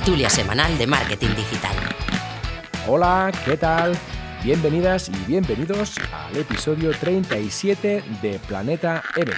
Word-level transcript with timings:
Tertulia 0.00 0.30
semanal 0.30 0.78
de 0.78 0.86
marketing 0.86 1.28
digital. 1.36 1.76
Hola, 2.88 3.30
¿qué 3.44 3.58
tal? 3.58 3.92
Bienvenidas 4.42 5.10
y 5.10 5.26
bienvenidos 5.26 5.98
al 6.10 6.38
episodio 6.38 6.92
37 6.92 8.02
de 8.22 8.38
Planeta 8.48 9.02
M. 9.14 9.30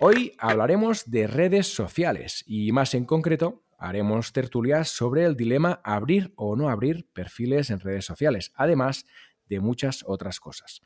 Hoy 0.00 0.34
hablaremos 0.38 1.08
de 1.08 1.28
redes 1.28 1.72
sociales 1.72 2.42
y 2.48 2.72
más 2.72 2.94
en 2.94 3.04
concreto 3.04 3.62
haremos 3.78 4.32
tertulias 4.32 4.88
sobre 4.88 5.24
el 5.24 5.36
dilema 5.36 5.80
abrir 5.84 6.32
o 6.34 6.56
no 6.56 6.68
abrir 6.68 7.06
perfiles 7.12 7.70
en 7.70 7.78
redes 7.78 8.04
sociales, 8.04 8.52
además 8.56 9.06
de 9.48 9.60
muchas 9.60 10.02
otras 10.04 10.40
cosas. 10.40 10.82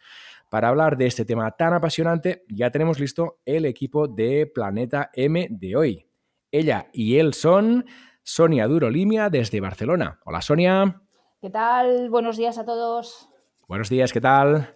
Para 0.51 0.68
hablar 0.68 0.98
de 0.98 1.06
este 1.06 1.24
tema 1.24 1.51
tan 1.52 1.73
apasionante, 1.73 2.45
ya 2.51 2.70
tenemos 2.70 3.01
listo 3.01 3.40
el 3.46 3.64
equipo 3.64 4.09
de 4.09 4.46
Planeta 4.46 5.10
M 5.14 5.48
de 5.51 5.74
hoy. 5.74 6.06
Ella 6.52 6.90
y 6.92 7.16
él 7.16 7.32
son 7.32 7.87
Sonia 8.24 8.66
Durolimia 8.66 9.28
desde 9.28 9.60
Barcelona. 9.60 10.19
Hola 10.24 10.41
Sonia. 10.41 11.02
¿Qué 11.42 11.51
tal? 11.51 12.09
Buenos 12.09 12.38
días 12.38 12.57
a 12.57 12.65
todos. 12.65 13.29
Buenos 13.68 13.90
días, 13.90 14.15
¿qué 14.15 14.21
tal? 14.21 14.74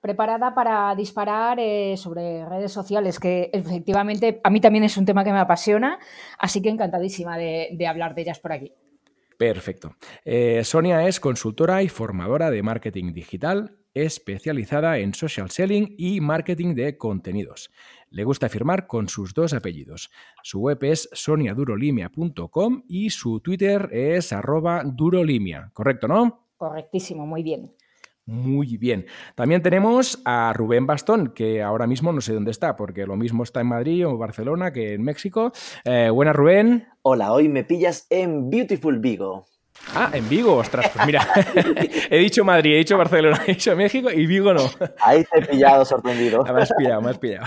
Preparada 0.00 0.54
para 0.54 0.94
disparar 0.94 1.58
eh, 1.60 1.98
sobre 1.98 2.46
redes 2.46 2.72
sociales, 2.72 3.20
que 3.20 3.50
efectivamente 3.52 4.40
a 4.42 4.48
mí 4.48 4.62
también 4.62 4.84
es 4.84 4.96
un 4.96 5.04
tema 5.04 5.24
que 5.24 5.32
me 5.32 5.40
apasiona, 5.40 5.98
así 6.38 6.62
que 6.62 6.70
encantadísima 6.70 7.36
de, 7.36 7.86
hablar 7.86 8.14
de 8.14 8.22
ellas 8.22 8.38
por 8.38 8.52
aquí. 8.52 8.72
Perfecto. 9.36 9.94
Eh, 10.24 10.64
Sonia 10.64 11.06
es 11.06 11.20
consultora 11.20 11.82
y 11.82 11.88
formadora 11.90 12.50
de 12.50 12.62
marketing 12.62 13.12
digital, 13.12 13.76
especializada 13.94 14.98
en 14.98 15.14
social 15.14 15.50
selling 15.50 15.94
y 15.98 16.20
marketing 16.20 16.74
de 16.74 16.96
contenidos. 16.96 17.70
Le 18.10 18.24
gusta 18.24 18.48
firmar 18.48 18.86
con 18.86 19.08
sus 19.08 19.34
dos 19.34 19.52
apellidos. 19.52 20.10
Su 20.42 20.60
web 20.60 20.78
es 20.82 21.08
soniadurolimia.com 21.12 22.82
y 22.88 23.10
su 23.10 23.40
Twitter 23.40 23.88
es 23.92 24.32
arroba 24.32 24.82
durolimia. 24.84 25.70
¿Correcto, 25.72 26.08
no? 26.08 26.48
Correctísimo, 26.56 27.26
muy 27.26 27.42
bien. 27.42 27.72
Muy 28.26 28.76
bien. 28.76 29.06
También 29.34 29.60
tenemos 29.60 30.20
a 30.24 30.52
Rubén 30.52 30.86
Bastón, 30.86 31.32
que 31.34 31.62
ahora 31.62 31.86
mismo 31.86 32.12
no 32.12 32.20
sé 32.20 32.32
dónde 32.32 32.52
está, 32.52 32.76
porque 32.76 33.06
lo 33.06 33.16
mismo 33.16 33.42
está 33.42 33.60
en 33.60 33.66
Madrid 33.66 34.06
o 34.06 34.18
Barcelona 34.18 34.72
que 34.72 34.94
en 34.94 35.02
México. 35.02 35.52
Eh, 35.84 36.10
buenas, 36.10 36.36
Rubén. 36.36 36.86
Hola, 37.02 37.32
hoy 37.32 37.48
me 37.48 37.64
pillas 37.64 38.06
en 38.08 38.48
Beautiful 38.48 39.00
Vigo. 39.00 39.46
Ah, 39.94 40.10
en 40.12 40.28
Vigo, 40.28 40.54
ostras, 40.54 40.90
pues 40.94 41.04
mira, 41.06 41.26
he 42.10 42.18
dicho 42.18 42.44
Madrid, 42.44 42.74
he 42.74 42.78
dicho 42.78 42.96
Barcelona, 42.96 43.42
he 43.46 43.52
dicho 43.52 43.74
México 43.74 44.10
y 44.10 44.26
Vigo 44.26 44.54
no. 44.54 44.70
Ahí 45.00 45.24
te 45.24 45.40
he 45.40 45.46
pillado 45.46 45.84
sorprendido. 45.84 46.44
Me 46.54 46.62
has 46.62 46.72
pillado, 46.72 47.02
me 47.02 47.10
has 47.10 47.18
pillado. 47.18 47.46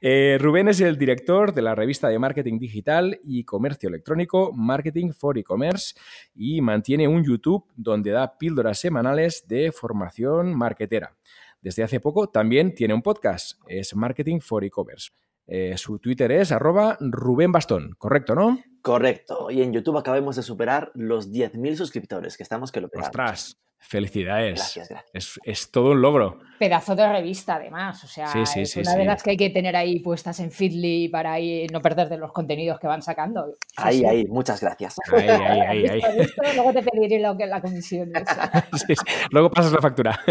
Eh, 0.00 0.36
Rubén 0.40 0.68
es 0.68 0.80
el 0.80 0.98
director 0.98 1.54
de 1.54 1.62
la 1.62 1.74
revista 1.74 2.08
de 2.08 2.18
marketing 2.18 2.58
digital 2.58 3.18
y 3.24 3.44
comercio 3.44 3.88
electrónico 3.88 4.52
Marketing 4.52 5.12
for 5.12 5.38
E-Commerce 5.38 5.94
y 6.34 6.60
mantiene 6.60 7.08
un 7.08 7.24
YouTube 7.24 7.64
donde 7.76 8.10
da 8.10 8.36
píldoras 8.36 8.78
semanales 8.78 9.44
de 9.48 9.72
formación 9.72 10.54
marketera. 10.54 11.14
Desde 11.60 11.84
hace 11.84 12.00
poco 12.00 12.28
también 12.28 12.74
tiene 12.74 12.92
un 12.92 13.02
podcast, 13.02 13.58
es 13.68 13.94
Marketing 13.94 14.40
for 14.40 14.64
E-Commerce. 14.64 15.10
Eh, 15.46 15.74
su 15.76 15.98
Twitter 15.98 16.32
es 16.32 16.52
arroba 16.52 16.96
Rubén 17.00 17.52
Bastón, 17.52 17.94
¿correcto, 17.98 18.34
no? 18.34 18.58
Correcto. 18.82 19.50
Y 19.50 19.62
en 19.62 19.72
YouTube 19.72 19.96
acabamos 19.96 20.36
de 20.36 20.42
superar 20.42 20.90
los 20.94 21.30
10.000 21.30 21.76
suscriptores, 21.76 22.36
que 22.36 22.42
estamos 22.42 22.72
que 22.72 22.80
lo 22.80 22.88
pegamos. 22.88 23.08
¡Ostras! 23.08 23.58
Felicidades. 23.84 24.54
Gracias, 24.54 24.88
gracias. 24.88 25.40
Es, 25.42 25.70
todo 25.72 25.90
un 25.90 26.00
logro. 26.00 26.38
Pedazo 26.60 26.94
de 26.94 27.12
revista, 27.12 27.56
además. 27.56 28.02
O 28.04 28.06
sea, 28.06 28.26
es 28.32 28.76
una 28.76 28.94
de 28.94 29.04
las 29.04 29.22
que 29.24 29.30
hay 29.30 29.36
que 29.36 29.50
tener 29.50 29.74
ahí 29.74 29.98
puestas 29.98 30.38
en 30.38 30.52
Feedly 30.52 31.08
para 31.08 31.32
ahí 31.32 31.66
no 31.66 31.80
perder 31.80 32.16
los 32.16 32.32
contenidos 32.32 32.78
que 32.78 32.86
van 32.86 33.02
sacando. 33.02 33.44
Ahí, 33.76 34.04
ahí, 34.04 34.24
muchas 34.26 34.60
gracias. 34.60 34.96
Ahí, 35.12 35.28
ahí, 35.28 35.86
ahí, 35.88 36.00
luego 36.54 36.72
te 36.72 36.82
pediré 36.82 37.18
lo 37.18 37.36
que 37.36 37.46
la 37.46 37.60
comisión. 37.60 38.12
luego 39.32 39.50
pasas 39.50 39.72
la 39.72 39.80
factura. 39.80 40.18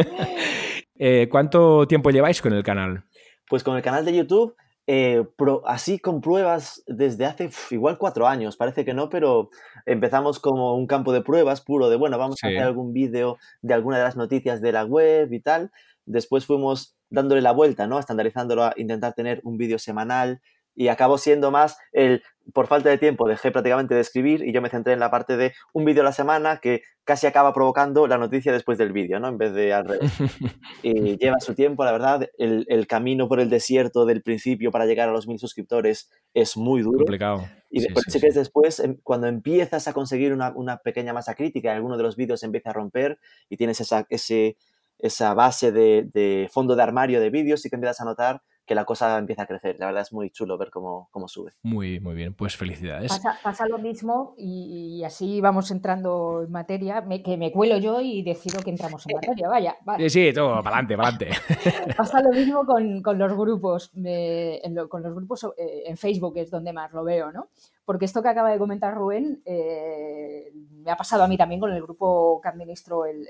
Eh, 1.03 1.27
¿Cuánto 1.31 1.87
tiempo 1.87 2.11
lleváis 2.11 2.43
con 2.43 2.53
el 2.53 2.61
canal? 2.61 3.05
Pues 3.49 3.63
con 3.63 3.75
el 3.75 3.81
canal 3.81 4.05
de 4.05 4.15
YouTube 4.15 4.55
eh, 4.93 5.23
así 5.65 5.99
con 5.99 6.19
pruebas 6.19 6.83
desde 6.85 7.25
hace 7.25 7.49
igual 7.69 7.97
cuatro 7.97 8.27
años, 8.27 8.57
parece 8.57 8.83
que 8.83 8.93
no, 8.93 9.07
pero 9.07 9.49
empezamos 9.85 10.37
como 10.39 10.75
un 10.75 10.85
campo 10.85 11.13
de 11.13 11.21
pruebas 11.21 11.61
puro 11.61 11.89
de, 11.89 11.95
bueno, 11.95 12.17
vamos 12.17 12.43
a 12.43 12.47
hacer 12.47 12.61
algún 12.61 12.91
vídeo 12.91 13.37
de 13.61 13.73
alguna 13.73 13.99
de 13.99 14.03
las 14.03 14.17
noticias 14.17 14.61
de 14.61 14.73
la 14.73 14.83
web 14.83 15.31
y 15.31 15.39
tal. 15.39 15.71
Después 16.05 16.45
fuimos 16.45 16.97
dándole 17.09 17.39
la 17.39 17.53
vuelta, 17.53 17.87
¿no? 17.87 17.99
Estandarizándolo 17.99 18.65
a 18.65 18.73
intentar 18.75 19.13
tener 19.13 19.39
un 19.45 19.55
vídeo 19.55 19.79
semanal 19.79 20.41
y 20.75 20.87
acabó 20.87 21.17
siendo 21.17 21.51
más 21.51 21.77
el, 21.91 22.23
por 22.53 22.67
falta 22.67 22.89
de 22.89 22.97
tiempo, 22.97 23.27
dejé 23.27 23.51
prácticamente 23.51 23.95
de 23.95 24.01
escribir 24.01 24.43
y 24.43 24.53
yo 24.53 24.61
me 24.61 24.69
centré 24.69 24.93
en 24.93 24.99
la 24.99 25.11
parte 25.11 25.37
de 25.37 25.53
un 25.73 25.85
vídeo 25.85 26.01
a 26.01 26.05
la 26.05 26.11
semana 26.11 26.57
que 26.57 26.81
casi 27.03 27.27
acaba 27.27 27.53
provocando 27.53 28.07
la 28.07 28.17
noticia 28.17 28.51
después 28.51 28.77
del 28.77 28.91
vídeo, 28.91 29.19
¿no? 29.19 29.27
En 29.27 29.37
vez 29.37 29.53
de 29.53 29.73
al 29.73 29.85
revés. 29.85 30.11
y 30.83 31.17
lleva 31.17 31.39
su 31.39 31.55
tiempo, 31.55 31.83
la 31.83 31.91
verdad, 31.91 32.29
el, 32.37 32.87
camino 32.87 33.27
por 33.27 33.39
el 33.39 33.49
desierto 33.49 34.05
del 34.05 34.21
principio 34.21 34.71
para 34.71 34.85
llegar 34.85 35.09
a 35.09 35.11
los 35.11 35.27
mil 35.27 35.39
suscriptores 35.39 36.09
es 36.33 36.57
muy 36.57 36.81
duro. 36.81 36.99
Complicado. 36.99 37.47
Y 37.69 37.81
después, 37.81 38.05
sí, 38.07 38.19
después, 38.19 38.79
em, 38.79 38.97
cuando 39.03 39.27
empiezas 39.27 39.87
a 39.87 39.93
conseguir 39.93 40.33
una, 40.33 40.77
pequeña 40.77 41.13
masa 41.13 41.35
crítica, 41.35 41.73
alguno 41.73 41.97
de 41.97 42.03
los 42.03 42.15
vídeos 42.15 42.43
empieza 42.43 42.71
a 42.71 42.73
romper 42.73 43.19
y 43.49 43.57
tienes 43.57 43.79
esa, 43.79 44.05
ese, 44.09 44.57
esa 44.99 45.33
base 45.33 45.71
de, 45.71 46.09
de 46.13 46.49
fondo 46.51 46.75
de 46.75 46.83
armario 46.83 47.21
de 47.21 47.29
vídeos 47.29 47.65
y 47.65 47.69
que 47.69 47.75
empiezas 47.75 48.01
a 48.01 48.05
notar 48.05 48.41
que 48.71 48.75
la 48.75 48.85
cosa 48.85 49.17
empieza 49.17 49.41
a 49.41 49.47
crecer. 49.47 49.75
La 49.79 49.87
verdad 49.87 50.03
es 50.03 50.13
muy 50.13 50.29
chulo 50.29 50.57
ver 50.57 50.69
cómo, 50.69 51.09
cómo 51.11 51.27
sube. 51.27 51.51
Muy, 51.61 51.99
muy 51.99 52.15
bien, 52.15 52.33
pues 52.33 52.55
felicidades. 52.55 53.11
Pasa, 53.43 53.67
lo 53.67 53.79
mismo 53.79 54.33
y, 54.37 55.03
así 55.03 55.41
vamos 55.41 55.71
entrando 55.71 56.43
en 56.45 56.53
materia, 56.53 57.03
que 57.21 57.35
me 57.35 57.51
cuelo 57.51 57.77
yo 57.79 57.99
y 57.99 58.23
decido 58.23 58.61
que 58.61 58.69
entramos 58.69 59.05
en 59.07 59.17
materia, 59.17 59.49
vaya. 59.49 59.75
Sí, 59.97 60.09
sí, 60.09 60.33
todo, 60.33 60.63
para 60.63 60.77
adelante, 60.77 60.95
para 60.95 61.09
adelante. 61.09 61.95
pasa 61.97 62.21
lo 62.21 62.29
mismo 62.29 62.65
con, 62.65 63.01
con 63.01 63.19
los 63.19 63.33
grupos, 63.35 63.91
con 63.91 65.03
los 65.03 65.15
grupos 65.15 65.47
eh, 65.57 65.83
en 65.87 65.97
Facebook 65.97 66.37
es 66.37 66.49
donde 66.49 66.71
más 66.71 66.93
lo 66.93 67.03
veo, 67.03 67.29
¿no? 67.33 67.49
Porque 67.83 68.05
esto 68.05 68.23
que 68.23 68.29
acaba 68.29 68.51
de 68.51 68.57
comentar 68.57 68.93
Rubén 68.93 69.41
eh, 69.43 70.49
me 70.81 70.91
ha 70.91 70.95
pasado 70.95 71.23
a 71.23 71.27
mí 71.27 71.35
también 71.35 71.59
con 71.59 71.73
el 71.73 71.81
grupo 71.81 72.39
que 72.41 72.47
administro, 72.47 73.05
el, 73.05 73.27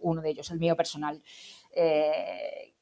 uno 0.00 0.20
de 0.20 0.30
ellos, 0.30 0.50
el 0.50 0.58
mío 0.58 0.74
personal. 0.74 1.22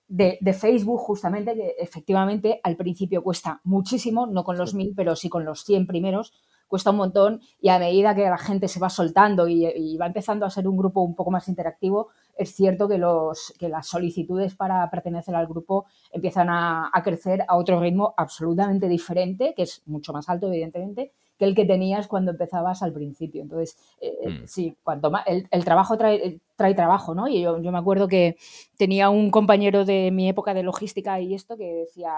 De, 0.09 0.39
Facebook, 0.55 1.01
justamente, 1.01 1.55
que 1.55 1.75
efectivamente 1.79 2.61
al 2.63 2.77
principio 2.77 3.23
cuesta 3.23 3.61
muchísimo, 3.65 4.27
no 4.27 4.43
con 4.43 4.57
los 4.57 4.75
mil, 4.75 4.95
pero 4.97 5.15
sí 5.15 5.29
con 5.29 5.45
los 5.45 5.65
100 5.65 5.87
primeros, 5.87 6.33
cuesta 6.67 6.91
un 6.91 6.97
montón 6.97 7.41
y 7.61 7.69
a 7.69 7.79
medida 7.79 8.15
que 8.15 8.23
la 8.23 8.39
gente 8.39 8.69
se 8.69 8.81
va 8.81 8.89
soltando 8.89 9.49
y, 9.49 9.97
va 9.97 10.07
empezando 10.07 10.47
a 10.47 10.51
ser 10.51 10.67
un 10.67 10.77
grupo 10.77 11.03
un 11.03 11.15
poco 11.15 11.31
más 11.31 11.49
interactivo, 11.49 12.09
es 12.37 12.55
cierto 12.55 12.89
que, 12.89 12.99
los, 12.99 13.53
que 13.59 13.69
las 13.69 13.87
solicitudes 13.87 14.55
para 14.55 14.89
pertenecer 14.91 15.35
al 15.35 15.47
grupo 15.47 15.87
empiezan 16.13 16.49
a, 16.49 16.91
a 16.93 17.03
crecer 17.03 17.45
a 17.47 17.57
otro 17.57 17.81
ritmo 17.81 18.15
absolutamente 18.17 18.89
diferente, 18.89 19.55
que 19.55 19.63
es 19.63 19.83
mucho 19.87 20.13
más 20.13 20.29
alto, 20.29 20.47
evidentemente, 20.49 21.13
que 21.39 21.45
el 21.45 21.55
que 21.55 21.65
tenías 21.65 22.09
cuando 22.09 22.33
empezabas 22.33 22.83
al 22.83 22.93
principio. 22.93 23.43
Entonces, 23.43 23.77
eh, 24.01 24.13
eh, 24.23 24.29
mm. 24.29 24.47
sí, 24.47 24.77
cuanto 24.83 25.11
más, 25.11 25.25
el, 25.27 25.65
trabajo 25.65 25.97
trae, 25.97 26.41
trae, 26.57 26.75
trabajo, 26.75 27.15
¿no? 27.15 27.29
Y 27.29 27.43
yo, 27.43 27.59
me 27.59 27.79
acuerdo 27.79 28.09
que 28.09 28.37
tenía 28.77 29.09
un 29.09 29.31
compañero 29.31 29.85
de 29.85 30.11
mi 30.11 30.29
época 30.29 30.53
de 30.53 30.65
logística 30.65 31.21
y 31.21 31.35
esto 31.35 31.57
que 31.57 31.73
decía, 31.73 32.15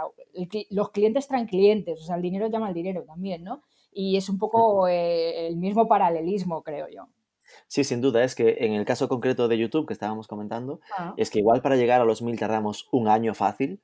los 0.71 0.91
clientes 0.91 1.29
traen 1.29 1.47
clientes, 1.47 2.01
o 2.01 2.05
sea, 2.05 2.17
el 2.17 2.23
dinero 2.23 2.49
llama 2.49 2.69
al 2.69 2.75
dinero 2.75 3.05
también, 3.05 3.45
¿no? 3.45 3.63
Y 3.93 4.17
es 4.17 4.29
un 4.29 4.39
poco 4.39 4.89
eh, 4.89 5.49
el 5.49 5.57
mismo 5.57 5.87
paralelismo, 5.87 6.63
creo 6.63 6.89
yo. 6.89 7.09
Sí, 7.67 7.85
sin 7.85 8.01
duda, 8.01 8.25
es 8.25 8.35
que 8.35 8.59
en 8.61 8.73
el 8.73 8.85
caso 8.85 9.09
concreto 9.09 9.49
de 9.49 9.59
YouTube 9.59 9.87
que 9.87 9.93
estábamos 9.93 10.29
comentando, 10.29 10.81
ah. 10.97 11.15
es 11.17 11.31
que 11.31 11.41
igual 11.41 11.61
para 11.61 11.77
llegar 11.77 12.01
a 12.01 12.05
los 12.05 12.23
mil 12.23 12.39
tardamos 12.39 12.89
un 12.93 13.09
año 13.09 13.35
fácil, 13.35 13.81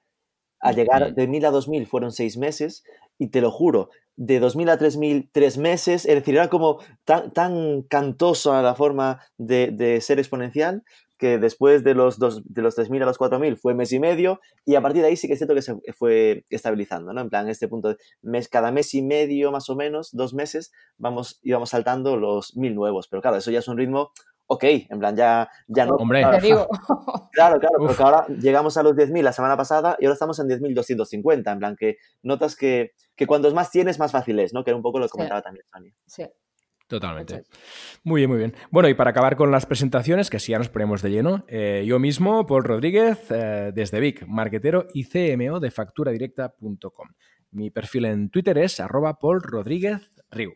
a 0.61 0.73
llegar 0.73 1.15
de 1.15 1.29
mil 1.29 1.45
a 1.45 1.51
dos 1.51 1.69
mil 1.69 1.87
fueron 1.87 2.13
seis 2.13 2.37
meses 2.37 2.85
y 3.19 3.29
te 3.29 3.41
lo 3.41 3.51
juro, 3.51 3.91
de 4.17 4.41
2000 4.41 4.71
a 4.71 4.79
3000, 4.79 5.31
tres 5.31 5.59
meses, 5.59 6.07
es 6.07 6.15
decir, 6.15 6.35
era 6.35 6.49
como 6.49 6.79
tan, 7.05 7.33
tan 7.33 7.83
cantosa 7.83 8.63
la 8.63 8.75
forma 8.75 9.21
de, 9.39 10.01
ser 10.01 10.19
exponencial 10.19 10.83
que 11.19 11.39
después 11.39 11.83
de 11.83 11.95
los, 11.95 12.19
dos, 12.19 12.43
de 12.45 12.61
los 12.61 12.75
3000 12.75 13.03
a 13.03 13.07
los 13.07 13.19
4000 13.19 13.57
fue 13.57 13.75
mes 13.75 13.93
y 13.93 13.99
medio 13.99 14.41
y 14.67 14.75
a 14.75 14.83
partir 14.83 15.01
de 15.03 15.09
ahí 15.09 15.17
sí 15.17 15.27
que 15.27 15.33
es 15.33 15.39
cierto 15.39 15.55
que 15.55 15.63
se 15.63 15.77
fue 15.97 16.45
estabilizando, 16.51 17.13
¿no? 17.15 17.21
En 17.23 17.31
plan, 17.31 17.49
este 17.49 17.69
punto, 17.69 17.89
de 17.89 17.97
mes, 18.21 18.49
cada 18.49 18.71
mes 18.71 18.93
y 18.95 19.03
medio 19.03 19.51
más 19.51 19.71
o 19.71 19.77
menos, 19.77 20.11
dos 20.13 20.35
meses, 20.35 20.73
vamos, 20.99 21.41
íbamos 21.43 21.71
saltando 21.71 22.17
los 22.17 22.57
mil 22.57 22.75
nuevos, 22.75 23.09
pero 23.09 23.23
claro, 23.23 23.39
eso 23.39 23.51
ya 23.51 23.61
es 23.61 23.69
un 23.69 23.79
ritmo 23.79 24.13
ok, 24.47 24.65
en 24.65 24.99
plan, 24.99 25.17
ya, 25.17 25.49
ya 25.67 25.87
no. 25.87 25.95
Hombre, 25.97 26.25
te 26.31 26.41
digo. 26.41 26.67
Claro, 27.33 27.61
claro, 27.61 27.75
porque 27.79 28.03
ahora 28.03 28.27
llegamos 28.29 28.79
a 28.79 28.83
los 28.83 28.95
10.000 28.95 29.21
la 29.21 29.33
semana 29.33 29.59
pasada 29.59 29.99
y 30.01 30.07
ahora 30.07 30.15
estamos 30.15 30.39
en 30.39 30.49
10.250, 30.49 31.53
en 31.53 31.59
plan, 31.59 31.77
que 31.77 31.99
notas 32.23 32.57
que, 32.57 32.93
que 33.15 33.27
cuantos 33.27 33.53
más 33.53 33.71
tienes, 33.71 33.99
más 33.99 34.11
fácil 34.11 34.39
es, 34.39 34.55
¿no? 34.55 34.65
Que 34.65 34.71
era 34.71 34.77
un 34.77 34.83
poco 34.83 34.99
lo 34.99 35.05
que 35.05 35.11
comentaba 35.11 35.43
también 35.43 35.67
Sonia. 35.71 35.93
Sí. 36.07 36.25
Totalmente. 36.87 37.43
Muy 38.05 38.21
bien, 38.21 38.31
muy 38.31 38.39
bien. 38.39 38.55
Bueno, 38.71 38.89
y 38.89 38.95
para 38.95 39.11
acabar 39.11 39.37
con 39.37 39.51
las 39.51 39.67
presentaciones, 39.67 40.31
que 40.31 40.39
si 40.39 40.53
ya 40.53 40.59
nos 40.59 40.69
ponemos 40.69 41.03
de 41.03 41.11
lleno, 41.11 41.45
eh, 41.49 41.85
yo 41.87 41.99
mismo, 41.99 42.47
Paul 42.47 42.65
Rodríguez, 42.65 43.19
eh, 43.31 43.73
desde 43.75 43.99
Vic, 43.99 44.25
marquetero 44.27 44.87
y 44.95 45.05
CMO 45.05 45.59
de 45.59 45.71
facturadirecta.com. 45.71 47.09
Mi 47.51 47.71
perfil 47.71 48.05
en 48.05 48.31
Twitter 48.31 48.57
es 48.59 48.79
arroba 48.79 49.19
Paul 49.19 49.43
Rodríguez 49.43 50.11
RIU. 50.31 50.55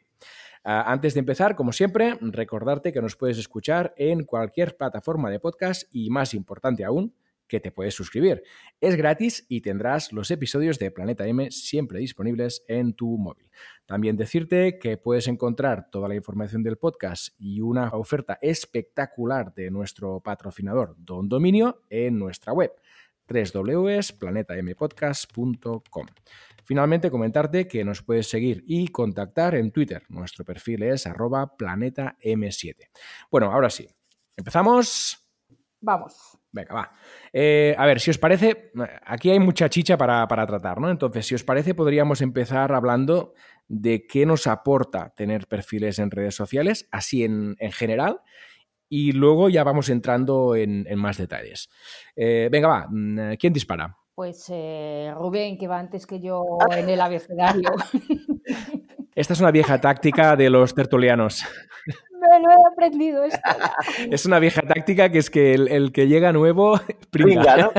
Ah, 0.62 0.92
antes 0.92 1.14
de 1.14 1.20
empezar, 1.20 1.56
como 1.56 1.72
siempre, 1.72 2.18
recordarte 2.20 2.92
que 2.92 3.00
nos 3.00 3.16
puedes 3.16 3.38
escuchar 3.38 3.94
en 3.96 4.24
cualquier 4.24 4.76
plataforma 4.76 5.30
de 5.30 5.40
podcast 5.40 5.84
y, 5.90 6.10
más 6.10 6.34
importante 6.34 6.84
aún, 6.84 7.14
que 7.50 7.60
te 7.60 7.72
puedes 7.72 7.94
suscribir. 7.94 8.42
Es 8.80 8.94
gratis 8.96 9.44
y 9.48 9.62
tendrás 9.62 10.12
los 10.12 10.30
episodios 10.30 10.78
de 10.78 10.90
Planeta 10.90 11.26
M 11.26 11.50
siempre 11.50 11.98
disponibles 11.98 12.62
en 12.68 12.92
tu 12.92 13.18
móvil. 13.18 13.50
También 13.86 14.16
decirte 14.16 14.78
que 14.78 14.98
puedes 14.98 15.26
encontrar 15.28 15.90
toda 15.90 16.08
la 16.08 16.14
información 16.14 16.62
del 16.62 16.76
podcast 16.76 17.34
y 17.38 17.60
una 17.60 17.88
oferta 17.88 18.38
espectacular 18.40 19.52
de 19.54 19.70
nuestro 19.70 20.20
patrocinador 20.20 20.94
Don 20.98 21.28
Dominio 21.28 21.82
en 21.90 22.18
nuestra 22.18 22.52
web 22.52 22.70
www.planetampodcast.com. 23.30 26.06
Finalmente, 26.64 27.10
comentarte 27.10 27.66
que 27.66 27.84
nos 27.84 28.02
puedes 28.02 28.28
seguir 28.28 28.62
y 28.66 28.88
contactar 28.88 29.54
en 29.54 29.72
Twitter. 29.72 30.02
Nuestro 30.08 30.44
perfil 30.44 30.82
es 30.84 31.06
arroba 31.06 31.56
planetam7. 31.56 32.90
Bueno, 33.30 33.52
ahora 33.52 33.70
sí. 33.70 33.88
¿Empezamos? 34.36 35.18
Vamos. 35.80 36.40
Venga, 36.52 36.74
va. 36.74 36.92
Eh, 37.32 37.74
a 37.78 37.86
ver, 37.86 38.00
si 38.00 38.10
os 38.10 38.18
parece, 38.18 38.72
aquí 39.04 39.30
hay 39.30 39.38
mucha 39.38 39.68
chicha 39.68 39.96
para, 39.96 40.26
tratar, 40.26 40.80
¿no? 40.80 40.90
Entonces, 40.90 41.26
si 41.26 41.34
os 41.34 41.44
parece, 41.44 41.74
podríamos 41.74 42.20
empezar 42.22 42.72
hablando 42.72 43.34
de 43.68 44.06
qué 44.06 44.26
nos 44.26 44.46
aporta 44.46 45.14
tener 45.14 45.46
perfiles 45.46 45.98
en 45.98 46.10
redes 46.10 46.34
sociales, 46.34 46.88
así 46.90 47.24
en, 47.24 47.56
general, 47.72 48.20
y 48.90 49.12
luego 49.12 49.48
ya 49.48 49.64
vamos 49.64 49.88
entrando 49.88 50.56
en, 50.56 50.84
más 50.98 51.16
detalles. 51.16 51.70
Eh, 52.16 52.48
venga, 52.50 52.68
va, 52.68 52.86
mm, 52.90 53.36
¿quién 53.38 53.52
dispara? 53.52 53.96
Pues 54.14 54.46
eh, 54.50 55.14
Rubén, 55.16 55.56
que 55.56 55.68
va 55.68 55.78
antes 55.78 56.06
que 56.06 56.20
yo 56.20 56.58
en 56.76 56.90
el 56.90 57.00
abecedario. 57.00 57.70
Esta 59.14 59.32
es 59.32 59.40
una 59.40 59.52
vieja 59.52 59.80
táctica 59.80 60.36
de 60.36 60.50
los 60.50 60.74
tertulianos. 60.74 61.42
No, 62.20 62.38
no 62.38 62.50
he 62.50 62.70
aprendido 62.70 63.24
esto. 63.24 63.40
Es 64.10 64.26
una 64.26 64.38
vieja 64.38 64.60
táctica 64.60 65.10
que 65.10 65.16
es 65.16 65.30
que 65.30 65.54
el, 65.54 65.90
que 65.90 66.06
llega 66.06 66.34
nuevo 66.34 66.78
pringa. 67.10 67.56
¿no? 67.56 67.72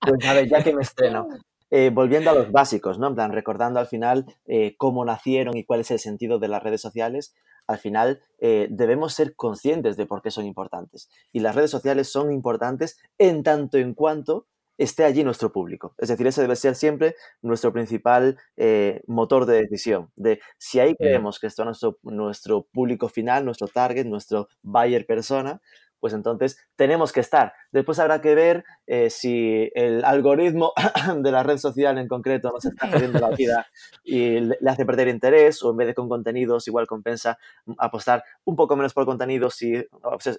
Pues 0.00 0.24
a 0.24 0.34
ver, 0.34 0.48
ya 0.48 0.62
que 0.62 0.72
me 0.72 0.82
estreno. 0.82 1.26
Eh, 1.68 1.90
volviendo 1.92 2.30
a 2.30 2.34
los 2.34 2.52
básicos, 2.52 3.00
¿no? 3.00 3.08
En 3.08 3.16
plan, 3.16 3.32
recordando 3.32 3.80
al 3.80 3.88
final 3.88 4.24
eh, 4.46 4.76
cómo 4.78 5.04
nacieron 5.04 5.56
y 5.56 5.64
cuál 5.64 5.80
es 5.80 5.90
el 5.90 5.98
sentido 5.98 6.38
de 6.38 6.46
las 6.46 6.62
redes 6.62 6.80
sociales, 6.80 7.34
al 7.66 7.78
final 7.78 8.22
debemos 8.38 9.14
ser 9.14 9.34
conscientes 9.34 9.96
de 9.96 10.06
por 10.06 10.22
qué 10.22 10.30
son 10.30 10.44
importantes. 10.46 11.08
Y 11.32 11.40
las 11.40 11.54
redes 11.54 11.70
sociales 11.70 12.08
son 12.10 12.30
importantes 12.32 12.98
en 13.18 13.42
tanto 13.42 13.78
en 13.78 13.94
cuanto 13.94 14.46
esté 14.78 15.04
allí 15.04 15.24
nuestro 15.24 15.52
público. 15.52 15.94
Es 15.98 16.08
decir, 16.08 16.26
ese 16.26 16.42
debe 16.42 16.56
ser 16.56 16.74
siempre 16.74 17.16
nuestro 17.42 17.72
principal 17.72 18.38
eh, 18.56 19.02
motor 19.06 19.46
de 19.46 19.62
decisión. 19.62 20.10
De 20.16 20.40
si 20.58 20.80
ahí 20.80 20.94
creemos 20.94 21.38
que 21.38 21.46
está 21.46 21.64
nuestro, 21.64 21.98
nuestro 22.02 22.66
público 22.72 23.08
final, 23.08 23.44
nuestro 23.44 23.68
target, 23.68 24.04
nuestro 24.04 24.48
buyer 24.62 25.06
persona, 25.06 25.60
pues 26.00 26.12
entonces 26.12 26.58
tenemos 26.76 27.12
que 27.12 27.20
estar. 27.20 27.52
Después 27.72 27.98
habrá 27.98 28.20
que 28.20 28.34
ver 28.34 28.64
eh, 28.86 29.10
si 29.10 29.70
el 29.74 30.04
algoritmo 30.04 30.72
de 31.18 31.32
la 31.32 31.42
red 31.42 31.58
social 31.58 31.98
en 31.98 32.08
concreto 32.08 32.50
nos 32.52 32.64
está 32.64 32.90
perdiendo 32.90 33.18
la 33.18 33.30
vida 33.30 33.66
y 34.04 34.40
le 34.40 34.70
hace 34.70 34.84
perder 34.84 35.08
interés 35.08 35.62
o 35.62 35.70
en 35.70 35.76
vez 35.76 35.88
de 35.88 35.94
con 35.94 36.08
contenidos 36.08 36.68
igual 36.68 36.86
compensa 36.86 37.38
apostar 37.78 38.24
un 38.44 38.56
poco 38.56 38.76
menos 38.76 38.94
por 38.94 39.06
contenidos 39.06 39.60
y 39.62 39.86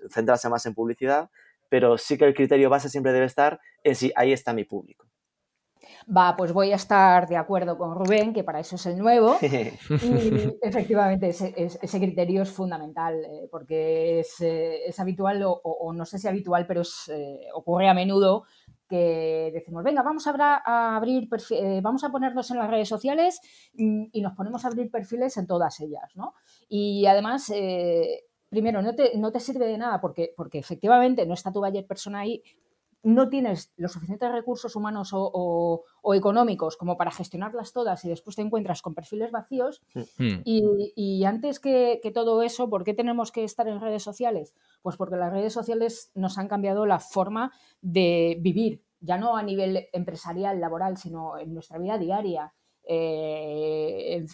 centrarse 0.09 0.49
más 0.49 0.65
en 0.65 0.73
publicidad 0.73 1.29
pero 1.69 1.97
sí 1.97 2.17
que 2.17 2.25
el 2.25 2.33
criterio 2.33 2.69
base 2.69 2.89
siempre 2.89 3.11
debe 3.11 3.25
estar 3.25 3.59
en 3.83 3.95
si 3.95 4.11
ahí 4.15 4.31
está 4.31 4.53
mi 4.53 4.63
público. 4.63 5.05
Va, 6.15 6.35
pues 6.37 6.53
voy 6.53 6.71
a 6.71 6.75
estar 6.75 7.27
de 7.27 7.37
acuerdo 7.37 7.77
con 7.77 7.95
Rubén, 7.95 8.33
que 8.33 8.43
para 8.43 8.59
eso 8.59 8.75
es 8.75 8.85
el 8.85 8.97
nuevo. 8.97 9.37
y 9.41 10.57
efectivamente, 10.61 11.29
ese, 11.29 11.99
criterio 11.99 12.43
es 12.43 12.51
fundamental, 12.51 13.15
eh, 13.25 13.47
porque 13.51 14.19
es, 14.19 14.39
eh, 14.39 14.93
habitual, 14.97 15.43
o, 15.45 15.93
no 15.93 16.05
sé 16.05 16.19
si 16.19 16.27
habitual, 16.27 16.65
pero 16.67 16.81
eh, 17.09 17.47
ocurre 17.53 17.89
a 17.89 17.93
menudo 17.93 18.43
que 18.89 19.51
decimos, 19.53 19.83
venga, 19.83 20.01
vamos 20.01 20.25
a, 20.27 20.95
abrir, 20.95 21.27
vamos 21.81 22.05
a 22.05 22.09
ponernos 22.09 22.49
en 22.51 22.57
las 22.57 22.69
redes 22.69 22.87
sociales 22.87 23.41
y, 23.73 24.21
nos 24.21 24.33
ponemos 24.33 24.63
a 24.63 24.69
abrir 24.69 24.89
perfiles 24.89 25.35
en 25.35 25.45
todas 25.45 25.79
ellas, 25.81 26.15
¿no? 26.15 26.33
Y 26.69 27.05
además, 27.05 27.51
primero, 28.49 28.81
no 28.81 28.95
te, 28.95 29.17
no 29.17 29.33
te 29.33 29.41
sirve 29.41 29.67
de 29.67 29.77
nada 29.77 29.99
porque, 29.99 30.33
porque 30.37 30.59
efectivamente 30.59 31.25
no 31.25 31.33
está 31.33 31.51
tu 31.51 31.59
buyer 31.59 31.85
persona 31.85 32.19
ahí, 32.19 32.41
no 33.07 33.29
tienes 33.29 33.71
los 33.77 33.93
suficientes 33.93 34.29
recursos 34.29 34.75
humanos 34.75 35.11
o, 35.13 35.85
económicos 36.13 36.75
como 36.75 36.97
para 36.97 37.09
gestionarlas 37.11 37.71
todas 37.71 38.03
y 38.03 38.09
después 38.09 38.35
te 38.35 38.41
encuentras 38.41 38.81
con 38.81 38.93
perfiles 38.93 39.31
vacíos. 39.31 39.81
Hmm. 39.93 40.41
Y, 40.43 41.23
antes 41.23 41.61
que, 41.61 42.01
todo 42.13 42.41
eso, 42.41 42.69
¿por 42.69 42.83
qué 42.83 42.93
tenemos 42.93 43.31
que 43.31 43.45
estar 43.45 43.65
en 43.69 43.79
redes 43.79 44.03
sociales? 44.03 44.53
Pues 44.81 44.97
porque 44.97 45.15
las 45.15 45.31
redes 45.31 45.53
sociales 45.53 46.11
nos 46.15 46.37
han 46.37 46.49
cambiado 46.49 46.85
la 46.85 46.99
forma 46.99 47.53
de 47.81 48.37
vivir, 48.41 48.83
ya 48.99 49.17
no 49.17 49.37
a 49.37 49.43
nivel 49.43 49.87
empresarial, 49.93 50.59
laboral, 50.59 50.97
sino 50.97 51.37
en 51.37 51.53
nuestra 51.53 51.77
vida 51.77 51.97
diaria. 51.97 52.53
Eh, 52.89 54.25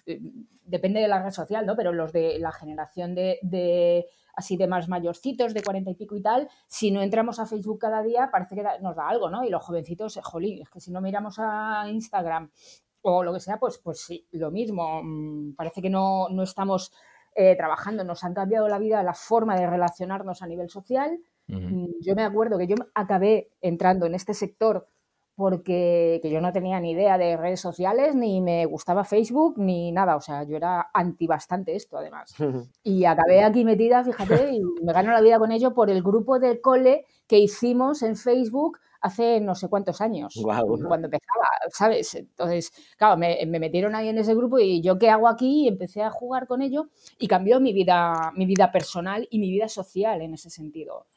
depende 0.65 0.99
de 0.99 1.07
la 1.07 1.23
red 1.23 1.31
social, 1.31 1.65
¿no? 1.65 1.75
Pero 1.75 1.91
los 1.91 2.13
de 2.13 2.37
la 2.39 2.51
generación 2.51 3.15
de, 3.15 4.07
así 4.35 4.57
de 4.57 4.67
más 4.67 4.87
mayorcitos, 4.87 5.53
de 5.53 5.63
cuarenta 5.63 5.89
y 5.89 5.95
pico 5.95 6.15
y 6.15 6.21
tal, 6.21 6.47
si 6.67 6.91
no 6.91 7.01
entramos 7.01 7.39
a 7.39 7.47
Facebook 7.47 7.79
cada 7.79 8.03
día, 8.03 8.29
parece 8.31 8.55
que 8.55 8.63
nos 8.81 8.95
da 8.95 9.09
algo, 9.09 9.29
¿no? 9.29 9.43
Y 9.43 9.49
los 9.49 9.63
jovencitos, 9.63 10.19
jolín, 10.23 10.61
es 10.61 10.69
que 10.69 10.79
si 10.79 10.91
no 10.91 11.01
miramos 11.01 11.37
a 11.39 11.85
Instagram 11.89 12.51
o 13.01 13.23
lo 13.23 13.33
que 13.33 13.39
sea, 13.39 13.57
pues, 13.57 13.79
pues 13.79 13.99
sí, 13.99 14.27
lo 14.31 14.51
mismo. 14.51 15.01
Mm, 15.03 15.55
parece 15.55 15.81
que 15.81 15.89
no, 15.89 16.27
estamos 16.43 16.93
eh, 17.35 17.55
trabajando, 17.55 18.03
nos 18.03 18.23
han 18.23 18.35
cambiado 18.35 18.67
la 18.67 18.77
vida, 18.77 19.01
la 19.01 19.15
forma 19.15 19.55
de 19.55 19.67
relacionarnos 19.67 20.41
a 20.43 20.47
nivel 20.47 20.69
social. 20.69 21.19
Mm, 21.47 21.87
yo 22.01 22.15
me 22.15 22.23
acuerdo 22.23 22.57
que 22.57 22.67
yo 22.67 22.75
acabé 22.93 23.49
entrando 23.61 24.05
en 24.05 24.15
este 24.15 24.33
sector 24.33 24.87
porque 25.35 26.21
yo 26.23 26.41
no 26.41 26.53
tenía 26.53 26.79
ni 26.79 26.91
idea 26.91 27.17
de 27.17 27.37
redes 27.37 27.59
sociales, 27.59 28.15
ni 28.15 28.39
me 28.41 28.65
gustaba 28.65 29.03
Facebook, 29.03 29.55
ni 29.57 29.91
nada. 29.91 30.15
O 30.15 30.21
sea, 30.21 30.43
yo 30.43 30.55
era 30.55 30.89
anti 30.93 31.25
bastante 31.27 31.75
esto, 31.75 31.97
además. 31.97 32.33
Y 32.83 33.05
acabé 33.05 33.43
aquí 33.43 33.63
metida, 33.63 34.03
fíjate, 34.03 34.51
y 34.51 34.61
me 34.83 34.93
gano 34.93 35.11
la 35.11 35.21
vida 35.21 35.39
con 35.39 35.51
ello 35.51 35.73
por 35.73 35.89
el 35.89 36.03
grupo 36.03 36.37
de 36.37 36.59
cole 36.61 37.05
que 37.27 37.39
hicimos 37.39 38.03
en 38.03 38.15
Facebook 38.15 38.77
hace 39.03 39.41
no 39.41 39.53
sé 39.53 39.67
cuántos 39.67 39.99
años, 39.99 40.33
cuando 40.41 41.07
empezaba, 41.07 41.47
¿sabes? 41.69 42.15
Entonces, 42.15 42.71
claro, 42.97 43.17
me, 43.17 43.45
metieron 43.45 43.95
ahí 43.95 44.07
en 44.07 44.17
ese 44.17 44.33
grupo 44.33 44.59
y 44.59 44.81
yo 44.81 44.97
qué 44.97 45.09
hago 45.09 45.27
aquí 45.27 45.65
y 45.65 45.67
empecé 45.67 46.01
a 46.01 46.09
jugar 46.09 46.47
con 46.47 46.61
ello 46.61 46.87
y 47.19 47.27
cambió 47.27 47.59
mi 47.59 47.73
vida, 47.73 48.31
mi 48.35 48.45
vida 48.45 48.71
personal 48.71 49.27
y 49.29 49.39
mi 49.39 49.51
vida 49.51 49.67
social 49.67 50.21
en 50.21 50.33
ese 50.33 50.49
sentido. 50.49 51.07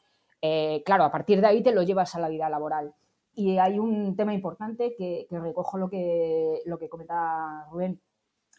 Eh, 0.41 0.83
claro, 0.85 1.05
a 1.05 1.11
partir 1.11 1.39
de 1.39 1.47
ahí 1.47 1.63
te 1.63 1.71
lo 1.71 1.81
llevas 1.81 2.13
a 2.13 2.19
la 2.19 2.27
vida 2.27 2.49
laboral. 2.49 2.93
Y 3.39 3.59
hay 3.59 3.77
un 3.77 4.15
tema 4.15 4.33
importante 4.33 4.95
que, 4.97 5.27
recojo 5.29 5.77
lo 5.77 5.91
que, 5.91 6.59
lo 6.65 6.79
que 6.79 6.89
comenta 6.89 7.67
Rubén. 7.69 8.01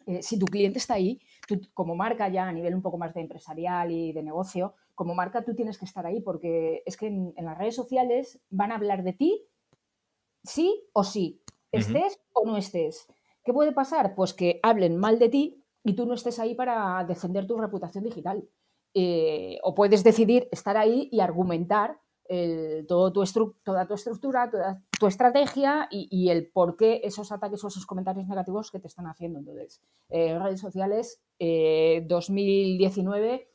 Eh, 0.07 0.23
si 0.23 0.39
tu 0.39 0.47
cliente 0.47 0.79
está 0.79 0.95
ahí, 0.95 1.21
tú 1.49 1.61
como 1.75 1.97
marca 1.97 2.29
ya 2.29 2.47
a 2.47 2.53
nivel 2.53 2.77
un 2.77 2.81
poco 2.81 2.97
más 2.97 3.13
de 3.13 3.21
empresarial 3.21 3.91
y 3.91 4.13
de 4.13 4.23
negocio, 4.23 4.75
como 4.95 5.17
marca 5.17 5.45
tú 5.45 5.57
tienes 5.57 5.79
que 5.79 5.85
estar 5.85 6.07
ahí 6.07 6.21
porque 6.21 6.85
es 6.87 6.97
que 6.97 7.09
en, 7.09 7.35
las 7.39 7.59
redes 7.59 7.75
sociales 7.75 8.41
van 8.51 8.71
a 8.71 8.77
hablar 8.77 9.03
de 9.03 9.15
ti, 9.15 9.49
sí 10.45 10.81
o 10.93 11.03
sí, 11.03 11.43
estés 11.73 12.21
o 12.33 12.47
no 12.47 12.57
estés. 12.57 13.09
¿Qué 13.43 13.53
puede 13.53 13.73
pasar? 13.73 14.15
Pues 14.15 14.33
que 14.33 14.61
hablen 14.63 14.97
mal 14.97 15.19
de 15.19 15.29
ti 15.29 15.65
y 15.83 15.95
tú 15.95 16.07
no 16.07 16.15
estés 16.15 16.39
ahí 16.39 16.55
para 16.55 17.05
defender 17.05 17.49
tu 17.49 17.59
reputación 17.59 18.05
digital. 18.05 18.49
Eh, 18.95 19.59
o 19.65 19.75
puedes 19.75 20.05
decidir 20.05 20.49
estar 20.53 20.77
ahí 20.77 21.09
y 21.11 21.19
argumentar 21.19 21.99
todo 22.87 23.13
tu 23.13 23.25
toda 23.65 23.87
tu 23.87 23.95
estructura, 23.95 24.51
toda 24.51 24.83
tu 24.99 25.07
estrategia 25.07 25.89
y, 25.91 26.29
el 26.31 26.51
por 26.51 26.77
qué 26.77 27.01
esos 27.05 27.33
ataques 27.33 27.63
o 27.65 27.69
esos 27.69 27.87
comentarios 27.87 28.27
negativos 28.27 28.71
que 28.71 28.79
te 28.79 28.89
están 28.89 29.07
haciendo. 29.07 29.39
Entonces, 29.39 29.81
eh, 30.11 30.39
redes 30.39 30.61
sociales, 30.61 31.23
2019, 31.39 33.35
eh, 33.35 33.49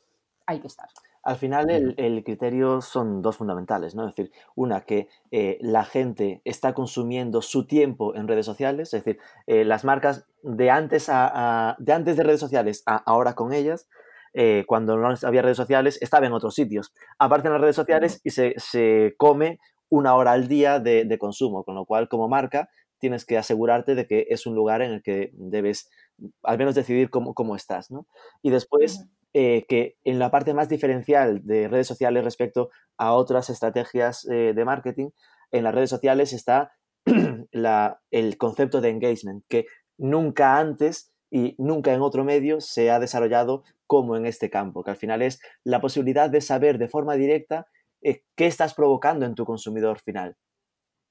hay 0.46 0.60
que 0.60 0.66
estar. 0.66 0.88
Al 1.22 1.36
final 1.36 1.70
el, 1.70 2.22
criterio 2.22 2.82
son 2.82 3.22
dos 3.22 3.38
fundamentales, 3.38 3.94
¿no? 3.94 4.06
Es 4.06 4.14
decir, 4.14 4.30
una, 4.54 4.82
que 4.82 5.08
eh, 5.30 5.56
la 5.62 5.84
gente 5.84 6.42
está 6.44 6.74
consumiendo 6.74 7.40
su 7.40 7.66
tiempo 7.66 8.14
en 8.14 8.28
redes 8.28 8.44
sociales, 8.44 8.92
es 8.92 9.04
decir, 9.04 9.18
las 9.46 9.84
marcas 9.84 10.26
de 10.42 10.70
antes, 10.70 11.06
de 11.06 11.92
antes 11.92 12.16
de 12.16 12.22
redes 12.22 12.40
sociales 12.40 12.82
a 12.84 12.96
ahora 12.96 13.34
con 13.34 13.54
ellas, 13.54 13.88
eh, 14.34 14.64
cuando 14.66 14.96
no 14.96 15.14
había 15.22 15.42
redes 15.42 15.56
sociales, 15.56 15.98
estaba 16.02 16.26
en 16.26 16.32
otros 16.32 16.54
sitios. 16.54 16.92
Aparece 17.18 17.48
en 17.48 17.52
las 17.54 17.62
redes 17.62 17.76
sociales 17.76 18.20
y 18.24 18.30
se, 18.30 19.14
come 19.16 19.60
una 19.88 20.16
hora 20.16 20.32
al 20.32 20.48
día 20.48 20.80
de, 20.80 21.16
consumo, 21.18 21.64
con 21.64 21.76
lo 21.76 21.86
cual 21.86 22.08
como 22.08 22.28
marca 22.28 22.68
tienes 22.98 23.24
que 23.24 23.38
asegurarte 23.38 23.94
de 23.94 24.06
que 24.06 24.26
es 24.30 24.46
un 24.46 24.54
lugar 24.54 24.82
en 24.82 24.90
el 24.90 25.02
que 25.02 25.30
debes 25.34 25.88
al 26.42 26.58
menos 26.58 26.74
decidir 26.74 27.10
cómo, 27.10 27.56
estás. 27.56 27.88
Y 28.42 28.50
después, 28.50 29.06
eh, 29.34 29.66
que 29.68 29.96
en 30.04 30.18
la 30.18 30.30
parte 30.30 30.54
más 30.54 30.68
diferencial 30.68 31.44
de 31.44 31.68
redes 31.68 31.86
sociales 31.86 32.24
respecto 32.24 32.70
a 32.96 33.12
otras 33.12 33.50
estrategias 33.50 34.26
eh, 34.30 34.52
de 34.54 34.64
marketing, 34.64 35.10
en 35.52 35.64
las 35.64 35.74
redes 35.74 35.90
sociales 35.90 36.32
está 36.32 36.72
el 38.10 38.38
concepto 38.38 38.80
de 38.80 38.90
engagement, 38.90 39.44
que 39.48 39.66
nunca 39.96 40.58
antes 40.58 41.12
y 41.30 41.54
nunca 41.58 41.92
en 41.92 42.00
otro 42.00 42.24
medio 42.24 42.60
se 42.60 42.90
ha 42.90 42.98
desarrollado 42.98 43.64
como 43.94 44.16
en 44.16 44.26
este 44.26 44.50
campo, 44.50 44.82
que 44.82 44.90
al 44.90 44.96
final 44.96 45.22
es 45.22 45.40
la 45.64 45.80
posibilidad 45.80 46.30
de 46.30 46.40
saber 46.40 46.78
de 46.78 46.88
forma 46.88 47.14
directa 47.14 47.66
eh, 48.02 48.22
qué 48.36 48.46
estás 48.46 48.74
provocando 48.74 49.26
en 49.26 49.34
tu 49.34 49.44
consumidor 49.44 49.98
final. 50.00 50.36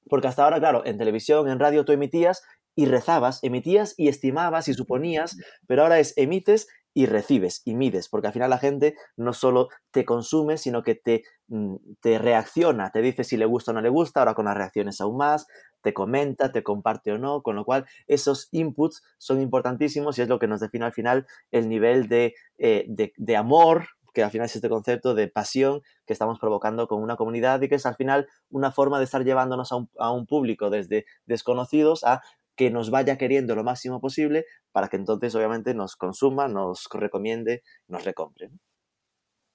Porque 0.08 0.28
hasta 0.28 0.44
ahora, 0.44 0.58
claro, 0.58 0.84
en 0.84 0.98
televisión, 0.98 1.48
en 1.48 1.58
radio, 1.58 1.84
tú 1.84 1.92
emitías 1.92 2.42
y 2.76 2.86
rezabas, 2.86 3.42
emitías 3.42 3.94
y 3.96 4.08
estimabas 4.08 4.68
y 4.68 4.74
suponías, 4.74 5.36
pero 5.66 5.82
ahora 5.82 5.98
es 5.98 6.16
emites 6.16 6.68
y 6.94 7.06
recibes 7.06 7.60
y 7.64 7.74
mides, 7.74 8.08
porque 8.08 8.28
al 8.28 8.32
final 8.32 8.50
la 8.50 8.58
gente 8.58 8.96
no 9.16 9.32
solo 9.32 9.68
te 9.90 10.04
consume, 10.04 10.56
sino 10.56 10.82
que 10.84 10.94
te, 10.94 11.24
mm, 11.48 11.74
te 12.00 12.18
reacciona, 12.18 12.90
te 12.90 13.02
dice 13.02 13.24
si 13.24 13.36
le 13.36 13.46
gusta 13.46 13.72
o 13.72 13.74
no 13.74 13.82
le 13.82 13.88
gusta, 13.88 14.20
ahora 14.20 14.34
con 14.34 14.46
las 14.46 14.56
reacciones 14.56 15.00
aún 15.00 15.16
más, 15.16 15.46
te 15.82 15.92
comenta, 15.92 16.52
te 16.52 16.62
comparte 16.62 17.12
o 17.12 17.18
no, 17.18 17.42
con 17.42 17.56
lo 17.56 17.64
cual 17.64 17.84
esos 18.06 18.48
inputs 18.52 19.02
son 19.18 19.40
importantísimos 19.42 20.18
y 20.18 20.22
es 20.22 20.28
lo 20.28 20.38
que 20.38 20.46
nos 20.46 20.60
define 20.60 20.86
al 20.86 20.92
final 20.92 21.26
el 21.50 21.68
nivel 21.68 22.08
de, 22.08 22.34
eh, 22.58 22.86
de, 22.88 23.36
amor, 23.36 23.88
que 24.14 24.22
al 24.22 24.30
final 24.30 24.46
es 24.46 24.54
este 24.54 24.68
concepto 24.68 25.14
de 25.14 25.26
pasión 25.26 25.82
que 26.06 26.12
estamos 26.12 26.38
provocando 26.38 26.86
con 26.86 27.02
una 27.02 27.16
comunidad 27.16 27.60
y 27.60 27.68
que 27.68 27.74
es 27.74 27.84
al 27.84 27.96
final 27.96 28.28
una 28.48 28.70
forma 28.70 28.98
de 28.98 29.04
estar 29.04 29.24
llevándonos 29.24 29.72
a 29.72 29.76
un, 29.76 29.90
a 29.98 30.12
un 30.12 30.26
público 30.26 30.70
desde 30.70 31.04
desconocidos 31.26 32.04
a 32.04 32.22
que 32.56 32.70
nos 32.70 32.90
vaya 32.90 33.18
queriendo 33.18 33.54
lo 33.54 33.64
máximo 33.64 34.00
posible 34.00 34.46
para 34.72 34.88
que 34.88 34.96
entonces 34.96 35.34
obviamente 35.34 35.74
nos 35.74 35.96
consuma, 35.96 36.48
nos 36.48 36.88
recomiende, 36.92 37.62
nos 37.88 38.04
recompre. 38.04 38.50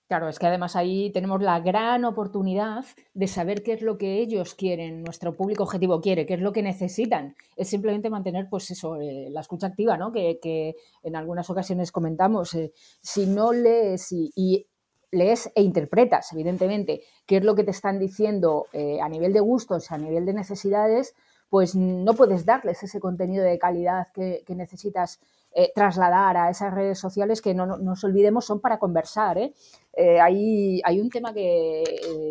Claro, 0.10 0.27
es 0.27 0.39
que 0.39 0.48
además 0.48 0.75
ahí 0.75 1.12
tenemos 1.12 1.39
la 1.39 1.60
gran 1.60 2.03
oportunidad 2.03 2.84
de 3.13 3.27
saber 3.27 3.62
qué 3.62 3.74
es 3.74 3.84
lo 3.84 4.00
que 4.00 4.18
ellos 4.18 4.56
quieren, 4.56 5.03
nuestro 5.03 5.38
público 5.38 5.62
objetivo 5.62 6.01
quiere, 6.01 6.25
qué 6.25 6.34
es 6.34 6.41
lo 6.41 6.51
que 6.51 6.63
necesitan. 6.63 7.36
Es 7.56 7.70
simplemente 7.70 8.10
mantener, 8.10 8.48
pues 8.50 8.72
eso, 8.72 8.96
eh, 9.00 9.27
la 9.29 9.41
escucha 9.41 9.68
activa, 9.68 9.98
¿no? 9.98 10.12
Que, 10.12 10.74
en 11.03 11.15
algunas 11.15 11.48
ocasiones 11.51 11.91
comentamos. 11.91 12.56
Eh, 12.56 12.74
si 13.03 13.27
no 13.27 13.53
lees 13.53 14.12
y, 14.12 14.65
lees 15.12 15.51
e 15.53 15.62
interpretas, 15.62 16.34
evidentemente, 16.34 17.03
qué 17.27 17.38
es 17.38 17.44
lo 17.44 17.53
que 17.53 17.63
te 17.63 17.72
están 17.72 18.00
diciendo 18.00 18.65
eh, 18.74 19.00
a 19.01 19.10
nivel 19.10 19.32
de 19.32 19.41
gustos, 19.41 19.91
a 19.91 20.00
nivel 20.00 20.25
de 20.25 20.34
necesidades, 20.34 21.13
pues 21.50 21.75
no 21.75 22.13
puedes 22.13 22.46
darles 22.46 22.84
ese 22.84 23.00
contenido 23.00 23.44
de 23.44 23.58
calidad 23.58 24.08
que, 24.13 24.44
necesitas 24.50 25.20
eh, 25.51 25.72
trasladar 25.74 26.38
a 26.38 26.50
esas 26.50 26.74
redes 26.74 27.00
sociales 27.00 27.41
que 27.41 27.56
no, 27.56 27.65
nos 27.65 28.03
olvidemos 28.03 28.46
son 28.46 28.60
para 28.60 28.77
conversar. 28.77 29.38
¿eh? 29.38 29.53
eh 29.94 30.22
hay, 30.22 31.01
un 31.01 31.10
tema 31.10 31.34
que 31.34 31.84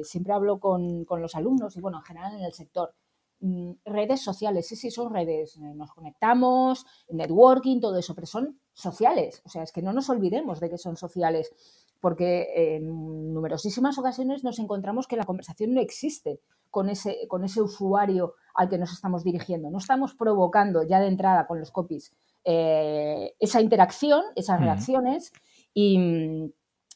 siempre 0.04 0.32
hablo 0.32 0.60
con, 0.60 1.04
los 1.08 1.34
alumnos 1.34 1.76
y 1.76 1.80
bueno, 1.80 1.98
en 1.98 2.04
general 2.04 2.36
en 2.36 2.44
el 2.44 2.52
sector. 2.52 2.94
Mm, 3.40 3.72
redes 3.84 4.22
sociales, 4.22 4.66
sí, 4.66 4.76
sí, 4.76 4.90
son 4.90 5.12
redes. 5.12 5.58
Nos 5.58 5.92
conectamos, 5.92 6.86
networking, 7.08 7.80
todo 7.80 7.98
eso, 7.98 8.14
pero 8.14 8.26
son 8.26 8.60
sociales. 8.72 9.42
O 9.44 9.48
sea, 9.48 9.64
es 9.64 9.72
que 9.72 9.82
no 9.82 9.92
nos 9.92 10.08
olvidemos 10.10 10.60
de 10.60 10.70
que 10.70 10.78
son 10.78 10.96
sociales 10.96 11.52
porque 12.00 12.76
en 12.76 13.32
numerosísimas 13.34 13.98
ocasiones 13.98 14.44
nos 14.44 14.58
encontramos 14.58 15.06
que 15.06 15.16
la 15.16 15.24
conversación 15.24 15.74
no 15.74 15.80
existe 15.80 16.40
con 16.70 16.88
ese, 16.88 17.26
con 17.28 17.44
ese 17.44 17.62
usuario 17.62 18.34
al 18.54 18.68
que 18.68 18.78
nos 18.78 18.92
estamos 18.92 19.24
dirigiendo. 19.24 19.70
No 19.70 19.78
estamos 19.78 20.14
provocando 20.14 20.82
ya 20.82 21.00
de 21.00 21.08
entrada 21.08 21.46
con 21.46 21.58
los 21.60 21.70
copies 21.70 22.14
eh, 22.44 23.34
esa 23.40 23.60
interacción, 23.60 24.22
esas 24.34 24.60
reacciones 24.60 25.32
y, 25.74 26.50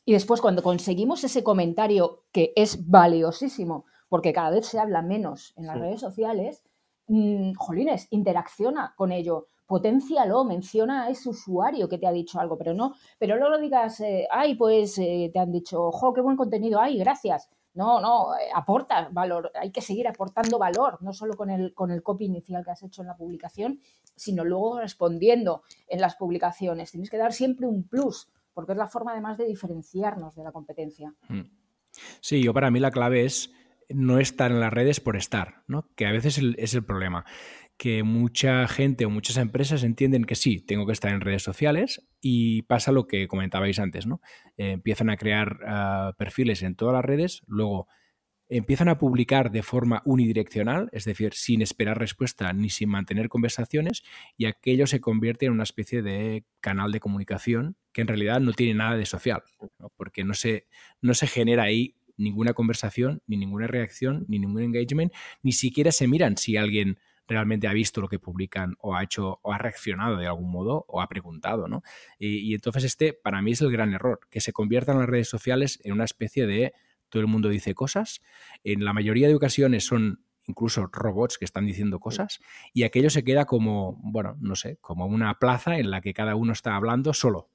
después 0.07 0.41
cuando 0.41 0.63
conseguimos 0.63 1.25
ese 1.25 1.45
comentario 1.45 2.25
que 2.33 2.53
es 2.57 2.89
valiosísimo, 2.89 3.85
porque 4.09 4.33
cada 4.33 4.51
vez 4.51 4.67
se 4.67 4.79
habla 4.79 5.03
menos 5.03 5.53
en 5.57 5.67
las 5.67 5.79
redes 5.79 6.01
sociales, 6.01 6.63
mmm, 7.07 7.53
jolines, 7.55 8.09
interacciona 8.11 8.95
con 8.97 9.13
ello, 9.13 9.49
potencialo, 9.73 10.45
menciona 10.45 11.05
a 11.05 11.09
ese 11.09 11.31
usuario 11.31 11.89
que 11.89 11.97
te 11.97 12.07
ha 12.07 12.13
dicho 12.13 12.39
algo, 12.39 12.59
pero 12.59 12.75
no, 12.75 12.95
pero 13.19 13.39
no 13.39 13.49
lo 13.49 13.59
digas, 13.59 14.01
eh, 14.01 14.29
ay, 14.31 14.55
pues 14.55 14.99
eh, 14.99 15.31
te 15.33 15.39
han 15.39 15.51
dicho, 15.51 15.83
ojo, 15.83 16.13
qué 16.13 16.21
buen 16.21 16.37
contenido, 16.37 16.79
ay, 16.79 16.99
gracias. 16.99 17.49
No, 17.73 17.99
no, 17.99 18.35
eh, 18.35 18.51
aporta 18.55 19.09
valor, 19.11 19.51
hay 19.55 19.73
que 19.73 19.81
seguir 19.81 20.07
aportando 20.07 20.59
valor, 20.59 20.99
no 21.01 21.15
solo 21.15 21.39
con 21.39 21.49
el, 21.49 21.73
con 21.73 21.91
el 21.91 22.03
copy 22.03 22.27
inicial 22.27 22.63
que 22.63 22.71
has 22.71 22.83
hecho 22.83 23.01
en 23.01 23.09
la 23.09 23.17
publicación, 23.17 23.81
sino 24.15 24.45
luego 24.45 24.79
respondiendo 24.79 25.63
en 25.89 26.03
las 26.03 26.17
publicaciones. 26.17 26.91
Tienes 26.91 27.09
que 27.09 27.17
dar 27.17 27.33
siempre 27.33 27.67
un 27.67 27.89
plus, 27.89 28.29
porque 28.53 28.73
es 28.73 28.79
la 28.79 28.89
forma 28.89 29.13
además 29.13 29.39
de 29.39 29.47
diferenciarnos 29.47 30.35
de 30.37 30.45
la 30.45 30.53
competencia. 30.53 31.15
Mm. 31.31 31.45
Sí, 32.21 32.43
yo 32.43 32.53
para 32.53 32.71
mí 32.71 32.79
la 32.79 32.91
clave 32.91 33.25
es 33.25 33.51
no 33.89 34.19
estar 34.19 34.51
en 34.51 34.61
las 34.61 34.73
redes 34.73 35.01
por 35.01 35.17
estar, 35.17 35.63
¿no? 35.67 35.89
que 35.97 36.07
a 36.07 36.13
veces 36.13 36.39
es 36.59 36.75
el 36.75 36.85
problema 36.85 37.25
que 37.83 38.05
mucha 38.05 38.69
gente 38.69 39.05
o 39.07 39.11
muchas 39.11 39.39
empresas 39.39 39.83
entienden 39.83 40.25
que 40.25 40.37
sí, 40.37 40.61
tengo 40.61 40.87
que 40.87 40.93
estar 40.93 41.11
en 41.11 41.21
redes 41.21 41.43
sociales 41.43 42.07
y 42.21 42.63
pasa 42.63 42.93
lo 42.93 43.09
que 43.09 43.27
comentabais 43.27 43.81
antes, 43.81 44.07
¿no? 44.07 44.21
Eh, 44.57 44.71
empiezan 44.71 45.11
a 45.11 45.17
crear 45.17 45.59
ah, 45.67 46.15
perfiles 46.17 46.63
en 46.63 46.77
todas 46.77 46.95
las 46.95 47.05
redes, 47.05 47.43
luego 47.49 47.89
empiezan 48.49 48.89
a 48.89 48.99
publicar 48.99 49.51
de 49.51 49.65
forma 49.65 50.01
unidireccional, 50.05 50.91
es 50.93 51.07
decir, 51.07 51.35
sin 51.35 51.61
esperar 51.61 51.99
respuesta 51.99 52.53
ni 52.53 52.71
sin 52.71 52.89
mantener 52.89 53.29
conversaciones, 53.29 54.05
y 54.37 54.45
aquello 54.45 54.87
se 54.87 55.01
convierte 55.01 55.47
en 55.47 55.53
una 55.53 55.65
especie 55.65 56.03
de 56.03 56.45
canal 56.61 56.93
de 56.93 57.01
comunicación 57.01 57.75
que 57.93 58.03
en 58.03 58.07
realidad 58.07 58.39
no 58.39 58.53
tiene 58.53 58.75
nada 58.75 58.97
de 58.97 59.07
social, 59.07 59.43
porque 59.97 60.23
no 60.23 60.35
se, 60.35 60.69
no 61.01 61.15
se 61.15 61.27
genera 61.27 61.65
ahí 61.65 61.97
ninguna 62.17 62.55
conversación, 62.55 63.23
ni 63.27 63.39
ninguna 63.39 63.67
reacción, 63.67 64.25
ni 64.29 64.39
ningún 64.39 64.63
engagement, 64.63 65.13
ni 65.43 65.51
siquiera 65.51 65.91
se 65.91 66.07
miran 66.07 66.37
si 66.37 66.57
alguien 66.57 67.01
realmente 67.27 67.69
ha 67.69 67.73
visto 67.73 68.01
lo 68.01 68.09
que 68.09 68.19
publican 68.19 68.77
o 68.81 68.95
ha 68.95 69.03
hecho 69.03 69.41
o 69.43 69.53
ha 69.53 69.59
reaccionado 69.59 70.17
de 70.17 70.27
algún 70.27 70.51
modo 70.51 70.85
o 70.89 71.01
ha 71.01 71.09
preguntado, 71.09 71.69
¿no? 71.69 71.83
Y, 72.19 72.55
entonces 72.55 72.85
este 72.85 73.13
para 73.13 73.43
mí 73.43 73.53
es 73.53 73.61
el 73.61 73.71
gran 73.71 73.93
error, 73.95 74.21
que 74.31 74.41
se 74.41 74.53
conviertan 74.53 74.99
las 74.99 75.09
redes 75.09 75.29
sociales 75.29 75.81
en 75.85 75.93
una 75.93 76.05
especie 76.05 76.47
de 76.47 76.75
todo 77.09 77.21
el 77.21 77.29
mundo 77.29 77.49
dice 77.51 77.75
cosas, 77.75 78.23
en 78.65 78.85
la 78.85 78.93
mayoría 78.93 79.29
de 79.29 79.35
ocasiones 79.35 79.85
son 79.85 80.25
incluso 80.47 80.89
robots 80.91 81.39
que 81.39 81.45
están 81.45 81.67
diciendo 81.67 82.01
cosas 82.01 82.41
y 82.73 82.83
aquello 82.85 83.11
se 83.11 83.23
queda 83.23 83.45
como, 83.45 83.99
bueno, 84.03 84.37
no 84.41 84.57
sé, 84.57 84.79
como 84.81 85.07
una 85.07 85.39
plaza 85.39 85.79
en 85.79 85.91
la 85.91 86.01
que 86.01 86.15
cada 86.15 86.35
uno 86.35 86.53
está 86.53 86.75
hablando 86.75 87.13
solo. 87.13 87.49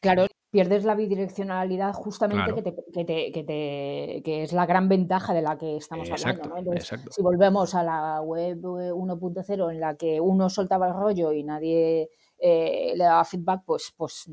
Claro, 0.00 0.26
pierdes 0.56 0.84
la 0.84 0.94
bidireccionalidad 0.94 1.92
justamente 1.92 2.54
que, 2.94 4.42
es 4.42 4.54
la 4.54 4.64
gran 4.64 4.88
ventaja 4.88 5.34
de 5.34 5.42
la 5.42 5.58
que 5.58 5.76
estamos 5.76 6.10
hablando. 6.10 6.72
si 7.10 7.20
volvemos 7.20 7.74
a 7.74 7.82
la 7.82 8.22
web 8.22 8.58
1.0 8.62 9.70
en 9.70 9.80
la 9.80 9.96
que 9.96 10.18
uno 10.18 10.48
soltaba 10.48 10.88
el 10.88 10.94
rollo 10.94 11.30
y 11.32 11.44
nadie 11.44 12.08
eh, 12.38 12.94
le 12.96 13.04
daba 13.04 13.22
feedback, 13.26 13.64
pues, 13.66 13.92
pues 13.94 14.30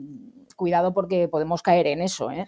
cuidado 0.55 0.93
porque 0.93 1.27
podemos 1.27 1.61
caer 1.61 1.87
en 1.87 2.01
eso. 2.01 2.31
¿eh? 2.31 2.47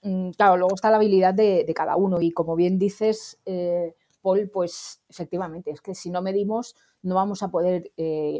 Mm, 0.00 0.30
claro, 0.30 0.56
luego 0.56 0.74
está 0.74 0.88
la 0.88 0.96
habilidad 0.96 1.34
de, 1.34 1.70
cada 1.76 1.96
uno 1.96 2.18
y 2.18 2.30
como 2.30 2.56
bien 2.56 2.78
dices, 2.78 3.38
eh, 3.44 3.94
Paul, 4.22 4.48
pues 4.50 5.02
efectivamente, 5.10 5.70
es 5.70 5.82
que 5.82 5.94
si 5.94 6.08
no 6.08 6.22
medimos 6.22 6.76
no 7.02 7.14
vamos 7.16 7.42
a 7.42 7.48
poder, 7.48 7.92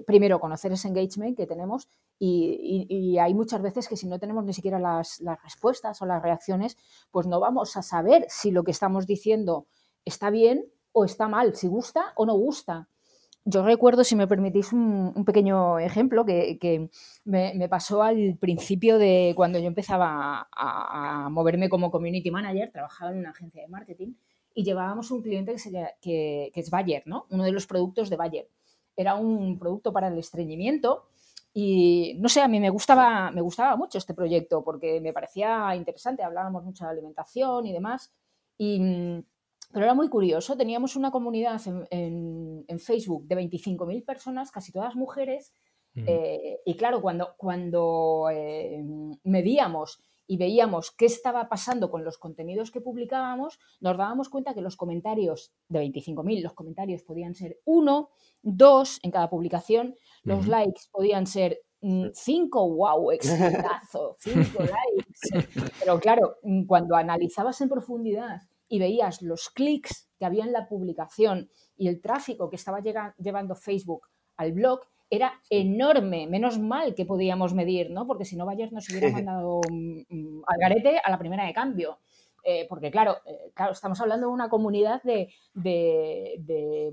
primero, 0.07 0.41
conocer 0.41 0.73
ese 0.73 0.89
engagement 0.89 1.37
que 1.37 1.47
tenemos 1.47 1.89
y, 2.25 3.19
hay 3.19 3.35
muchas 3.35 3.61
veces 3.63 3.89
que 3.89 3.97
si 3.97 4.07
no 4.07 4.21
tenemos 4.21 4.45
ni 4.45 4.53
siquiera 4.53 4.79
las, 4.79 5.21
respuestas 5.43 6.01
o 6.03 6.07
las 6.07 6.23
reacciones, 6.23 6.77
pues 7.11 7.27
no 7.27 7.41
vamos 7.41 7.77
a 7.77 7.83
saber 7.83 8.27
si 8.29 8.53
lo 8.53 8.63
que 8.63 8.71
estamos 8.71 9.07
diciendo 9.07 9.67
está 10.05 10.31
bien 10.31 10.65
o 10.93 11.05
está 11.05 11.27
mal, 11.27 11.57
si 11.57 11.67
gusta 11.67 12.13
o 12.15 12.25
no 12.25 12.35
gusta. 12.35 12.89
Yo 13.45 13.65
recuerdo, 13.65 14.05
si 14.05 14.15
me 14.15 14.29
permitís, 14.29 14.73
un, 14.73 15.25
pequeño 15.27 15.81
ejemplo 15.81 16.25
que, 16.25 16.89
me, 17.25 17.69
pasó 17.69 18.05
al 18.05 18.37
principio 18.39 18.99
de 18.99 19.33
cuando 19.35 19.59
yo 19.59 19.67
empezaba 19.67 20.49
a, 20.53 21.29
moverme 21.29 21.69
como 21.69 21.91
community 21.91 22.31
manager, 22.31 22.71
trabajaba 22.71 23.11
en 23.11 23.19
una 23.19 23.31
agencia 23.31 23.63
de 23.63 23.69
marketing 23.69 24.15
y 24.55 24.65
llevábamos 24.65 25.11
un 25.11 25.23
cliente 25.23 25.57
que, 26.01 26.51
que 26.53 26.61
es 26.61 26.71
Bayer, 26.71 27.03
¿no? 27.07 27.27
uno 27.31 27.45
de 27.45 27.53
los 27.53 27.67
productos 27.67 28.11
de 28.11 28.17
Bayer. 28.17 28.49
Era 28.97 29.15
un 29.15 29.59
producto 29.59 29.93
para 29.93 30.09
el 30.09 30.19
estreñimiento 30.19 31.07
y 31.55 32.15
no 32.19 32.29
sé, 32.29 32.41
a 32.41 32.49
mí 32.49 32.61
me 32.61 32.71
gustaba, 32.71 33.31
me 33.31 33.43
gustaba 33.43 33.77
mucho 33.77 33.99
este 33.99 34.15
proyecto 34.15 34.65
porque 34.65 35.01
me 35.01 35.13
parecía 35.13 35.75
interesante, 35.77 36.23
hablábamos 36.23 36.65
mucho 36.65 36.85
de 36.85 36.91
alimentación 36.91 37.67
y 37.67 37.73
demás. 37.73 38.13
Y, 38.57 38.81
mm, 38.81 39.25
pero 39.73 39.85
era 39.87 39.95
muy 39.95 40.09
curioso, 40.09 40.57
teníamos 40.57 40.97
una 40.97 41.11
comunidad 41.11 41.61
en, 41.91 42.65
en, 42.69 42.79
Facebook 42.79 43.27
de 43.27 43.37
25.000 43.37 44.05
personas, 44.05 44.51
casi 44.51 44.71
todas 44.71 44.95
mujeres, 44.95 45.53
eh, 45.95 46.61
y 46.65 46.75
claro, 46.75 47.03
cuando, 47.03 47.35
cuando 47.37 48.29
eh, 48.31 48.83
medíamos 49.25 50.01
y 50.27 50.37
veíamos 50.37 50.91
qué 50.91 51.07
estaba 51.07 51.49
pasando 51.49 51.91
con 51.91 52.05
los 52.05 52.19
contenidos 52.19 52.71
que 52.71 52.81
publicábamos, 52.81 53.59
nos 53.81 53.97
dábamos 53.97 54.29
cuenta 54.29 54.55
que 54.55 54.61
los 54.61 54.77
comentarios 54.77 55.53
de 55.69 55.81
25.000, 55.81 56.43
los 56.43 56.55
comentarios 56.55 57.03
podían 57.03 57.35
ser 57.35 57.61
uno, 57.65 58.11
dos 58.43 59.01
en 59.03 59.11
cada 59.11 59.29
publicación, 59.29 59.95
los 60.23 60.47
likes 60.47 60.83
podían 60.91 61.27
ser 61.27 61.61
mm, 61.81 62.09
cinco, 62.15 62.69
wow, 62.75 63.11
exitazo, 63.11 64.17
cinco 64.21 64.63
likes. 64.63 65.49
Pero 65.81 65.99
claro, 66.01 66.37
mm, 66.43 66.65
cuando 66.67 66.97
analizabas 66.97 67.61
en 67.61 67.69
profundidad 67.69 68.43
y 68.69 68.79
veías 68.79 69.23
los 69.23 69.51
clics 69.51 70.09
que 70.19 70.25
había 70.25 70.45
en 70.45 70.53
la 70.53 70.67
publicación 70.67 71.51
y 71.77 71.89
el 71.89 72.01
tráfico 72.01 72.49
que 72.49 72.57
estaba 72.57 72.81
llevando 73.19 73.55
Facebook 73.55 74.09
al 74.37 74.53
blog, 74.53 74.81
era 75.13 75.39
enorme. 75.51 76.27
Menos 76.27 76.59
mal 76.59 76.95
que 76.95 77.05
podíamos 77.05 77.53
medir, 77.53 77.91
¿no? 77.91 78.07
Porque 78.07 78.25
si 78.25 78.35
no, 78.35 78.47
Bayer 78.47 78.73
nos 78.73 78.89
hubiera 78.89 79.11
mandado 79.13 79.61
mm, 79.71 80.01
mm, 80.09 80.43
al 80.47 80.59
garete 80.59 80.99
a 80.99 81.11
la 81.11 81.19
primera 81.19 81.45
de 81.45 81.53
cambio. 81.53 81.99
Eh, 82.45 82.67
porque 82.69 82.91
claro, 82.91 83.19
eh, 83.25 83.53
claro, 83.55 83.73
estamos 83.73 84.01
hablando 84.01 84.27
de 84.27 84.33
una 84.33 84.49
comunidad 84.49 85.01
de, 85.03 85.29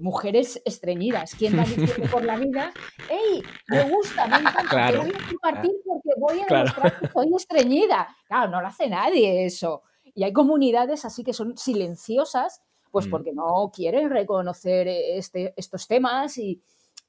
mujeres 0.01 0.61
estreñidas. 0.65 1.33
¿Quién 1.33 1.57
va 1.57 1.63
diciendo 1.63 2.11
por 2.11 2.25
la 2.25 2.37
vida? 2.37 2.71
¡Ey! 3.09 3.41
Me 3.69 3.89
gusta, 3.89 4.27
me 4.27 4.35
encanta, 4.35 4.91
voy 5.01 5.09
a 5.09 5.27
compartir 5.29 5.71
porque 5.85 6.09
voy 6.17 6.41
a 6.41 6.45
demostrar 6.45 6.99
que 6.99 7.07
soy 7.07 7.33
estreñida. 7.35 8.15
Claro, 8.27 8.51
no 8.51 8.61
lo 8.61 8.67
hace 8.67 8.89
nadie 8.89 9.45
eso. 9.45 9.83
Y 10.13 10.23
hay 10.23 10.33
comunidades 10.33 11.05
así 11.05 11.23
que 11.23 11.33
son 11.33 11.57
silenciosas, 11.57 12.61
pues 12.91 13.07
mm. 13.07 13.09
porque 13.09 13.31
no 13.33 13.71
quieren 13.73 14.09
reconocer 14.09 14.87
este, 14.87 15.53
estos 15.55 15.87
temas 15.87 16.37
y, 16.37 16.61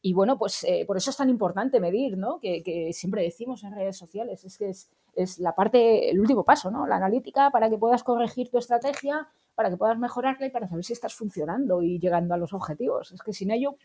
y 0.02 0.14
bueno, 0.14 0.38
pues 0.38 0.64
eh, 0.64 0.84
por 0.86 0.96
eso 0.96 1.10
es 1.10 1.16
tan 1.16 1.28
importante 1.28 1.78
medir, 1.78 2.16
¿no? 2.16 2.40
Que, 2.40 2.90
siempre 2.92 3.22
decimos 3.22 3.62
en 3.64 3.74
redes 3.74 3.98
sociales, 3.98 4.44
es 4.44 4.56
que 4.56 4.70
es, 4.70 4.90
es, 5.14 5.38
la 5.38 5.54
parte, 5.54 6.10
el 6.10 6.18
último 6.18 6.44
paso, 6.44 6.70
¿no? 6.70 6.86
La 6.86 6.96
analítica 6.96 7.50
para 7.50 7.68
que 7.68 7.76
puedas 7.76 8.02
corregir 8.02 8.50
tu 8.50 8.58
estrategia, 8.58 9.28
para 9.54 9.68
que 9.68 9.76
puedas 9.76 9.98
mejorarla 9.98 10.46
y 10.46 10.50
para 10.50 10.68
saber 10.68 10.84
si 10.84 10.94
estás 10.94 11.14
funcionando 11.14 11.82
y 11.82 11.98
llegando 11.98 12.34
a 12.34 12.38
los 12.38 12.54
objetivos. 12.54 13.12
Es 13.12 13.22
que 13.22 13.34
sin 13.34 13.50
ello 13.50 13.76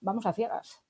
vamos 0.00 0.26
a 0.26 0.34
ciegas. 0.34 0.82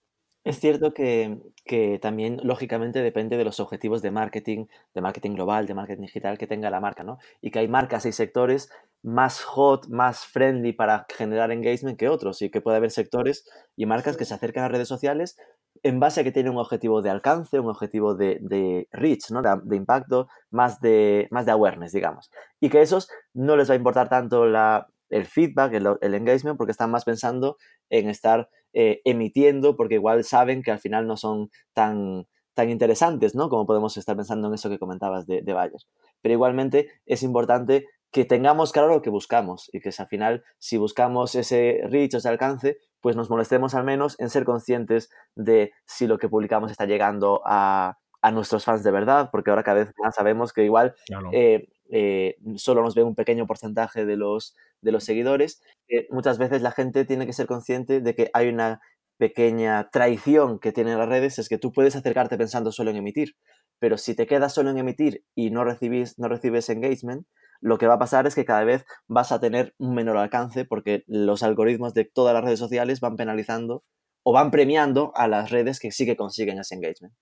Es 0.45 0.59
cierto 0.59 0.93
que, 0.93 1.39
que, 1.65 2.01
también, 2.01 2.41
lógicamente, 2.43 3.01
depende 3.01 3.37
de 3.37 3.45
los 3.45 3.61
objetivos 3.61 4.03
de 4.03 4.11
marketing, 4.11 4.67
de 4.93 5.01
marketing 5.01 5.35
global, 5.35 5.67
de 5.67 5.75
marketing 5.75 6.03
digital 6.03 6.37
que 6.37 6.49
tenga 6.49 6.69
la 6.69 6.81
marca, 6.81 7.05
¿no? 7.05 7.19
Y 7.41 7.53
que 7.53 7.61
hay 7.61 7.69
marcas 7.69 8.07
y 8.07 8.13
sectores 8.13 8.69
más 9.03 9.43
hot, 9.43 9.89
más 9.89 10.27
friendly 10.27 10.73
para 10.73 11.07
generar 11.17 11.51
engagement 11.53 11.99
que 11.99 12.09
otros 12.09 12.43
y 12.43 12.51
que 12.51 12.61
puede 12.61 12.77
haber 12.77 12.91
sectores 12.91 13.49
y 13.77 13.87
marcas 13.87 14.17
que 14.17 14.25
se 14.25 14.35
acercan 14.35 14.65
a 14.65 14.69
redes 14.69 14.89
sociales 14.89 15.37
en 15.83 15.99
base 15.99 16.21
a 16.21 16.25
que 16.25 16.33
tienen 16.33 16.53
un 16.53 16.59
objetivo 16.59 17.03
de 17.03 17.11
alcance, 17.11 17.59
un 17.59 17.69
objetivo 17.69 18.15
de, 18.15 18.39
de 18.41 18.89
reach, 18.93 19.31
¿no? 19.31 19.43
De, 19.43 19.77
impacto, 19.77 20.29
más 20.51 20.81
de, 20.81 21.29
más 21.31 21.47
de 21.47 21.53
awareness, 21.53 21.93
digamos. 21.93 22.31
Y 22.61 22.69
que 22.69 22.83
esos 22.83 23.09
no 23.35 23.57
les 23.57 23.69
va 23.69 23.75
a 23.75 23.77
importar 23.77 24.09
tanto 24.09 24.47
la, 24.47 24.87
el 25.13 25.27
feedback, 25.27 25.75
el, 25.75 25.89
el 26.01 26.15
engagement, 26.15 26.57
porque 26.57 26.73
están 26.73 26.91
más 26.91 27.05
pensando 27.05 27.57
en 27.91 28.09
estar 28.09 28.49
eh, 28.73 29.01
emitiendo 29.05 29.77
porque 29.77 29.97
igual 29.97 30.25
saben 30.25 30.63
que 30.63 30.71
al 30.71 30.79
final 30.79 31.07
no 31.07 31.17
son 31.17 31.51
tan, 31.75 32.27
tan 32.55 32.71
interesantes, 32.71 33.35
¿no? 33.35 33.49
Como 33.49 33.67
podemos 33.67 33.97
estar 33.97 34.17
pensando 34.17 34.49
en 34.49 34.55
eso 34.55 34.71
que 34.71 34.79
comentabas 34.79 35.27
de, 35.27 35.43
de 35.43 35.53
Bayer. 35.53 35.81
Pero 36.21 36.33
igualmente 36.33 36.89
es 37.07 37.23
importante 37.23 37.87
que 38.11 38.25
tengamos 38.25 38.73
claro 38.73 38.89
lo 38.89 39.03
que 39.03 39.11
buscamos 39.11 39.71
y 39.73 39.81
que 39.81 39.91
al 39.97 40.07
final, 40.07 40.45
si 40.59 40.77
buscamos 40.77 41.35
ese 41.35 41.81
reach, 41.89 42.15
ese 42.15 42.29
alcance, 42.29 42.79
pues 43.01 43.17
nos 43.17 43.31
molestemos 43.31 43.75
al 43.75 43.85
menos 43.85 44.19
en 44.21 44.31
ser 44.31 44.45
conscientes 44.45 45.11
de 45.35 45.73
si 45.87 46.07
lo 46.07 46.19
que 46.19 46.29
publicamos 46.29 46.71
está 46.71 46.87
llegando 46.87 47.41
a, 47.45 47.99
a 48.23 48.31
nuestros 48.31 48.65
fans 48.65 48.85
de 48.85 48.91
verdad, 48.91 49.31
porque 49.33 49.51
ahora 49.51 49.65
cada 49.65 49.85
vez 49.85 49.93
más 50.03 50.15
sabemos 50.15 50.53
que 50.53 50.65
igual 50.65 50.95
eh, 51.33 51.69
eh, 51.91 52.37
solo 52.57 52.83
nos 52.83 52.95
ve 52.95 53.03
un 53.03 53.15
pequeño 53.15 53.47
porcentaje 53.47 54.07
de 54.07 54.17
los, 54.17 54.55
de 54.83 54.93
los 54.93 55.05
seguidores. 55.05 55.63
muchas 56.11 56.39
veces 56.39 56.63
la 56.63 56.73
gente 56.73 57.05
tiene 57.05 57.27
que 57.27 57.33
ser 57.33 57.47
consciente 57.47 58.01
de 58.01 58.15
que 58.15 58.31
hay 58.35 58.49
una 58.49 58.81
pequeña 59.19 59.89
traición 59.91 60.59
que 60.59 60.73
tienen 60.73 60.99
las 60.99 61.09
redes, 61.09 61.39
es 61.39 61.49
que 61.49 61.59
tú 61.59 61.73
puedes 61.73 61.95
acercarte 61.97 62.37
pensando 62.37 62.73
solo 62.73 62.91
en 62.91 62.97
emitir, 62.97 63.37
pero 63.79 63.97
si 63.97 64.15
te 64.15 64.27
quedas 64.27 64.53
solo 64.55 64.71
en 64.71 64.79
emitir 64.79 65.25
y 65.35 65.51
no, 65.51 65.65
recibís, 65.65 66.19
no 66.19 66.29
recibes 66.29 66.69
engagement, 66.69 67.27
lo 67.61 67.79
que 67.79 67.87
va 67.87 67.95
a 67.95 67.99
pasar 67.99 68.27
es 68.27 68.35
que 68.35 68.45
cada 68.45 68.65
vez 68.65 68.85
vas 69.07 69.31
a 69.31 69.41
tener 69.41 69.75
un 69.79 69.95
menor 69.95 70.17
alcance 70.17 70.65
porque 70.65 71.05
los 71.07 71.45
algoritmos 71.45 71.95
de 71.95 72.05
todas 72.05 72.35
las 72.35 72.45
redes 72.45 72.59
sociales 72.59 73.01
van 73.01 73.17
penalizando 73.17 73.85
o 74.25 74.33
van 74.33 74.51
premiando 74.51 75.13
a 75.15 75.29
las 75.29 75.51
redes 75.51 75.79
que 75.79 75.93
sí 75.93 76.05
que 76.05 76.17
consiguen 76.17 76.59
ese 76.59 76.75
engagement. 76.75 77.15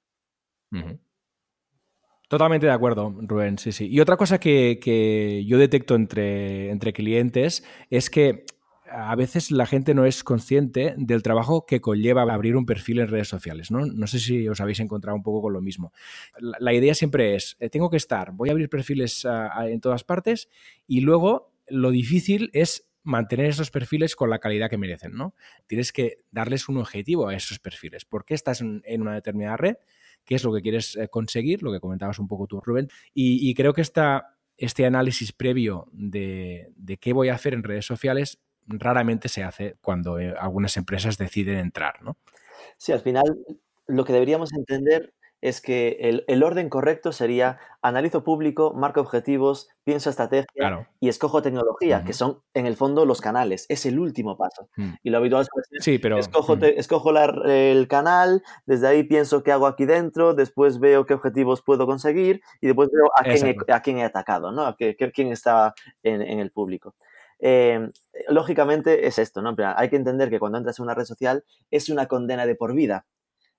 Totalmente 2.31 2.67
de 2.67 2.73
acuerdo, 2.73 3.13
Rubén, 3.23 3.59
sí, 3.59 3.73
sí. 3.73 3.89
Y 3.89 3.99
otra 3.99 4.17
cosa 4.17 4.39
que, 4.39 5.45
yo 5.49 5.59
detecto 5.59 5.97
entre, 5.97 6.71
entre 6.71 6.93
clientes 6.93 7.65
es 7.91 8.09
que 8.09 8.45
a 8.89 9.17
veces 9.17 9.51
la 9.51 9.67
gente 9.67 9.95
no 9.95 10.05
es 10.05 10.23
consciente 10.23 10.95
del 10.97 11.25
trabajo 11.25 11.67
que 11.67 11.81
conlleva 11.81 12.23
abrir 12.23 12.55
un 12.55 12.67
perfil 12.67 13.01
en 13.01 13.09
redes 13.09 13.27
sociales. 13.27 13.73
No, 13.73 14.07
sé 14.07 14.21
si 14.21 14.49
os 14.49 14.61
habéis 14.61 14.79
encontrado 14.79 15.17
un 15.17 15.25
poco 15.25 15.43
con 15.43 15.53
lo 15.53 15.61
mismo. 15.61 15.93
La, 16.39 16.73
idea 16.73 16.95
siempre 16.95 17.35
es, 17.35 17.57
eh, 17.59 17.69
tengo 17.69 17.91
que 17.91 17.97
estar, 17.97 18.31
voy 18.31 18.49
a 18.49 18.53
abrir 18.53 18.69
perfiles 18.69 19.27
en 19.65 19.81
todas 19.81 20.05
partes 20.05 20.49
y 20.87 21.01
luego 21.01 21.53
lo 21.67 21.91
difícil 21.91 22.49
es 22.53 22.89
mantener 23.03 23.47
esos 23.47 23.73
perfiles 23.73 24.15
con 24.15 24.31
la 24.31 24.39
calidad 24.39 24.71
que 24.71 24.79
merecen. 24.79 25.17
¿no? 25.17 25.35
Tienes 25.67 25.93
que 25.93 26.19
darles 26.31 26.69
un 26.69 26.77
objetivo 26.77 27.27
a 27.27 27.35
esos 27.35 27.59
perfiles. 27.59 28.05
¿Por 28.05 28.25
qué 28.25 28.35
estás 28.35 28.61
en 28.61 29.03
una 29.03 29.15
determinada 29.15 29.57
red? 29.57 29.75
Qué 30.31 30.37
es 30.37 30.45
lo 30.45 30.53
que 30.55 30.63
quieres 30.63 30.95
eh, 30.95 31.09
conseguir, 31.09 31.61
lo 31.65 31.73
que 31.73 31.81
comentabas 31.81 32.21
un 32.21 32.29
poco 32.29 32.47
tú, 32.47 32.61
Rubén. 32.61 32.89
Y, 33.13 33.53
creo 33.55 33.75
que 33.75 33.81
esta, 33.81 34.37
este 34.57 34.87
análisis 34.87 35.33
previo 35.33 35.89
de, 35.91 36.73
qué 37.01 37.13
voy 37.13 37.31
a 37.31 37.35
hacer 37.35 37.53
en 37.53 37.65
redes 37.65 37.85
sociales 37.85 38.41
raramente 38.65 39.29
se 39.29 39.43
hace 39.43 39.77
cuando 39.81 40.21
eh, 40.21 40.33
algunas 40.39 40.77
empresas 40.77 41.19
deciden 41.19 41.59
entrar, 41.59 42.01
¿no? 42.05 42.17
Sí, 42.77 42.93
al 42.93 43.01
final 43.01 43.25
lo 43.89 44.05
que 44.05 44.13
deberíamos 44.13 44.53
entender 44.53 45.13
es 45.41 45.61
que 45.61 46.23
el, 46.27 46.43
orden 46.43 46.69
correcto 46.69 47.13
sería 47.13 47.59
analizo 47.83 48.25
público, 48.25 48.75
marco 48.75 49.01
objetivos, 49.01 49.69
pienso 49.85 50.11
estrategia 50.11 50.87
y 51.01 51.09
escojo 51.09 51.41
tecnología, 51.41 52.05
que 52.05 52.13
son 52.13 52.43
en 52.53 52.67
el 52.67 52.77
fondo 52.77 53.07
los 53.07 53.21
canales. 53.21 53.65
Es 53.71 53.87
el 53.87 53.99
último 53.99 54.37
paso. 54.37 54.69
Mm. 54.77 54.91
Y 55.03 55.11
lo 55.11 55.19
habitual 55.19 55.43
es 55.43 55.85
sí, 55.85 55.99
pero, 55.99 56.19
escojo, 56.19 56.57
mm. 56.57 56.65
escojo 56.77 57.13
el 57.47 57.89
canal, 57.89 58.43
desde 58.67 58.89
ahí 58.89 59.03
pienso 59.05 59.43
qué 59.43 59.53
hago 59.53 59.67
aquí 59.67 59.87
dentro, 59.87 60.35
después 60.35 60.79
veo 60.79 61.07
qué 61.07 61.15
objetivos 61.15 61.63
puedo 61.63 61.87
conseguir 61.87 62.43
y 62.61 62.67
después 62.67 62.91
veo 62.93 63.11
a 63.17 63.23
quién, 63.23 63.47
he, 63.47 63.73
a 63.73 63.81
quién 63.81 63.99
he, 63.99 64.05
atacado, 64.05 64.53
¿no? 64.53 64.67
A 64.67 64.77
quién 64.77 65.33
estaba 65.33 65.75
en, 66.03 66.21
el 66.21 66.51
público. 66.51 66.95
Em, 67.39 67.91
lógicamente 68.29 69.07
es 69.07 69.19
esto, 69.19 69.41
¿no? 69.41 69.55
Hay 69.77 69.89
que 69.89 69.97
entender 69.97 70.29
que 70.29 70.39
cuando 70.39 70.59
entras 70.59 70.79
en 70.79 70.85
una 70.85 70.95
red 70.95 71.07
social 71.07 71.45
es 71.71 71.89
una 71.89 72.07
condena 72.07 72.45
de 72.45 72.55
por 72.55 72.75
vida. 72.75 73.07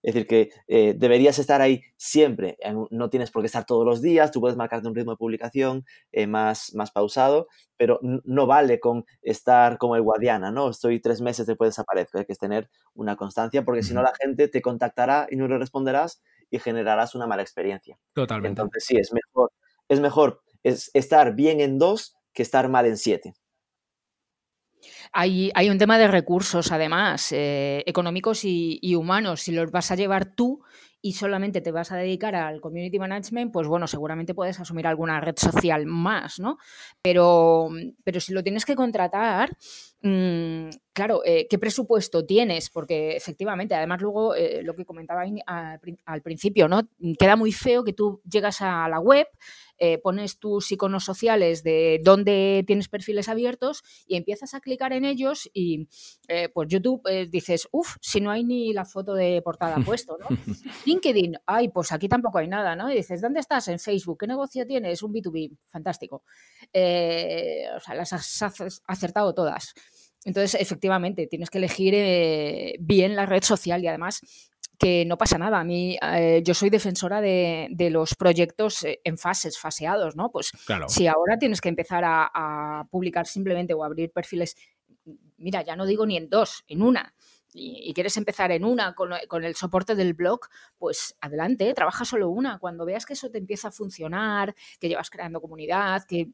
Es 0.04 0.14
decir, 0.14 0.28
que 0.28 0.50
eh, 0.68 0.96
deberías 0.98 1.38
estar 1.38 1.62
ahí 1.62 1.84
siempre. 1.96 2.58
No 2.90 3.10
tienes 3.10 3.30
por 3.30 3.44
qué 3.44 3.48
estar 3.48 3.66
todos 3.66 3.86
los 3.86 4.02
días, 4.02 4.32
tú 4.32 4.42
puedes 4.42 4.58
marcarte 4.58 4.88
un 4.88 4.96
ritmo 4.96 5.12
de 5.12 5.18
publicación 5.18 5.86
eh, 6.12 6.28
más, 6.28 6.74
más 6.74 6.92
pausado, 6.92 7.48
pero 7.78 8.00
no 8.02 8.48
vale 8.48 8.80
con 8.80 9.06
estar 9.22 9.78
como 9.78 9.96
el 9.96 10.02
Guadiana, 10.02 10.52
¿no? 10.52 10.70
Estoy 10.70 11.00
tres 11.00 11.22
meses 11.22 11.46
después 11.46 11.70
desaparezco. 11.70 12.18
Hay 12.18 12.26
que 12.26 12.36
tener 12.36 12.70
una 12.94 13.16
constancia 13.16 13.64
porque 13.64 13.84
si 13.84 13.94
no 13.94 14.02
la 14.02 14.14
gente 14.20 14.48
te 14.48 14.62
contactará 14.62 15.28
y 15.30 15.36
no 15.36 15.48
le 15.48 15.58
responderás 15.58 16.22
y 16.50 16.60
generarás 16.60 17.16
una 17.16 17.28
mala 17.28 17.42
experiencia. 17.42 17.98
Totalmente. 18.14 18.62
Entonces 18.62 18.86
sí, 18.86 18.98
es 18.98 19.14
mejor, 19.14 19.52
es 19.88 20.00
mejor 20.00 20.42
estar 20.64 21.36
bien 21.36 21.60
en 21.60 21.80
dos 21.80 22.16
que 22.34 22.44
estar 22.44 22.70
mal 22.70 22.86
en 22.86 22.98
siete. 22.98 23.34
Hay, 25.12 25.52
un 25.70 25.78
tema 25.78 25.98
de 25.98 26.08
recursos, 26.08 26.72
además, 26.72 27.32
eh, 27.32 27.84
económicos 27.86 28.42
y, 28.44 28.96
humanos. 28.96 29.42
Si 29.42 29.52
los 29.52 29.72
vas 29.72 29.92
a 29.92 29.96
llevar 29.96 30.36
tú 30.36 30.62
y 31.02 31.14
solamente 31.14 31.62
te 31.62 31.72
vas 31.72 31.92
a 31.92 31.98
dedicar 31.98 32.36
al 32.36 32.62
community 32.62 33.00
management, 33.00 33.52
pues 33.52 33.68
bueno, 33.68 33.88
seguramente 33.88 34.36
puedes 34.36 34.60
asumir 34.60 34.86
alguna 34.86 35.20
red 35.20 35.36
social 35.36 35.86
más, 35.88 36.40
¿no? 36.40 36.58
Pero, 37.02 37.70
pero 38.04 38.20
si 38.20 38.34
lo 38.34 38.44
tienes 38.44 38.66
que 38.66 38.76
contratar, 38.76 39.58
mm, 40.04 40.70
claro, 40.94 41.22
eh, 41.26 41.48
¿qué 41.50 41.58
presupuesto 41.58 42.24
tienes? 42.26 42.70
Porque 42.70 43.16
efectivamente, 43.16 43.74
además 43.74 44.02
luego 44.02 44.36
eh, 44.36 44.62
lo 44.64 44.76
que 44.76 44.86
comentaba 44.86 45.24
al, 45.46 46.22
principio, 46.22 46.68
¿no? 46.68 46.88
Queda 47.18 47.36
muy 47.36 47.52
feo 47.52 47.84
que 47.84 47.94
tú 47.94 48.22
llegas 48.30 48.62
a 48.62 48.88
la 48.88 49.00
web, 49.00 49.28
eh, 49.84 49.98
pones 49.98 50.38
tus 50.38 50.72
iconos 50.72 51.04
sociales 51.04 51.64
de 51.64 52.00
dónde 52.04 52.64
tienes 52.68 52.88
perfiles 52.88 53.28
abiertos 53.28 53.84
y 54.06 54.16
empiezas 54.16 54.54
a 54.54 54.62
clicar 54.62 54.94
en 54.94 55.06
ellos 55.06 55.50
y 55.54 55.88
pues 56.54 56.70
YouTube 56.70 57.02
dices, 57.30 57.68
uff, 57.72 57.98
si 58.00 58.22
no 58.22 58.32
hay 58.32 58.44
ni 58.44 58.74
la 58.74 58.86
foto 58.86 59.14
de 59.14 59.42
portada 59.42 59.76
puesto, 59.86 60.18
¿no? 60.18 60.28
LinkedIn, 60.86 61.38
ay, 61.46 61.70
pues 61.70 61.92
aquí 61.92 62.08
tampoco 62.08 62.38
hay 62.38 62.48
nada, 62.48 62.76
¿no? 62.76 62.92
Y 62.92 62.96
dices, 62.96 63.22
¿dónde 63.22 63.40
estás? 63.40 63.68
En 63.68 63.80
Facebook, 63.80 64.20
¿qué 64.20 64.28
negocio 64.28 64.66
tienes? 64.66 65.04
Un 65.04 65.14
B2B, 65.14 65.58
fantástico. 65.70 66.24
o 66.74 67.80
sea, 67.80 67.96
las 67.96 68.14
has 68.14 68.82
acertado 68.88 69.34
todas. 69.34 69.74
Entonces, 70.24 70.60
efectivamente, 70.62 71.28
tienes 71.28 71.50
que 71.50 71.58
elegir 71.58 71.94
eh, 71.96 72.76
bien 72.80 73.16
la 73.16 73.26
red 73.26 73.44
social 73.44 73.84
y 73.84 73.88
además 73.88 74.22
que 74.82 75.06
no 75.06 75.16
pasa 75.16 75.38
nada. 75.38 75.60
A 75.60 75.64
mí, 75.64 75.96
eh, 76.02 76.42
yo 76.44 76.56
soy 76.56 76.72
defensora 76.72 77.22
de, 77.22 77.90
los 77.92 78.16
proyectos 78.16 78.84
eh, 78.84 79.00
en 79.04 79.20
fases, 79.20 79.60
faseados, 79.60 80.16
¿no? 80.16 80.32
Pues 80.32 80.52
si 80.88 81.06
ahora 81.06 81.38
tienes 81.38 81.62
que 81.62 81.70
empezar 81.70 82.04
a, 82.06 82.88
publicar 82.90 83.28
simplemente 83.28 83.76
o 83.76 83.84
abrir 83.84 84.12
perfiles, 84.12 84.56
mira, 85.38 85.62
ya 85.62 85.76
no 85.76 85.86
digo 85.86 86.06
ni 86.08 86.18
en 86.18 86.30
dos, 86.30 86.64
en 86.68 86.82
una. 86.82 87.14
Y, 87.54 87.94
quieres 87.94 88.18
empezar 88.18 88.52
en 88.52 88.66
una 88.66 88.96
con, 88.96 89.12
con, 89.28 89.44
el 89.44 89.56
soporte 89.56 89.94
del 89.94 90.16
blog, 90.16 90.40
pues 90.80 91.16
adelante, 91.22 91.74
trabaja 91.76 92.04
solo 92.04 92.30
una. 92.30 92.58
Cuando 92.58 92.84
veas 92.86 93.06
que 93.06 93.14
eso 93.14 93.30
te 93.30 93.38
empieza 93.38 93.68
a 93.68 93.72
funcionar, 93.72 94.56
que 94.80 94.90
llevas 94.90 95.12
creando 95.12 95.42
comunidad, 95.42 96.06
que 96.08 96.32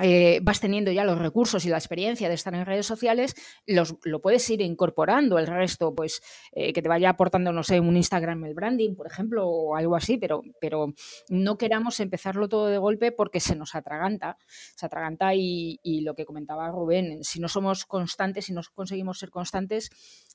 eh, 0.00 0.40
vas 0.42 0.58
teniendo 0.58 0.90
ya 0.90 1.04
los 1.04 1.18
recursos 1.18 1.66
y 1.66 1.68
la 1.68 1.76
experiencia 1.76 2.28
de 2.28 2.34
estar 2.34 2.54
en 2.54 2.64
redes 2.64 2.86
sociales, 2.86 3.34
los, 3.66 3.96
lo 4.04 4.22
puedes 4.22 4.48
ir 4.48 4.62
incorporando 4.62 5.38
el 5.38 5.46
resto, 5.46 5.94
pues 5.94 6.22
eh, 6.52 6.72
que 6.72 6.80
te 6.80 6.88
vaya 6.88 7.10
aportando, 7.10 7.52
no 7.52 7.62
sé, 7.62 7.78
un 7.78 7.96
Instagram 7.96 8.42
el 8.46 8.54
branding, 8.54 8.94
por 8.94 9.06
ejemplo, 9.06 9.46
o 9.46 9.76
algo 9.76 9.94
así, 9.94 10.16
pero, 10.16 10.42
pero 10.60 10.94
no 11.28 11.58
queramos 11.58 12.00
empezarlo 12.00 12.48
todo 12.48 12.68
de 12.68 12.78
golpe 12.78 13.12
porque 13.12 13.38
se 13.38 13.54
nos 13.54 13.74
atraganta, 13.74 14.38
se 14.46 14.86
atraganta 14.86 15.34
y, 15.34 15.78
lo 16.02 16.14
que 16.14 16.24
comentaba 16.24 16.68
Rubén, 16.70 17.22
si 17.22 17.38
no 17.38 17.48
somos 17.48 17.84
constantes, 17.84 18.46
si 18.46 18.52
no 18.52 18.62
conseguimos 18.74 19.18
ser 19.18 19.30
constantes, 19.30 19.90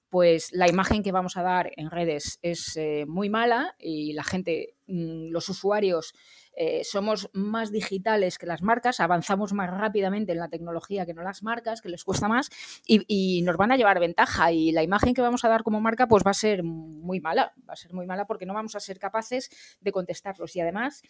pues 0.09 0.49
la 0.53 0.69
imagen 0.69 1.03
que 1.03 1.11
vamos 1.11 1.35
a 1.35 1.41
dar 1.41 1.71
en 1.75 1.89
redes 1.89 2.39
es 2.41 2.77
eh, 2.77 3.05
muy 3.07 3.29
mala 3.29 3.75
y 3.79 4.13
la 4.13 4.23
gente, 4.23 4.76
los 4.87 5.49
usuarios 5.49 6.13
eh, 6.59 6.83
somos 6.83 7.29
más 7.33 7.71
digitales 7.71 8.39
que 8.39 8.47
las 8.47 8.63
marcas, 8.63 8.99
avanzamos 8.99 9.53
más 9.53 9.69
rápidamente 9.69 10.31
en 10.31 10.39
la 10.39 10.49
tecnología 10.49 11.05
que 11.05 11.13
no 11.13 11.21
las 11.21 11.43
marcas, 11.43 11.81
que 11.81 11.89
les 11.89 12.03
cuesta 12.03 12.27
más 12.27 12.49
y, 12.87 13.43
nos 13.43 13.57
van 13.57 13.71
a 13.71 13.77
llevar 13.77 13.99
ventaja 13.99 14.51
y 14.51 14.71
la 14.71 14.81
imagen 14.81 15.13
que 15.13 15.21
vamos 15.21 15.45
a 15.45 15.49
dar 15.49 15.61
como 15.61 15.79
marca 15.79 16.07
pues 16.07 16.23
va 16.25 16.31
a 16.31 16.33
ser 16.33 16.63
muy 16.63 17.19
mala, 17.19 17.53
va 17.69 17.73
a 17.73 17.75
ser 17.75 17.93
muy 17.93 18.07
mala 18.07 18.25
porque 18.25 18.47
no 18.47 18.55
vamos 18.55 18.75
a 18.75 18.79
ser 18.79 18.97
capaces 18.97 19.51
de 19.81 19.91
contestarlos 19.91 20.55
y 20.55 20.61
además 20.61 21.03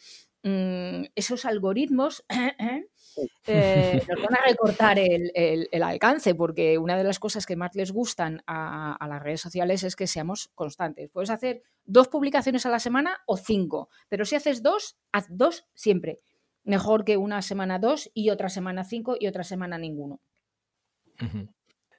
mm, 0.44 1.06
esos 1.16 1.46
algoritmos 1.46 2.26
eh, 3.48 4.02
nos 4.10 4.22
van 4.22 4.36
a 4.36 4.46
recortar 4.46 5.00
el, 5.00 5.70
alcance 5.82 6.36
porque 6.36 6.78
una 6.78 6.98
de 6.98 7.06
las 7.06 7.20
cosas 7.20 7.46
que 7.46 7.56
más 7.56 7.74
les 7.76 7.94
gustan 7.94 8.44
a, 8.48 8.94
a 8.94 9.08
las 9.08 9.24
redes 9.24 9.40
sociales 9.40 9.84
es 9.84 9.96
que 9.96 10.08
seamos 10.08 10.50
constantes. 10.56 11.10
Puedes 11.10 11.30
hacer 11.30 11.64
dos 11.88 12.10
publicaciones 12.10 12.66
a 12.66 12.70
la 12.70 12.80
semana 12.80 13.18
o 13.26 13.38
cinco, 13.38 13.90
pero 14.10 14.26
si 14.26 14.36
haces 14.36 14.62
dos, 14.62 15.00
haz 15.12 15.26
dos 15.30 15.66
siempre. 15.74 16.20
Mejor 16.64 17.06
que 17.06 17.18
una 17.18 17.42
semana 17.42 17.80
dos 17.80 18.12
y 18.14 18.30
otra 18.30 18.50
semana 18.50 18.84
cinco 18.84 19.16
y 19.20 19.28
otra 19.28 19.44
semana 19.44 19.78
ninguno. 19.78 20.22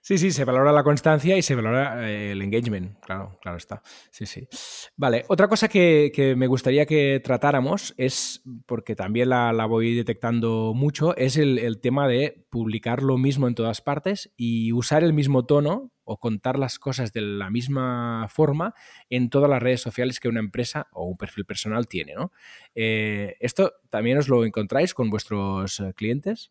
Sí, 0.01 0.17
sí, 0.19 0.31
se 0.31 0.45
valora 0.45 0.73
la 0.73 0.85
constancia 0.85 1.37
y 1.37 1.43
se 1.43 1.55
valora 1.55 2.09
eh, 2.09 2.33
el 2.33 2.43
engagement, 2.43 2.99
claro, 3.01 3.39
claro 3.41 3.59
está. 3.59 3.83
Sí, 4.11 4.27
sí. 4.27 4.49
Vale, 4.97 5.25
otra 5.29 5.49
cosa 5.49 5.69
que, 5.69 6.35
me 6.37 6.47
gustaría 6.47 6.87
que 6.87 7.21
tratáramos 7.23 7.95
es, 7.97 8.43
porque 8.67 8.95
también 8.95 9.31
la, 9.31 9.67
voy 9.67 9.95
detectando 9.95 10.73
mucho, 10.75 11.17
es 11.17 11.37
el, 11.37 11.79
tema 11.81 12.09
de 12.09 12.47
publicar 12.51 13.03
lo 13.03 13.19
mismo 13.19 13.49
en 13.49 13.55
todas 13.55 13.81
partes 13.81 14.33
y 14.37 14.73
usar 14.73 15.05
el 15.05 15.13
mismo 15.13 15.45
tono 15.45 15.93
o 16.05 16.19
contar 16.19 16.59
las 16.59 16.79
cosas 16.79 17.13
de 17.13 17.21
la 17.21 17.51
misma 17.51 18.27
forma 18.31 18.75
en 19.11 19.29
todas 19.29 19.51
las 19.51 19.63
redes 19.63 19.83
sociales 19.83 20.21
que 20.21 20.29
una 20.29 20.41
empresa 20.41 20.89
o 20.93 21.05
un 21.05 21.19
perfil 21.19 21.45
personal 21.45 21.87
tiene, 21.87 22.15
¿no? 22.15 22.33
Eh, 22.75 23.37
¿Esto 23.41 23.75
también 23.91 24.17
os 24.17 24.29
lo 24.29 24.45
encontráis 24.45 24.95
con 24.95 25.11
vuestros 25.11 25.81
eh, 25.81 25.93
clientes? 25.95 26.51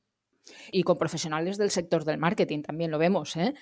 Y 0.72 0.84
con 0.84 0.98
profesionales 0.98 1.58
del 1.58 1.72
sector 1.72 2.04
del 2.04 2.18
marketing 2.18 2.62
también 2.62 2.92
lo 2.92 2.98
vemos. 2.98 3.36
¿eh? 3.36 3.54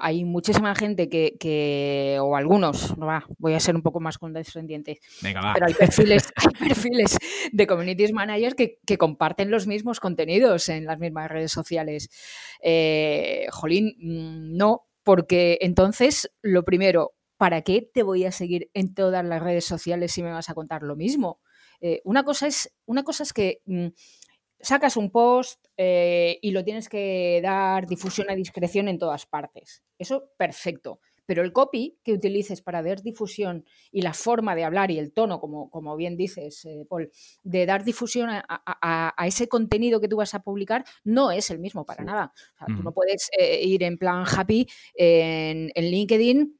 hay 0.00 0.24
muchísima 0.24 0.74
gente 0.74 1.08
que, 1.08 2.18
o 2.20 2.36
algunos, 2.36 2.96
no 2.98 3.06
va, 3.06 3.24
voy 3.38 3.54
a 3.54 3.60
ser 3.60 3.74
un 3.74 3.82
poco 3.82 4.00
más 4.00 4.18
condescendiente, 4.18 5.00
pero 5.22 5.66
hay 5.66 5.74
perfiles, 5.74 6.32
hay 6.36 6.68
perfiles 6.68 7.16
de 7.52 7.66
communities 7.66 8.12
managers 8.12 8.54
que, 8.54 8.78
comparten 8.98 9.50
los 9.50 9.66
mismos 9.66 9.98
contenidos 9.98 10.68
en 10.68 10.86
las 10.86 10.98
mismas 10.98 11.28
redes 11.28 11.50
sociales. 11.50 12.08
Eh, 12.62 13.46
jolín, 13.50 13.96
mm, 13.98 14.56
no, 14.56 14.86
porque 15.02 15.58
entonces, 15.60 16.30
lo 16.42 16.64
primero, 16.64 17.14
¿para 17.36 17.62
qué 17.62 17.88
te 17.92 18.02
voy 18.02 18.24
a 18.24 18.32
seguir 18.32 18.70
en 18.72 18.94
todas 18.94 19.24
las 19.24 19.42
redes 19.42 19.64
sociales 19.64 20.12
si 20.12 20.22
me 20.22 20.30
vas 20.32 20.48
a 20.48 20.54
contar 20.54 20.82
lo 20.82 20.96
mismo? 20.96 21.40
Eh, 21.80 22.00
una, 22.04 22.22
cosa 22.22 22.46
es, 22.46 22.72
una 22.86 23.02
cosa 23.02 23.24
es 23.24 23.32
que 23.32 23.60
mm, 23.66 23.88
sacas 24.64 24.96
un 24.96 25.10
post 25.10 25.66
eh, 25.76 26.38
y 26.42 26.50
lo 26.50 26.64
tienes 26.64 26.88
que 26.88 27.40
dar 27.42 27.86
difusión 27.86 28.30
a 28.30 28.34
discreción 28.34 28.88
en 28.88 28.98
todas 28.98 29.26
partes. 29.26 29.82
Eso, 29.98 30.30
perfecto. 30.36 31.00
Pero 31.26 31.42
el 31.42 31.52
copy 31.52 31.98
que 32.04 32.12
utilices 32.12 32.60
para 32.60 32.82
dar 32.82 33.00
difusión 33.02 33.64
y 33.90 34.02
la 34.02 34.12
forma 34.12 34.54
de 34.54 34.64
hablar 34.64 34.90
y 34.90 34.98
el 34.98 35.12
tono, 35.12 35.40
como, 35.40 35.70
como 35.70 35.96
bien 35.96 36.16
dices, 36.16 36.64
eh, 36.66 36.84
Paul, 36.88 37.10
de 37.42 37.64
dar 37.64 37.82
difusión 37.84 38.28
a, 38.30 39.14
ese 39.26 39.48
contenido 39.48 40.00
que 40.00 40.08
tú 40.08 40.16
vas 40.16 40.34
a 40.34 40.42
publicar, 40.42 40.84
no 41.02 41.30
es 41.30 41.50
el 41.50 41.60
mismo 41.60 41.86
para 41.86 42.04
nada. 42.04 42.32
Tú 42.66 42.82
no 42.82 42.92
puedes 42.92 43.30
eh, 43.38 43.64
ir 43.64 43.82
en 43.84 43.96
plan 43.96 44.24
happy 44.26 44.68
en, 44.94 45.70
en 45.74 45.84
LinkedIn 45.90 46.58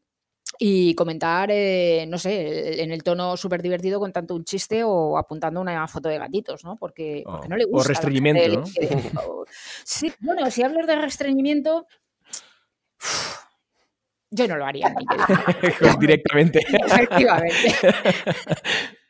y 0.58 0.94
comentar, 0.94 1.50
eh, 1.50 2.06
no 2.08 2.18
sé, 2.18 2.82
en 2.82 2.92
el 2.92 3.02
tono 3.02 3.36
súper 3.36 3.62
divertido 3.62 3.98
contando 3.98 4.34
un 4.34 4.44
chiste 4.44 4.84
o 4.84 5.18
apuntando 5.18 5.60
una 5.60 5.86
foto 5.88 6.08
de 6.08 6.18
gatitos, 6.18 6.64
¿no? 6.64 6.76
Porque, 6.76 7.24
oh, 7.26 7.40
no 7.48 7.56
le 7.56 7.64
gusta. 7.64 7.86
O 7.86 7.88
restreñimiento, 7.88 8.60
¿no? 8.60 8.64
Sí, 9.84 10.12
bueno, 10.20 10.50
si 10.50 10.62
hablas 10.62 10.86
de 10.86 10.96
restreñimiento, 10.96 11.86
yo 14.30 14.48
no 14.48 14.56
lo 14.56 14.66
haría. 14.66 14.94
Directamente. 16.00 16.58
Efectivamente. 16.86 17.74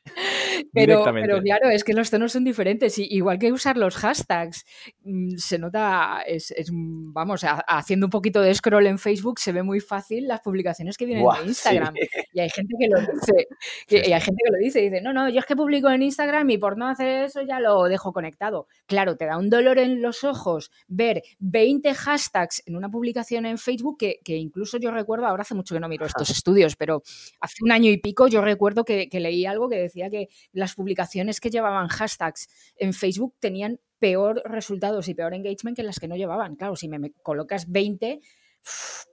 Pero, 0.74 1.04
pero, 1.04 1.40
claro, 1.40 1.70
es 1.70 1.84
que 1.84 1.92
los 1.94 2.10
tonos 2.10 2.32
son 2.32 2.44
diferentes. 2.44 2.98
Y, 2.98 3.06
igual 3.10 3.38
que 3.38 3.52
usar 3.52 3.76
los 3.76 3.96
hashtags, 3.96 4.64
mm, 5.04 5.36
se 5.36 5.58
nota, 5.58 6.22
es, 6.26 6.52
vamos, 6.70 7.42
haciendo 7.44 8.06
un 8.06 8.10
poquito 8.10 8.40
de 8.40 8.54
scroll 8.54 8.86
en 8.86 8.98
Facebook 8.98 9.38
se 9.38 9.52
ve 9.52 9.62
muy 9.62 9.80
fácil 9.80 10.26
las 10.26 10.40
publicaciones 10.40 10.96
que 10.96 11.06
vienen 11.06 11.24
de 11.24 11.46
Instagram. 11.46 11.94
Y 12.32 12.40
hay 12.40 12.50
gente 12.50 12.74
que 12.78 12.88
lo 12.88 13.00
dice, 13.00 13.48
y 14.08 14.12
hay 14.12 14.20
gente 14.20 14.42
que 14.44 14.52
lo 14.52 14.58
dice, 14.58 14.80
dice, 14.80 15.00
no, 15.00 15.12
no, 15.12 15.28
yo 15.28 15.38
es 15.38 15.46
que 15.46 15.56
publico 15.56 15.88
en 15.90 16.02
Instagram 16.02 16.50
y 16.50 16.58
por 16.58 16.76
no 16.76 16.88
hacer 16.88 17.24
eso 17.24 17.42
ya 17.42 17.60
lo 17.60 17.84
dejo 17.84 18.12
conectado. 18.12 18.66
Claro, 18.86 19.16
te 19.16 19.26
da 19.26 19.38
un 19.38 19.50
dolor 19.50 19.78
en 19.78 20.02
los 20.02 20.24
ojos 20.24 20.70
ver 20.88 21.22
20 21.38 21.94
hashtags 21.94 22.62
en 22.66 22.76
una 22.76 22.88
publicación 22.88 23.46
en 23.46 23.58
Facebook 23.58 23.98
que, 23.98 24.20
que 24.24 24.36
incluso 24.36 24.78
yo 24.78 24.90
recuerdo, 24.90 25.26
ahora 25.26 25.42
hace 25.42 25.54
mucho 25.54 25.74
que 25.74 25.80
no 25.80 25.88
miro 25.88 26.06
estos 26.06 26.30
estudios, 26.30 26.76
pero 26.76 27.02
hace 27.40 27.62
un 27.62 27.70
año 27.70 27.90
y 27.90 27.98
pico 27.98 28.26
yo 28.26 28.40
recuerdo 28.40 28.84
que, 28.84 29.08
que 29.08 29.20
leí 29.20 29.46
algo 29.46 29.68
que 29.68 29.76
decía 29.76 30.10
que 30.10 30.28
las 30.64 30.74
publicaciones 30.74 31.40
que 31.40 31.50
llevaban 31.50 31.88
hashtags 31.88 32.48
en 32.76 32.92
Facebook 32.92 33.36
tenían 33.38 33.80
peor 33.98 34.42
resultados 34.46 35.08
y 35.08 35.14
peor 35.14 35.34
engagement 35.34 35.76
que 35.76 35.82
las 35.82 36.00
que 36.00 36.08
no 36.08 36.16
llevaban. 36.16 36.56
Claro, 36.56 36.74
si 36.74 36.88
me, 36.88 37.12
colocas 37.22 37.70
20, 37.70 38.20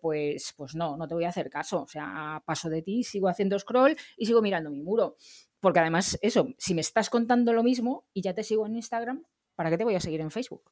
pues, 0.02 0.54
pues 0.56 0.76
no, 0.76 0.96
no 0.96 1.08
te 1.08 1.14
voy 1.14 1.26
a 1.26 1.30
hacer 1.30 1.50
caso. 1.50 1.84
O 1.84 1.88
sea, 1.88 2.42
paso 2.46 2.70
de 2.70 2.82
ti, 2.82 3.04
sigo 3.04 3.28
haciendo 3.28 3.60
scroll 3.60 3.96
y 4.18 4.26
sigo 4.26 4.42
mirando 4.42 4.70
mi 4.70 4.82
muro. 4.82 5.18
Porque 5.60 5.80
además, 5.80 6.18
eso, 6.22 6.48
si 6.58 6.74
me 6.74 6.82
estás 6.82 7.10
contando 7.10 7.54
lo 7.54 7.64
mismo 7.64 8.06
y 8.14 8.22
ya 8.22 8.34
te 8.34 8.44
sigo 8.44 8.66
en 8.66 8.76
Instagram, 8.76 9.24
¿para 9.56 9.70
qué 9.70 9.78
te 9.78 9.84
voy 9.84 9.96
a 9.96 10.00
seguir 10.00 10.22
en 10.22 10.32
Facebook? 10.32 10.72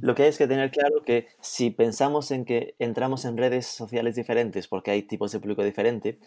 Lo 0.00 0.14
que 0.14 0.22
hay 0.22 0.28
es 0.28 0.38
que 0.38 0.46
tener 0.46 0.70
claro 0.70 1.02
que 1.04 1.28
si 1.40 1.70
pensamos 1.70 2.30
en 2.30 2.44
que 2.44 2.76
entramos 2.78 3.24
en 3.24 3.36
redes 3.36 3.66
sociales 3.66 4.14
diferentes 4.14 4.68
porque 4.68 4.92
hay 4.92 5.02
tipos 5.02 5.32
de 5.32 5.40
público 5.40 5.64
diferente, 5.64 6.20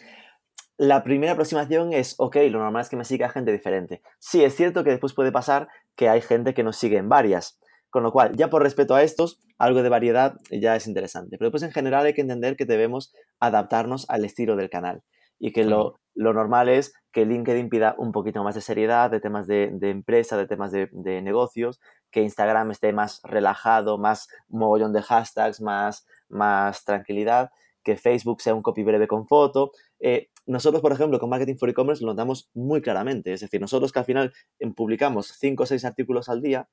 la 0.78 1.02
primera 1.02 1.32
aproximación 1.32 1.92
es, 1.92 2.14
ok, 2.18 2.36
lo 2.50 2.60
normal 2.60 2.82
es 2.82 2.88
que 2.88 2.96
me 2.96 3.04
siga 3.04 3.28
gente 3.28 3.50
diferente. 3.50 4.00
Sí, 4.20 4.44
es 4.44 4.54
cierto 4.54 4.84
que 4.84 4.90
después 4.90 5.12
puede 5.12 5.32
pasar 5.32 5.68
que 5.96 6.08
hay 6.08 6.20
gente 6.20 6.54
que 6.54 6.62
nos 6.62 6.76
sigue 6.76 6.96
en 6.96 7.08
varias. 7.08 7.58
Con 7.90 8.04
lo 8.04 8.12
cual, 8.12 8.36
ya 8.36 8.48
por 8.48 8.62
respeto 8.62 8.94
a 8.94 9.02
estos, 9.02 9.40
algo 9.58 9.82
de 9.82 9.88
variedad 9.88 10.36
ya 10.50 10.76
es 10.76 10.86
interesante. 10.86 11.36
Pero 11.36 11.50
pues 11.50 11.64
en 11.64 11.72
general 11.72 12.06
hay 12.06 12.14
que 12.14 12.20
entender 12.20 12.56
que 12.56 12.64
debemos 12.64 13.12
adaptarnos 13.40 14.08
al 14.08 14.24
estilo 14.24 14.54
del 14.54 14.70
canal. 14.70 15.02
Y 15.40 15.52
que 15.52 15.64
lo, 15.64 15.96
normal 16.14 16.68
es 16.68 16.94
que 17.12 17.24
LinkedIn 17.24 17.70
pida 17.70 17.96
un 17.98 18.12
poquito 18.12 18.44
más 18.44 18.54
de 18.54 18.60
seriedad, 18.60 19.10
de 19.10 19.20
temas 19.20 19.48
de, 19.48 19.76
empresa, 19.82 20.36
de 20.36 20.46
temas 20.46 20.70
de, 20.70 20.88
de, 20.92 21.22
negocios, 21.22 21.80
que 22.12 22.22
Instagram 22.22 22.70
esté 22.70 22.92
más 22.92 23.20
relajado, 23.24 23.98
más 23.98 24.28
mogollón 24.48 24.92
de 24.92 25.02
hashtags, 25.02 25.60
más, 25.60 26.06
más 26.28 26.84
tranquilidad, 26.84 27.50
que 27.88 27.96
Facebook 27.96 28.42
sea 28.42 28.54
un 28.54 28.60
copy 28.60 28.82
breve 28.82 29.08
con 29.08 29.26
foto. 29.26 29.72
Eh, 29.98 30.28
nosotros, 30.44 30.82
por 30.82 30.92
ejemplo, 30.92 31.18
con 31.18 31.30
Marketing 31.30 31.56
for 31.56 31.70
E-Commerce 31.70 32.04
lo 32.04 32.10
notamos 32.10 32.50
muy 32.52 32.82
claramente. 32.82 33.32
Es 33.32 33.40
decir, 33.40 33.62
nosotros 33.62 33.92
que 33.92 33.98
al 33.98 34.04
final 34.04 34.34
em, 34.58 34.74
publicamos 34.74 35.32
5 35.38 35.62
o 35.62 35.66
6 35.66 35.86
artículos 35.86 36.28
al 36.28 36.42
día, 36.42 36.68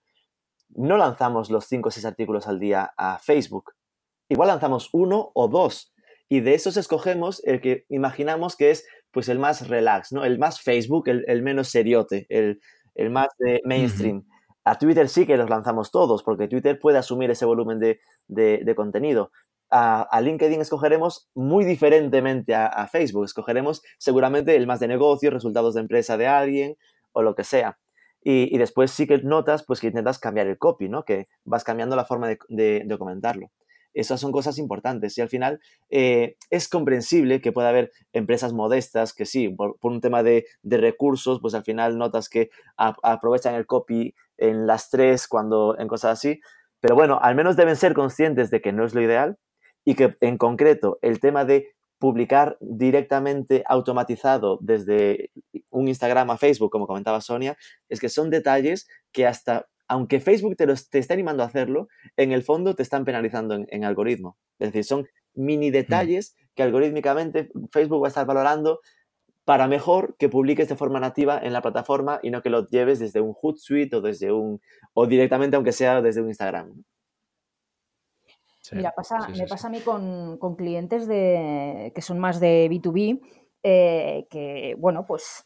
no 0.75 0.97
lanzamos 0.97 1.49
los 1.49 1.67
5 1.67 1.87
o 1.87 1.91
6 1.91 2.05
artículos 2.05 2.47
al 2.47 2.59
día 2.59 2.91
a 2.97 3.17
Facebook. 3.19 3.71
Igual 4.27 4.49
lanzamos 4.49 4.89
uno 4.91 5.31
o 5.33 5.47
dos. 5.47 5.93
Y 6.27 6.41
de 6.41 6.53
esos 6.53 6.75
escogemos 6.75 7.41
el 7.45 7.61
que 7.61 7.85
imaginamos 7.87 8.57
que 8.57 8.71
es 8.71 8.85
pues 9.11 9.29
el 9.29 9.39
más 9.39 9.69
relax, 9.69 10.11
¿no? 10.11 10.25
El 10.25 10.37
más 10.37 10.59
Facebook, 10.59 11.07
el, 11.07 11.41
menos 11.43 11.69
seriote, 11.69 12.25
el, 12.27 12.59
más 13.09 13.29
de 13.39 13.61
mainstream. 13.63 14.25
A 14.65 14.77
Twitter 14.77 15.07
sí 15.07 15.25
que 15.25 15.37
los 15.37 15.49
lanzamos 15.49 15.91
todos, 15.91 16.23
porque 16.23 16.49
Twitter 16.49 16.77
puede 16.77 16.97
asumir 16.97 17.29
ese 17.29 17.45
volumen 17.45 17.79
de 17.79 18.75
contenido 18.75 19.31
a, 19.69 20.21
LinkedIn 20.21 20.61
escogeremos 20.61 21.29
muy 21.33 21.65
diferentemente 21.65 22.55
a, 22.55 22.87
Facebook. 22.87 23.25
Escogeremos 23.25 23.81
seguramente 23.97 24.55
el 24.55 24.67
más 24.67 24.79
de 24.79 24.87
negocio, 24.87 25.31
resultados 25.31 25.73
de 25.75 25.81
empresa 25.81 26.17
de 26.17 26.27
alguien 26.27 26.77
o 27.11 27.21
lo 27.21 27.35
que 27.35 27.43
sea. 27.43 27.77
Y, 28.23 28.57
después 28.57 28.91
sí 28.91 29.05
que 29.05 29.19
notas 29.19 29.63
pues 29.63 29.79
que 29.79 29.87
intentas 29.87 30.17
cambiar 30.17 30.47
el 30.47 30.57
copy, 30.57 30.89
¿no? 30.89 31.05
Que 31.05 31.27
vas 31.43 31.63
cambiando 31.63 31.95
la 31.95 32.05
forma 32.05 32.27
de, 32.27 32.95
comentarlo. 32.97 33.51
Esas 33.93 34.19
son 34.19 34.33
cosas 34.33 34.57
importantes 34.57 35.17
y 35.17 35.21
al 35.21 35.29
final 35.29 35.61
eh, 35.89 36.35
es 36.49 36.67
comprensible 36.67 37.39
que 37.39 37.53
pueda 37.53 37.69
haber 37.69 37.93
empresas 38.11 38.51
modestas 38.51 39.13
que 39.13 39.25
sí, 39.25 39.47
por, 39.47 39.77
un 39.81 40.01
tema 40.01 40.21
de, 40.21 40.45
recursos, 40.63 41.39
pues 41.39 41.53
al 41.53 41.63
final 41.63 41.97
notas 41.97 42.27
que 42.27 42.49
aprovechan 42.75 43.55
el 43.55 43.65
copy 43.65 44.13
en 44.37 44.67
las 44.67 44.89
tres 44.89 45.27
cuando 45.27 45.77
en 45.79 45.87
cosas 45.87 46.13
así, 46.13 46.41
pero 46.81 46.95
bueno, 46.95 47.19
al 47.21 47.35
menos 47.35 47.55
deben 47.55 47.77
ser 47.77 47.93
conscientes 47.93 48.51
de 48.51 48.59
que 48.59 48.73
no 48.73 48.83
es 48.85 48.93
lo 48.93 49.01
ideal 49.01 49.37
y 49.85 49.95
que 49.95 50.17
en 50.19 50.37
concreto 50.37 50.99
el 51.01 51.19
tema 51.19 51.45
de 51.45 51.75
publicar 51.99 52.57
directamente 52.59 53.63
automatizado 53.67 54.59
desde 54.61 55.31
un 55.69 55.87
Instagram 55.87 56.29
a 56.31 56.37
Facebook, 56.37 56.71
como 56.71 56.87
comentaba 56.87 57.21
Sonia, 57.21 57.57
es 57.87 57.99
que 57.99 58.09
son 58.09 58.29
detalles 58.29 58.87
que 59.11 59.25
hasta, 59.25 59.67
aunque 59.87 60.19
Facebook 60.19 60.57
te, 60.57 60.67
te 60.67 60.99
esté 60.99 61.13
animando 61.13 61.43
a 61.43 61.45
hacerlo, 61.45 61.87
en 62.17 62.31
el 62.31 62.43
fondo 62.43 62.75
te 62.75 62.83
están 62.83 63.05
penalizando 63.05 63.55
en, 63.55 63.83
algoritmo. 63.85 64.37
Es 64.59 64.69
decir, 64.69 64.83
son 64.83 65.07
mini 65.33 65.71
detalles 65.71 66.35
que 66.55 66.63
algorítmicamente 66.63 67.49
Facebook 67.71 68.01
va 68.03 68.07
a 68.07 68.09
estar 68.09 68.25
valorando 68.25 68.79
para 69.43 69.67
mejor 69.67 70.15
que 70.17 70.27
publiques 70.27 70.67
de 70.67 70.75
forma 70.75 70.99
nativa 70.99 71.39
en 71.41 71.53
la 71.53 71.61
plataforma 71.61 72.19
y 72.23 72.31
no 72.31 72.41
que 72.41 72.49
lo 72.49 72.67
lleves 72.67 72.99
desde 72.99 73.21
un 73.21 73.33
Hootsuite 73.33 73.95
o 73.95 74.01
desde 74.01 74.31
un 74.31 74.59
o 74.93 75.05
directamente 75.05 75.55
aunque 75.55 75.71
sea 75.71 76.01
desde 76.01 76.21
un 76.21 76.29
Instagram. 76.29 76.83
Mira, 78.71 78.93
pasa, 78.95 79.27
me 79.29 79.47
pasa 79.47 79.67
a 79.67 79.69
mí 79.69 79.79
con, 79.79 80.37
clientes 80.55 81.07
de, 81.07 81.91
que 81.93 82.01
son 82.01 82.19
más 82.19 82.39
de 82.39 82.69
B2B, 82.69 83.21
eh, 83.63 84.27
que, 84.29 84.75
bueno, 84.77 85.05
pues 85.05 85.43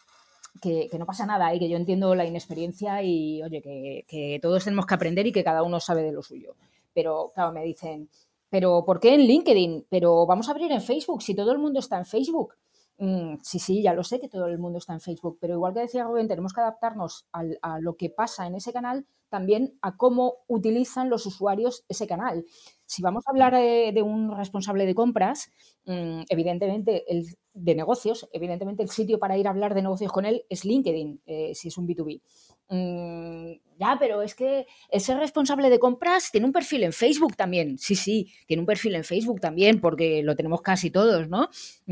que, 0.61 0.89
no 0.97 1.05
pasa 1.05 1.25
nada 1.25 1.53
y 1.53 1.59
que 1.59 1.69
yo 1.69 1.77
entiendo 1.77 2.15
la 2.15 2.25
inexperiencia 2.25 3.01
y, 3.03 3.41
oye, 3.43 3.61
que, 4.07 4.39
todos 4.41 4.63
tenemos 4.63 4.85
que 4.85 4.93
aprender 4.93 5.27
y 5.27 5.31
que 5.31 5.43
cada 5.43 5.63
uno 5.63 5.79
sabe 5.79 6.03
de 6.03 6.11
lo 6.11 6.21
suyo. 6.21 6.55
Pero, 6.93 7.31
claro, 7.33 7.51
me 7.51 7.63
dicen, 7.63 8.09
¿pero 8.49 8.83
por 8.85 8.99
qué 8.99 9.15
en 9.15 9.21
LinkedIn? 9.21 9.87
Pero 9.89 10.25
vamos 10.25 10.47
a 10.47 10.51
abrir 10.51 10.71
en 10.71 10.81
Facebook, 10.81 11.21
si 11.21 11.35
todo 11.35 11.51
el 11.51 11.59
mundo 11.59 11.79
está 11.79 11.97
en 11.97 12.05
Facebook. 12.05 12.55
Mm, 12.97 13.35
sí, 13.41 13.59
sí, 13.59 13.81
ya 13.81 13.93
lo 13.93 14.03
sé 14.03 14.19
que 14.19 14.27
todo 14.27 14.47
el 14.47 14.59
mundo 14.59 14.77
está 14.77 14.93
en 14.93 14.99
Facebook, 14.99 15.37
pero 15.39 15.53
igual 15.53 15.73
que 15.73 15.79
decía 15.81 16.03
Rubén, 16.03 16.27
tenemos 16.27 16.53
que 16.53 16.59
adaptarnos 16.59 17.27
a 17.31 17.79
lo 17.79 17.95
que 17.95 18.09
pasa 18.09 18.45
en 18.45 18.55
ese 18.55 18.73
canal 18.73 19.05
también 19.29 19.77
a 19.81 19.95
cómo 19.95 20.39
utilizan 20.47 21.09
los 21.09 21.25
usuarios 21.25 21.85
ese 21.87 22.07
canal. 22.07 22.45
Si 22.89 23.03
vamos 23.03 23.23
a 23.27 23.29
hablar 23.29 23.53
eh, 23.53 23.91
de, 23.93 24.01
un 24.01 24.35
responsable 24.35 24.87
de 24.87 24.95
compras, 24.95 25.51
mm, 25.85 26.21
evidentemente 26.27 27.03
el 27.07 27.27
de 27.53 27.75
negocios, 27.75 28.27
evidentemente 28.33 28.81
el 28.81 28.89
sitio 28.89 29.19
para 29.19 29.37
ir 29.37 29.45
a 29.45 29.51
hablar 29.51 29.75
de 29.75 29.83
negocios 29.83 30.11
con 30.11 30.25
él 30.25 30.43
es 30.49 30.65
LinkedIn, 30.65 31.21
eh, 31.27 31.51
si 31.53 31.67
es 31.67 31.77
un 31.77 31.87
B2B. 31.87 32.19
Mm, 32.69 33.77
ya, 33.77 33.95
pero 33.99 34.23
es 34.23 34.33
que 34.33 34.65
ese 34.89 35.15
responsable 35.15 35.69
de 35.69 35.77
compras 35.77 36.31
tiene 36.31 36.47
un 36.47 36.51
perfil 36.51 36.83
en 36.83 36.91
Facebook 36.91 37.35
también. 37.35 37.77
Sí, 37.77 37.93
sí, 37.93 38.33
tiene 38.47 38.61
un 38.61 38.65
perfil 38.65 38.95
en 38.95 39.03
Facebook 39.03 39.39
también, 39.39 39.79
porque 39.79 40.23
lo 40.23 40.35
tenemos 40.35 40.63
casi 40.63 40.89
todos, 40.89 41.29
¿no? 41.29 41.49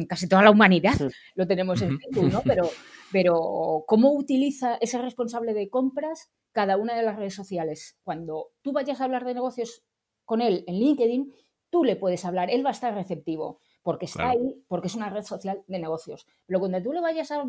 Casi 0.09 0.27
toda 0.27 0.41
la 0.41 0.49
humanidad 0.49 0.97
lo 1.35 1.45
tenemos 1.45 1.79
en 1.83 1.99
Facebook, 1.99 2.31
¿no? 2.31 2.41
Pero, 2.41 2.71
pero 3.11 3.83
¿cómo 3.85 4.13
utiliza 4.13 4.77
ese 4.81 4.99
responsable 4.99 5.53
de 5.53 5.69
compras 5.69 6.31
cada 6.53 6.75
una 6.75 6.95
de 6.95 7.03
las 7.03 7.17
redes 7.17 7.35
sociales? 7.35 7.99
Cuando 8.03 8.47
tú 8.63 8.71
vayas 8.71 8.99
a 8.99 9.03
hablar 9.03 9.25
de 9.25 9.35
negocios 9.35 9.83
con 10.27 10.41
él 10.41 10.63
en 10.67 10.75
LinkedIn, 10.75 11.33
tú 11.71 11.83
le 11.83 11.95
puedes 11.95 12.25
hablar, 12.25 12.51
él 12.51 12.63
va 12.63 12.69
a 12.69 12.73
estar 12.73 12.93
receptivo 12.93 13.59
porque 13.81 14.05
está 14.05 14.31
ahí, 14.31 14.61
porque 14.67 14.87
es 14.87 14.95
una 14.95 15.09
red 15.09 15.23
social 15.23 15.63
de 15.65 15.79
negocios. 15.79 16.27
Pero 16.45 16.59
cuando 16.59 16.83
tú 16.83 16.91
le 16.91 16.99
vayas 16.99 17.31
a 17.31 17.45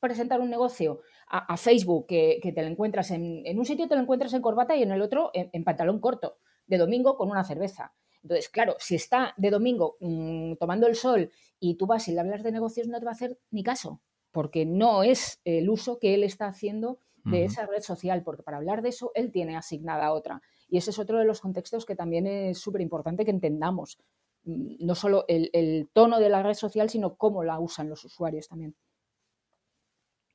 presentar 0.00 0.40
un 0.40 0.48
negocio 0.48 1.00
a, 1.28 1.56
Facebook 1.58 2.06
que, 2.06 2.40
te 2.42 2.62
lo 2.62 2.68
encuentras 2.68 3.10
en, 3.10 3.58
un 3.58 3.66
sitio, 3.66 3.86
te 3.86 3.94
lo 3.94 4.00
encuentras 4.00 4.32
en 4.32 4.40
corbata 4.40 4.74
y 4.74 4.82
en 4.82 4.90
el 4.90 5.02
otro 5.02 5.30
en, 5.34 5.64
pantalón 5.64 6.00
corto, 6.00 6.38
de 6.66 6.78
domingo 6.78 7.18
con 7.18 7.30
una 7.30 7.44
cerveza. 7.44 7.92
Entonces, 8.22 8.48
claro, 8.48 8.74
si 8.78 8.94
está 8.94 9.34
de 9.36 9.50
domingo 9.50 9.96
mm, 10.00 10.54
tomando 10.54 10.86
el 10.86 10.96
sol 10.96 11.30
y 11.60 11.74
tú 11.74 11.86
vas 11.86 12.08
y 12.08 12.12
le 12.12 12.20
hablas 12.20 12.42
de 12.42 12.52
negocios, 12.52 12.88
no 12.88 12.98
te 12.98 13.04
va 13.04 13.10
a 13.10 13.14
hacer 13.14 13.38
ni 13.50 13.62
caso, 13.62 14.00
porque 14.30 14.64
no 14.64 15.02
es 15.02 15.42
el 15.44 15.68
uso 15.68 15.98
que 15.98 16.14
él 16.14 16.24
está 16.24 16.46
haciendo 16.46 16.98
de 17.24 17.44
esa 17.44 17.66
red 17.66 17.82
social, 17.82 18.22
porque 18.22 18.42
para 18.42 18.56
hablar 18.56 18.82
de 18.82 18.88
eso 18.88 19.12
él 19.14 19.30
tiene 19.30 19.56
asignada 19.56 20.12
otra. 20.12 20.40
Y 20.72 20.78
ese 20.78 20.88
es 20.88 20.98
otro 20.98 21.18
de 21.18 21.26
los 21.26 21.42
contextos 21.42 21.84
que 21.84 21.94
también 21.94 22.26
es 22.26 22.56
súper 22.56 22.80
importante 22.80 23.26
que 23.26 23.30
entendamos. 23.30 23.98
Mm, 24.44 24.76
no 24.86 24.94
solo 24.94 25.26
el, 25.28 25.90
tono 25.92 26.18
de 26.18 26.30
la 26.30 26.42
red 26.42 26.54
social, 26.54 26.88
sino 26.88 27.16
cómo 27.16 27.44
la 27.44 27.60
usan 27.60 27.90
los 27.90 28.02
usuarios 28.06 28.48
también. 28.48 28.74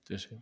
Sí, 0.03 0.19
sí. 0.19 0.35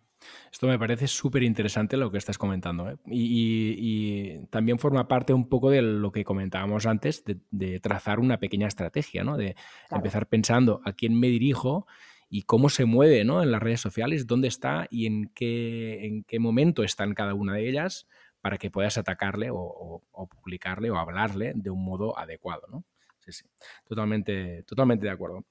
Esto 0.52 0.68
me 0.68 0.78
parece 0.78 1.08
súper 1.08 1.44
interesante 1.44 1.96
lo 1.96 2.12
que 2.12 2.18
estás 2.18 2.38
comentando. 2.38 2.90
¿eh? 2.90 2.98
Y, 3.06 4.46
también 4.48 4.80
forma 4.80 5.08
parte 5.08 5.32
un 5.32 5.48
poco 5.48 5.70
de 5.70 5.82
lo 5.82 6.12
que 6.12 6.26
comentábamos 6.26 6.86
antes, 6.86 7.24
de, 7.24 7.80
trazar 7.80 8.20
una 8.20 8.38
pequeña 8.38 8.68
estrategia, 8.68 9.24
¿no? 9.24 9.38
de 9.38 9.56
empezar 9.92 10.28
pensando 10.28 10.82
a 10.84 10.92
quién 10.92 11.18
me 11.18 11.28
dirijo 11.28 11.88
y 12.28 12.42
cómo 12.42 12.68
se 12.68 12.84
mueve 12.84 13.24
¿no? 13.24 13.42
en 13.42 13.50
las 13.50 13.64
redes 13.64 13.80
sociales, 13.80 14.28
dónde 14.28 14.50
está 14.50 14.88
y 14.92 15.06
en 15.06 15.32
qué, 15.34 16.06
en 16.06 16.26
qué 16.26 16.38
momento 16.38 16.84
están 16.84 17.14
cada 17.14 17.34
una 17.34 17.54
de 17.54 17.70
ellas 17.70 18.08
para 18.46 18.60
que 18.60 18.70
puedas 18.70 18.96
atacarle 19.00 19.50
o, 19.52 20.04
publicarle 20.30 20.92
o 20.92 21.00
hablarle 21.00 21.54
de 21.56 21.72
un 21.72 21.84
modo 21.84 22.16
adecuado. 22.16 22.68
¿no? 22.70 22.86
sí, 23.18 23.32
sí. 23.32 23.44
Totalmente, 23.88 24.62
totalmente 24.68 25.08
de 25.08 25.12
acuerdo. 25.12 25.48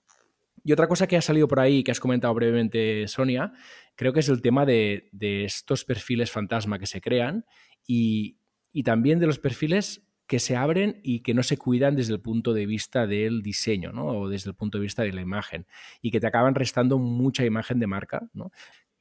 Y 0.63 0.73
otra 0.73 0.87
cosa 0.87 1.09
que 1.09 1.17
ha 1.17 1.21
salido 1.21 1.49
por 1.49 1.59
ahí, 1.59 1.83
que 1.83 1.91
has 1.91 1.99
comentado 1.99 2.33
brevemente, 2.35 3.09
Sonia, 3.09 3.53
creo 3.97 4.13
que 4.13 4.21
es 4.21 4.29
el 4.29 4.41
tema 4.43 4.65
de, 4.65 5.11
estos 5.45 5.85
perfiles 5.85 6.31
fantasma 6.31 6.79
que 6.79 6.87
se 6.87 7.01
crean 7.01 7.45
y, 7.85 8.39
también 8.85 9.19
de 9.19 9.27
los 9.27 9.41
perfiles 9.41 10.07
que 10.29 10.39
se 10.39 10.55
abren 10.55 11.01
y 11.03 11.25
que 11.25 11.35
no 11.35 11.43
se 11.43 11.57
cuidan 11.57 11.97
desde 11.97 12.13
el 12.13 12.21
punto 12.21 12.55
de 12.55 12.65
vista 12.65 13.09
del 13.09 13.43
diseño, 13.43 13.91
¿no? 13.91 14.07
O 14.07 14.29
desde 14.29 14.51
el 14.51 14.57
punto 14.57 14.79
de 14.79 14.83
vista 14.83 15.03
de 15.03 15.13
la 15.13 15.21
imagen. 15.21 15.67
Y 16.01 16.13
que 16.13 16.21
te 16.21 16.29
acaban 16.29 16.55
restando 16.55 16.97
mucha 17.01 17.45
imagen 17.45 17.81
de 17.81 17.89
marca, 17.89 18.29
¿no? 18.35 18.53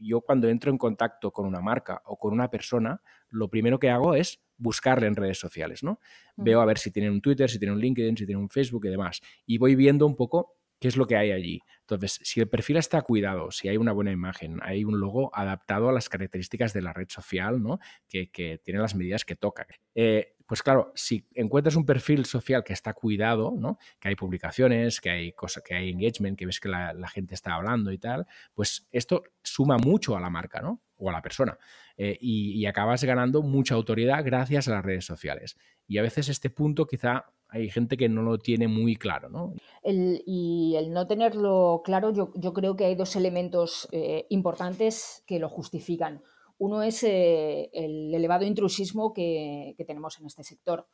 Yo 0.03 0.21
cuando 0.21 0.49
entro 0.49 0.71
en 0.71 0.77
contacto 0.77 1.31
con 1.31 1.45
una 1.45 1.61
marca 1.61 2.01
o 2.05 2.17
con 2.17 2.33
una 2.33 2.49
persona, 2.49 3.01
lo 3.29 3.49
primero 3.49 3.79
que 3.79 3.89
hago 3.89 4.15
es 4.15 4.41
buscarle 4.57 5.07
en 5.07 5.15
redes 5.15 5.39
sociales, 5.39 5.83
¿no? 5.83 5.99
Veo 6.35 6.61
a 6.61 6.65
ver 6.65 6.77
si 6.77 6.91
tienen 6.91 7.11
un 7.11 7.21
Twitter, 7.21 7.49
si 7.49 7.59
tienen 7.59 7.75
un 7.75 7.81
LinkedIn, 7.81 8.17
si 8.17 8.25
tienen 8.25 8.43
un 8.43 8.49
Facebook 8.49 8.85
y 8.85 8.89
demás. 8.89 9.21
Y 9.45 9.57
voy 9.57 9.75
viendo 9.75 10.05
un 10.05 10.15
poco 10.15 10.57
qué 10.83 10.89
es 10.89 10.97
lo 10.97 11.07
que 11.07 11.15
hay 11.15 11.31
allí. 11.31 11.61
Entonces, 11.79 12.19
si 12.23 12.41
el 12.41 12.49
perfil 12.49 12.75
está 12.75 13.01
cuidado, 13.03 13.51
si 13.51 13.69
hay 13.69 13.77
una 13.77 13.93
buena 13.93 14.11
imagen, 14.11 14.59
hay 14.61 14.83
un 14.83 14.99
logo 14.99 15.33
adaptado 15.33 15.87
a 15.87 15.93
las 15.93 16.09
características 16.09 16.73
de 16.73 16.81
la 16.81 16.91
red 16.91 17.07
social, 17.07 17.63
¿no? 17.63 17.79
Que, 18.09 18.59
tiene 18.61 18.81
las 18.81 18.93
medidas 18.93 19.23
que 19.23 19.37
toca. 19.37 19.65
Eh, 19.95 20.32
pues 20.45 20.61
claro, 20.61 20.91
si 20.95 21.25
encuentras 21.33 21.75
un 21.75 21.85
perfil 21.85 22.25
social 22.25 22.63
que 22.63 22.73
está 22.73 22.93
cuidado, 22.93 23.53
¿no? 23.57 23.77
Que 23.99 24.09
hay 24.09 24.15
publicaciones, 24.15 24.99
que 24.99 25.09
hay 25.09 25.31
cosas, 25.33 25.63
que 25.63 25.73
hay 25.73 25.89
engagement, 25.89 26.37
que 26.37 26.45
ves 26.45 26.59
que 26.59 26.69
la, 26.69 26.93
gente 27.07 27.33
está 27.33 27.53
hablando 27.53 27.91
y 27.91 27.97
tal, 27.97 28.25
pues 28.53 28.87
esto 28.91 29.23
suma 29.41 29.77
mucho 29.77 30.17
a 30.17 30.19
la 30.19 30.29
marca, 30.29 30.61
¿no? 30.61 30.81
O 30.97 31.09
a 31.09 31.13
la 31.13 31.21
persona. 31.21 31.57
Eh, 31.97 32.17
y, 32.19 32.65
acabas 32.65 33.03
ganando 33.03 33.41
mucha 33.41 33.75
autoridad 33.75 34.23
gracias 34.25 34.67
a 34.67 34.71
las 34.71 34.85
redes 34.85 35.05
sociales. 35.05 35.57
Y 35.87 35.97
a 35.97 36.01
veces 36.01 36.29
este 36.29 36.49
punto 36.49 36.85
quizá 36.85 37.25
hay 37.49 37.69
gente 37.69 37.97
que 37.97 38.09
no 38.09 38.23
lo 38.23 38.39
tiene 38.39 38.67
muy 38.67 38.95
claro, 38.95 39.29
¿no? 39.29 39.53
y 39.83 40.75
el 40.75 40.91
no 40.91 41.05
tenerlo 41.05 41.83
claro, 41.85 42.11
yo, 42.11 42.53
creo 42.53 42.75
que 42.75 42.85
hay 42.85 42.95
dos 42.95 43.15
elementos 43.15 43.87
eh, 43.91 44.25
importantes 44.29 45.23
que 45.27 45.37
lo 45.37 45.49
justifican. 45.49 46.23
Uno 46.63 46.81
es 46.81 47.03
eh, 47.03 47.69
el 47.73 48.15
elevado 48.15 48.45
intrusismo 48.45 49.11
que, 49.11 49.75
tenemos 49.85 50.17
en 50.21 50.27
este 50.27 50.45
sector. 50.45 50.87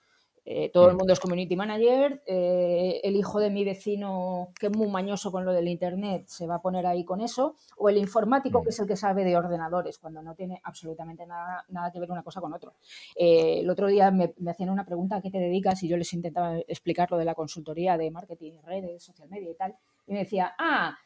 Eh, 0.43 0.71
todo 0.73 0.89
el 0.89 0.97
mundo 0.97 1.13
es 1.13 1.19
community 1.19 1.55
manager, 1.55 2.23
eh, 2.25 3.01
el 3.03 3.15
hijo 3.15 3.39
de 3.39 3.51
mi 3.51 3.63
vecino, 3.63 4.51
que 4.59 4.65
es 4.65 4.75
muy 4.75 4.87
mañoso 4.87 5.31
con 5.31 5.45
lo 5.45 5.53
del 5.53 5.67
Internet, 5.67 6.23
se 6.25 6.47
va 6.47 6.55
a 6.55 6.61
poner 6.63 6.87
ahí 6.87 7.05
con 7.05 7.21
eso, 7.21 7.55
o 7.77 7.87
el 7.87 7.97
informático, 7.97 8.63
que 8.63 8.69
es 8.69 8.79
el 8.79 8.87
que 8.87 8.95
sabe 8.95 9.23
de 9.23 9.37
ordenadores, 9.37 9.99
cuando 9.99 10.23
no 10.23 10.33
tiene 10.33 10.59
absolutamente 10.63 11.27
nada, 11.27 11.63
nada 11.69 11.91
que 11.91 11.99
ver 11.99 12.09
una 12.09 12.23
cosa 12.23 12.41
con 12.41 12.51
otro. 12.51 12.73
Eh, 13.15 13.59
el 13.59 13.69
otro 13.69 13.85
día 13.85 14.09
me, 14.09 14.33
hacían 14.49 14.71
una 14.71 14.87
pregunta, 14.87 15.17
¿a 15.17 15.21
qué 15.21 15.29
te 15.29 15.37
dedicas? 15.37 15.83
Y 15.83 15.87
yo 15.87 15.97
les 15.97 16.11
intentaba 16.13 16.57
explicar 16.67 17.11
lo 17.11 17.17
de 17.19 17.25
la 17.25 17.35
consultoría 17.35 17.95
de 17.95 18.09
marketing, 18.09 18.53
redes, 18.63 19.03
social 19.03 19.29
media 19.29 19.51
y 19.51 19.55
tal, 19.55 19.75
y 20.07 20.13
me 20.13 20.19
decía, 20.19 20.55
ah, 20.57 20.97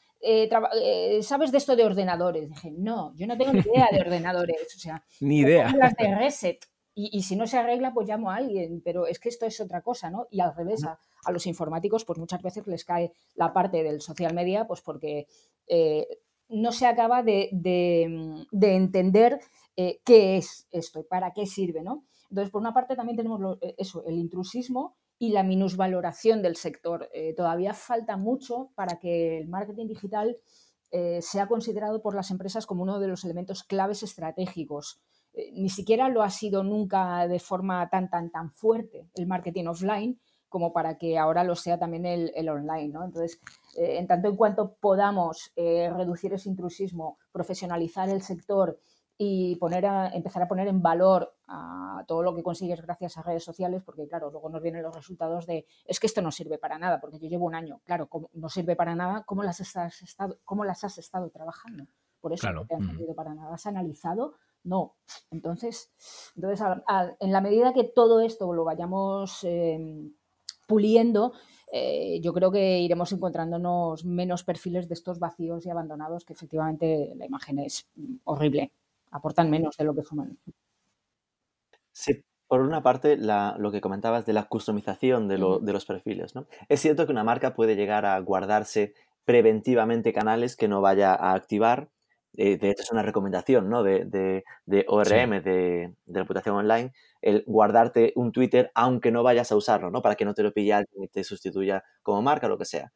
¿sabes 1.22 1.52
de 1.52 1.58
esto 1.58 1.76
de 1.76 1.86
ordenadores? 1.86 2.50
Dije, 2.50 2.72
no, 2.72 3.14
yo 3.16 3.28
no 3.28 3.38
tengo 3.38 3.54
ni 3.54 3.60
idea 3.60 3.90
de 3.92 4.02
ordenadores. 4.02 4.76
O 4.76 4.80
sea, 4.80 5.04
ni 5.22 5.40
idea. 5.40 5.72
Las 5.76 5.96
de 5.96 6.16
Reset. 6.16 6.66
Y, 6.96 7.24
si 7.24 7.36
no 7.36 7.48
se 7.48 7.58
arregla, 7.58 7.92
pues 7.92 8.08
llamo 8.08 8.30
a 8.30 8.36
alguien, 8.36 8.82
pero 8.86 9.08
es 9.08 9.18
que 9.20 9.30
esto 9.30 9.48
es 9.48 9.60
otra 9.60 9.82
cosa, 9.82 10.12
¿no? 10.12 10.28
Y 10.30 10.42
al 10.42 10.56
revés, 10.56 10.84
a, 10.84 11.00
los 11.32 11.48
informáticos, 11.48 12.06
pues 12.06 12.20
muchas 12.20 12.42
veces 12.44 12.68
les 12.68 12.86
cae 12.86 13.12
la 13.34 13.52
parte 13.52 13.82
del 13.82 14.00
social 14.00 14.36
media, 14.36 14.68
pues 14.68 14.82
porque 14.82 15.26
eh, 15.66 16.20
no 16.50 16.72
se 16.72 16.86
acaba 16.86 17.24
de, 17.24 17.50
entender 18.52 19.40
eh, 19.76 20.02
qué 20.06 20.38
es 20.38 20.68
esto 20.70 21.00
y 21.00 21.04
para 21.04 21.34
qué 21.34 21.48
sirve, 21.48 21.82
¿no? 21.82 22.04
Entonces, 22.30 22.52
por 22.52 22.62
una 22.62 22.76
parte 22.76 22.96
también 22.96 23.18
tenemos 23.18 23.58
eh, 23.62 23.74
eso, 23.78 24.04
el 24.06 24.20
intrusismo 24.20 24.96
y 25.20 25.32
la 25.32 25.44
minusvaloración 25.44 26.42
del 26.42 26.56
sector. 26.56 27.10
todavía 27.38 27.74
falta 27.74 28.18
mucho 28.18 28.72
para 28.76 29.00
que 29.00 29.38
el 29.38 29.48
marketing 29.48 29.88
digital 29.88 30.38
sea 31.22 31.48
considerado 31.48 32.02
por 32.02 32.14
las 32.14 32.30
empresas 32.30 32.66
como 32.66 32.84
uno 32.84 33.00
de 33.00 33.08
los 33.08 33.24
elementos 33.24 33.64
claves 33.64 34.04
estratégicos 34.04 35.02
eh, 35.34 35.52
ni 35.54 35.70
siquiera 35.70 36.10
lo 36.10 36.22
ha 36.22 36.30
sido 36.30 36.64
nunca 36.64 37.28
de 37.28 37.40
forma 37.40 37.90
tan, 37.90 38.10
tan, 38.10 38.30
tan 38.30 38.52
fuerte 38.52 39.10
el 39.16 39.28
marketing 39.28 39.66
offline 39.66 40.20
como 40.48 40.72
para 40.72 41.00
que 41.00 41.18
ahora 41.18 41.44
lo 41.44 41.56
sea 41.56 41.80
también 41.80 42.06
el, 42.06 42.48
online. 42.48 42.90
¿no? 42.90 43.04
Entonces, 43.04 43.42
eh, 43.76 43.98
en 43.98 44.06
tanto 44.06 44.28
en 44.28 44.36
cuanto 44.36 44.76
podamos 44.80 45.52
eh, 45.56 45.90
reducir 45.92 46.32
ese 46.32 46.48
intrusismo, 46.48 47.18
profesionalizar 47.32 48.08
el 48.10 48.22
sector 48.22 48.80
y 49.18 49.56
poner 49.58 49.86
a, 49.86 50.10
empezar 50.10 50.44
a 50.44 50.48
poner 50.48 50.68
en 50.68 50.82
valor 50.82 51.36
a 51.48 52.04
todo 52.08 52.24
lo 52.24 52.36
que 52.36 52.44
consigues 52.44 52.82
gracias 52.82 53.18
a 53.18 53.22
redes 53.22 53.44
sociales, 53.44 53.84
porque 53.84 54.08
claro, 54.08 54.32
luego 54.32 54.50
nos 54.50 54.62
vienen 54.62 54.84
los 54.84 54.96
resultados 54.96 55.46
de 55.46 55.66
es 55.86 56.00
que 56.00 56.08
esto 56.08 56.22
no 56.22 56.32
sirve 56.32 56.58
para 56.58 56.80
nada, 56.80 57.00
porque 57.00 57.20
yo 57.20 57.28
llevo 57.28 57.46
un 57.46 57.56
año, 57.56 57.82
claro, 57.86 58.08
como 58.08 58.30
no 58.34 58.50
sirve 58.50 58.76
para 58.76 58.96
nada, 58.96 59.24
¿cómo 59.26 59.44
las, 59.44 59.62
has 59.78 60.02
estado, 60.02 60.40
cómo 60.44 60.66
las 60.66 60.84
has 60.84 60.98
estado 60.98 61.30
trabajando? 61.30 61.86
Por 62.20 62.34
eso 62.34 62.52
no 62.54 62.66
te 62.66 62.76
han 62.76 62.86
servido 62.86 63.14
para 63.14 63.34
nada. 63.34 63.54
¿Has 63.54 63.66
analizado? 63.66 64.36
No. 64.64 64.96
Entonces, 65.30 65.92
entonces 66.38 66.66
en 67.20 67.32
la 67.34 67.42
medida 67.42 67.74
que 67.74 67.84
todo 67.84 68.22
esto 68.22 68.54
lo 68.54 68.64
vayamos 68.64 69.44
em, 69.44 70.14
puliendo, 70.66 71.34
eh, 71.70 72.22
yo 72.22 72.34
creo 72.34 72.50
que 72.50 72.80
iremos 72.80 73.12
encontrándonos 73.12 74.06
menos 74.06 74.46
perfiles 74.46 74.88
de 74.88 74.94
estos 74.94 75.20
vacíos 75.20 75.66
y 75.66 75.70
abandonados 75.70 76.24
que 76.24 76.32
efectivamente 76.32 77.14
la 77.18 77.26
imagen 77.26 77.60
es 77.60 77.90
horrible, 78.24 78.72
aportan 79.14 79.50
menos 79.50 79.78
de 79.78 79.86
lo 79.86 79.96
que 79.96 80.04
suman. 80.04 80.38
Sí, 81.92 82.24
por 82.48 82.62
una 82.62 82.84
parte, 82.84 83.18
lo 83.18 83.72
que 83.72 83.82
comentabas 83.82 84.26
de 84.26 84.34
la 84.34 84.44
customización 84.46 85.28
de, 85.28 85.38
los 85.38 85.86
perfiles. 85.86 86.36
¿no? 86.36 86.48
Es 86.70 86.82
cierto 86.82 87.06
que 87.06 87.12
una 87.12 87.24
marca 87.24 87.54
puede 87.54 87.76
llegar 87.76 88.06
a 88.06 88.20
guardarse 88.20 88.94
preventivamente 89.26 90.14
canales 90.14 90.56
que 90.56 90.68
no 90.68 90.82
vaya 90.82 91.14
a 91.14 91.34
activar. 91.34 91.90
Eh, 92.36 92.58
de 92.58 92.72
hecho, 92.72 92.82
es 92.84 92.92
una 92.92 93.04
recomendación 93.04 93.70
¿no? 93.70 93.84
de, 93.84 94.06
de, 94.66 94.86
ORM, 94.88 95.42
de, 95.44 95.94
reputación 96.08 96.56
online, 96.56 96.92
el 97.22 97.44
guardarte 97.46 98.12
un 98.16 98.32
Twitter 98.32 98.72
aunque 98.74 99.12
no 99.12 99.24
vayas 99.24 99.52
a 99.52 99.56
usarlo, 99.56 99.92
¿no? 99.92 100.02
Para 100.02 100.16
que 100.16 100.26
no 100.26 100.34
te 100.34 100.44
lo 100.44 100.52
pille 100.52 100.74
alguien 100.74 101.04
y 101.04 101.08
te 101.08 101.24
sustituya 101.24 101.84
como 102.02 102.22
marca 102.24 102.48
o 102.48 102.50
lo 102.50 102.58
que 102.58 102.66
sea. 102.66 102.92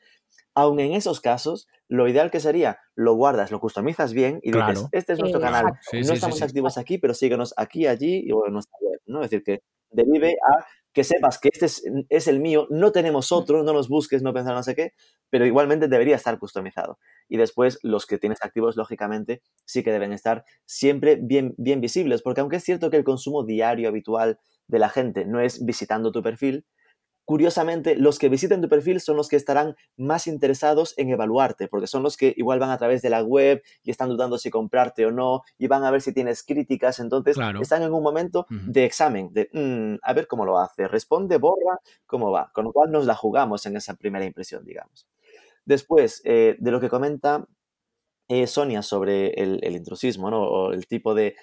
Aún 0.60 0.80
en 0.80 0.94
esos 0.94 1.22
casos, 1.22 1.68
lo 1.88 2.08
ideal 2.08 2.32
que 2.32 2.40
sería, 2.40 2.80
lo 2.96 3.14
guardas, 3.14 3.52
lo 3.52 3.60
customizas 3.60 4.12
bien 4.12 4.40
y 4.42 4.52
dices, 4.52 4.88
este 4.92 5.14
es 5.14 5.20
nuestro 5.20 5.40
canal. 5.40 5.66
no 5.94 6.14
estamos 6.14 6.42
activos 6.42 6.80
aquí, 6.80 6.98
pero 6.98 7.14
síguenos 7.14 7.54
aquí, 7.58 7.86
allí 7.86 8.24
y 8.26 8.32
en 8.32 8.54
nuestra 8.54 8.76
web, 8.82 9.00
¿no? 9.06 9.22
Es 9.22 9.30
decir, 9.30 9.44
que 9.44 9.62
derive 9.92 10.32
a 10.32 10.66
que 10.94 11.04
sepas 11.04 11.38
que 11.38 11.50
este 11.54 11.68
es, 12.10 12.28
el 12.28 12.40
mío, 12.40 12.66
no 12.72 12.92
tenemos 12.92 13.32
otro, 13.32 13.62
no 13.62 13.72
nos 13.72 13.88
busques, 13.88 14.24
no 14.24 14.34
pensar 14.34 14.56
no 14.56 14.64
sé 14.64 14.74
qué, 14.74 14.94
pero 15.30 15.46
igualmente 15.46 15.88
debería 15.88 16.16
estar 16.16 16.40
customizado. 16.40 16.98
Y 17.30 17.38
después 17.38 17.78
los 17.84 18.08
que 18.08 18.18
tienes 18.18 18.40
activos, 18.42 18.78
lógicamente, 18.78 19.44
sí 19.64 19.84
que 19.84 19.92
deben 19.92 20.12
estar 20.12 20.44
siempre 20.66 21.20
bien, 21.22 21.54
bien 21.60 21.82
visibles, 21.82 22.24
porque 22.24 22.42
aunque 22.42 22.56
es 22.56 22.64
cierto 22.64 22.90
que 22.90 22.98
el 22.98 23.04
consumo 23.04 23.44
diario 23.44 23.90
habitual 23.90 24.40
de 24.66 24.80
la 24.80 24.90
gente 24.90 25.24
no 25.24 25.40
es 25.40 25.64
visitando 25.64 26.12
tu 26.12 26.24
perfil, 26.24 26.66
curiosamente, 27.28 27.98
los 27.98 28.20
que 28.20 28.30
visiten 28.30 28.62
tu 28.62 28.70
perfil 28.70 29.02
son 29.02 29.18
los 29.18 29.28
que 29.28 29.36
estarán 29.36 29.76
más 29.98 30.28
interesados 30.28 30.94
en 30.96 31.10
evaluarte, 31.10 31.68
porque 31.68 31.86
son 31.86 32.02
los 32.02 32.16
que 32.16 32.34
igual 32.38 32.58
van 32.58 32.70
a 32.70 32.78
través 32.78 33.02
de 33.02 33.10
la 33.10 33.22
web 33.22 33.62
y 33.84 33.92
están 33.92 34.08
dudando 34.08 34.38
si 34.38 34.50
comprarte 34.50 35.06
o 35.06 35.12
no, 35.12 35.42
y 35.58 35.68
van 35.68 35.84
a 35.84 35.92
ver 35.92 36.02
si 36.02 36.14
tienes 36.14 36.42
críticas, 36.42 37.00
entonces 37.00 37.36
están 37.62 37.84
en 37.84 37.92
un 37.92 38.02
momento 38.02 38.48
de 38.50 38.86
examen, 38.86 39.34
de 39.34 39.50
mm, 39.52 40.00
a 40.04 40.14
ver 40.14 40.26
cómo 40.26 40.46
lo 40.46 40.58
hace, 40.58 40.88
responde, 40.88 41.38
borra, 41.38 41.82
cómo 42.06 42.32
va, 42.32 42.50
con 42.54 42.64
lo 42.64 42.72
cual 42.72 42.92
nos 42.92 43.06
la 43.06 43.14
jugamos 43.14 43.66
en 43.66 43.76
esa 43.76 43.96
primera 43.96 44.24
impresión, 44.24 44.64
digamos. 44.64 45.06
Después, 45.66 46.22
eh, 46.24 46.56
de 46.58 46.72
lo 46.72 46.80
que 46.80 46.88
comenta 46.88 47.46
eh, 48.30 48.48
Sonia 48.48 48.82
sobre 48.82 49.30
el, 49.42 49.76
intrusismo, 49.76 50.30
¿no? 50.30 50.42
o 50.42 50.74
el 50.74 50.88
tipo 50.88 51.16
de, 51.16 51.36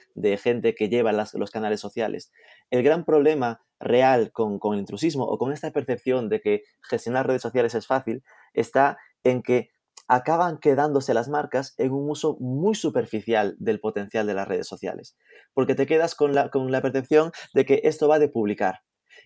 gente 0.43 0.75
que 0.75 0.89
lleva 0.89 1.13
los 1.13 1.51
canales 1.51 1.81
sociales. 1.81 2.31
El 2.71 2.83
gran 2.83 3.05
problema 3.05 3.63
real 3.81 4.33
con, 4.33 4.59
el 4.73 4.79
intrusismo 4.79 5.25
o 5.25 5.39
con 5.39 5.53
esta 5.53 5.71
percepción 5.71 6.29
de 6.29 6.41
que 6.41 6.63
gestionar 6.83 7.27
redes 7.27 7.43
sociales 7.43 7.75
es 7.75 7.87
fácil 7.87 8.23
está 8.53 8.99
en 9.23 9.43
que 9.43 9.71
acaban 10.09 10.59
quedándose 10.59 11.15
las 11.15 11.29
marcas 11.29 11.75
en 11.79 11.93
un 11.93 12.11
uso 12.11 12.37
muy 12.39 12.75
superficial 12.75 13.57
del 13.59 13.81
potencial 13.81 14.27
de 14.27 14.35
las 14.35 14.47
redes 14.47 14.67
sociales, 14.67 15.17
porque 15.55 15.75
te 15.75 15.87
quedas 15.87 16.15
con 16.15 16.35
la, 16.35 16.51
con 16.51 16.71
la 16.71 16.83
percepción 16.83 17.33
de 17.55 17.65
que 17.65 17.81
esto 17.85 18.09
va 18.09 18.19
de 18.19 18.29
publicar. 18.29 18.81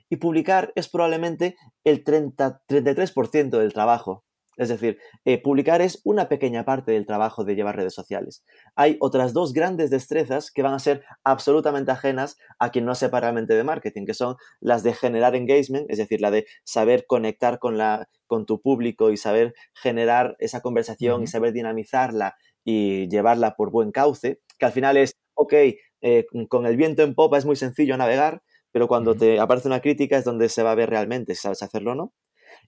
Y 0.09 0.17
publicar 0.17 0.73
es 0.77 0.89
probablemente 0.89 1.57
el 1.83 2.05
30, 2.05 2.63
33% 2.69 3.59
del 3.59 3.73
trabajo 3.73 4.25
es 4.59 4.69
decir, 4.69 4.99
eh, 5.25 5.41
publicar 5.41 5.81
es 5.81 6.01
una 6.05 6.29
pequeña 6.29 6.65
parte 6.65 6.93
del 6.93 7.07
trabajo 7.07 7.45
de 7.45 7.55
llevar 7.55 7.77
redes 7.77 7.95
sociales. 7.95 8.45
Hay 8.75 8.97
otras 9.01 9.33
dos 9.33 9.53
grandes 9.53 9.89
destrezas 9.91 10.51
que 10.51 10.63
van 10.63 10.75
a 10.75 10.79
ser 10.81 11.05
absolutamente 11.25 11.93
ajenas 11.93 12.37
a 12.59 12.71
quien 12.71 12.85
no 12.85 12.95
sepa 12.95 13.21
realmente 13.21 13.55
de 13.55 13.65
marketing, 13.65 14.05
que 14.05 14.15
son 14.15 14.37
las 14.61 14.83
de 14.83 14.93
generar 14.95 15.37
engagement, 15.37 15.91
es 15.91 15.99
decir, 15.99 16.21
la 16.21 16.31
de 16.31 16.47
saber 16.65 17.07
conectar 17.07 17.59
con, 17.59 17.79
la, 17.79 18.09
con 18.27 18.47
tu 18.47 18.61
público 18.61 19.11
y 19.11 19.17
saber 19.17 19.55
generar 19.73 20.37
esa 20.41 20.61
conversación 20.61 21.23
y 21.23 21.29
saber 21.29 21.53
dinamizarla 21.53 22.37
y 22.65 23.09
llevarla 23.09 23.55
por 23.55 23.71
buen 23.71 23.93
cauce, 23.93 24.41
que 24.59 24.67
al 24.67 24.73
final 24.73 24.97
es, 24.97 25.13
ok, 25.35 25.55
eh, 26.01 26.27
con 26.49 26.67
el 26.67 26.77
viento 26.77 27.03
en 27.03 27.15
popa 27.15 27.39
es 27.39 27.45
muy 27.45 27.57
sencillo 27.57 27.97
navegar, 27.97 28.43
pero 28.73 28.89
cuando 28.89 29.15
te 29.15 29.41
aparece 29.41 29.69
una 29.69 29.81
crítica 29.81 30.19
es 30.19 30.25
donde 30.25 30.49
se 30.49 30.63
va 30.63 30.73
a 30.73 30.75
ver 30.75 30.91
realmente 30.91 31.35
si 31.35 31.43
sabes 31.43 31.63
hacerlo 31.63 31.93
o 31.93 31.95
no. 31.95 32.13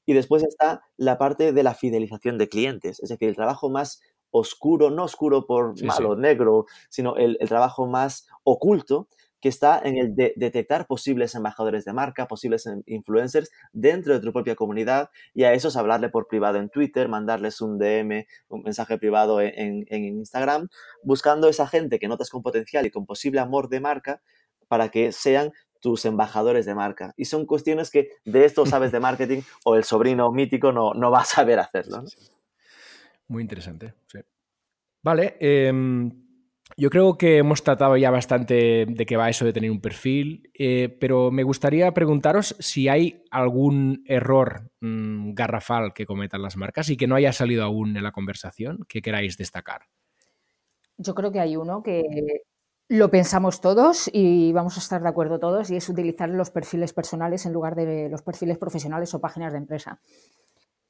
Y 0.07 0.15
después 0.15 0.43
está 0.43 0.83
la 0.97 1.19
parte 1.19 1.53
de 1.53 1.63
la 1.63 1.75
fidelización 1.75 2.39
de 2.39 2.49
clientes, 2.49 3.01
es 3.01 3.09
decir, 3.11 3.29
el 3.29 3.37
trabajo 3.37 3.71
más 3.71 4.01
oscuro, 4.31 4.91
no 4.91 5.05
oscuro 5.05 5.47
por 5.47 5.81
malo, 5.83 6.17
negro, 6.17 6.67
sino 6.89 7.17
el, 7.17 7.37
trabajo 7.49 7.87
más 7.87 8.27
oculto 8.45 9.09
que 9.41 9.49
está 9.49 9.81
en 9.83 9.97
el 9.97 10.15
de 10.15 10.35
detectar 10.37 10.87
posibles 10.87 11.35
embajadores 11.35 11.87
de 11.87 11.95
marca, 11.95 12.29
posibles 12.29 12.69
influencers 12.87 13.51
dentro 13.73 14.13
de 14.13 14.21
tu 14.21 14.33
propia 14.33 14.55
comunidad 14.55 15.09
y 15.33 15.45
a 15.45 15.55
esos 15.55 15.77
hablarle 15.77 16.11
por 16.11 16.29
privado 16.29 16.59
en 16.59 16.69
Twitter, 16.69 17.09
mandarles 17.09 17.63
un 17.63 17.79
DM, 17.79 18.27
un 18.49 18.63
mensaje 18.63 18.99
privado 18.99 19.41
en, 19.41 19.87
en 19.89 20.05
Instagram, 20.05 20.69
buscando 21.03 21.49
esa 21.49 21.67
gente 21.67 21.99
que 21.99 22.07
notas 22.07 22.29
con 22.29 22.43
potencial 22.43 22.85
y 22.85 22.91
con 22.91 23.07
posible 23.07 23.41
amor 23.41 23.71
de 23.71 23.81
marca 23.81 24.21
para 24.69 24.91
que 24.91 25.11
sean 25.11 25.53
tus 25.81 26.05
embajadores 26.05 26.67
de 26.67 26.75
marca. 26.75 27.13
Y 27.17 27.25
son 27.25 27.47
cuestiones 27.47 27.91
que 27.91 28.11
de 28.25 28.45
esto 28.45 28.67
sabes 28.67 28.93
de 28.93 29.01
marketing 29.01 29.43
o 29.65 29.77
el 29.77 29.85
sobrino 29.85 30.31
mítico 30.33 30.73
no, 30.73 30.95
no 30.95 31.11
va 31.11 31.21
a 31.21 31.25
saber 31.25 31.59
hacerlo. 31.59 32.05
Muy 33.29 33.43
interesante, 33.43 33.95
Vale, 35.03 35.37
em, 35.41 36.11
yo 36.77 36.91
creo 36.91 37.17
que 37.17 37.39
hemos 37.39 37.63
tratado 37.63 37.97
ya 37.97 38.11
bastante 38.11 38.87
de 38.87 39.07
qué 39.07 39.17
va 39.17 39.31
eso 39.31 39.45
de 39.45 39.53
tener 39.53 39.71
un 39.71 39.81
perfil, 39.81 40.51
eh, 40.55 40.95
pero 41.01 41.31
me 41.31 41.43
gustaría 41.43 41.93
preguntaros 41.95 42.57
si 42.59 42.89
hay 42.89 43.25
algún 43.31 44.03
error 44.07 44.71
mm, 44.81 45.33
garrafal 45.33 45.93
que 45.95 46.07
cometan 46.07 46.43
las 46.43 46.57
marcas 46.57 46.91
y 46.91 46.97
que 46.97 47.07
no 47.07 47.15
haya 47.15 47.33
salido 47.33 47.65
aún 47.65 47.97
en 47.97 48.03
la 48.03 48.13
conversación 48.13 48.85
que 48.89 49.01
queráis 49.01 49.37
destacar. 49.37 49.83
Yo 50.97 51.15
creo 51.15 51.33
que 51.33 51.41
hay 51.41 51.57
uno 51.57 51.83
que 51.83 52.03
lo 52.91 53.09
pensamos 53.09 53.61
todos 53.61 54.11
y 54.13 54.51
vamos 54.53 54.77
a 54.77 54.81
estar 54.81 55.01
de 55.01 55.09
acuerdo 55.09 55.39
todos 55.39 55.71
y 55.71 55.77
es 55.77 55.89
utilizar 55.89 56.29
los 56.29 56.51
perfiles 56.51 56.93
personales 56.93 57.47
en 57.47 57.53
lugar 57.53 57.77
de 57.77 58.09
los 58.09 58.23
perfiles 58.23 58.59
profesionales 58.59 59.15
o 59.15 59.21
páginas 59.21 59.53
de 59.53 59.59
empresa. 59.59 60.01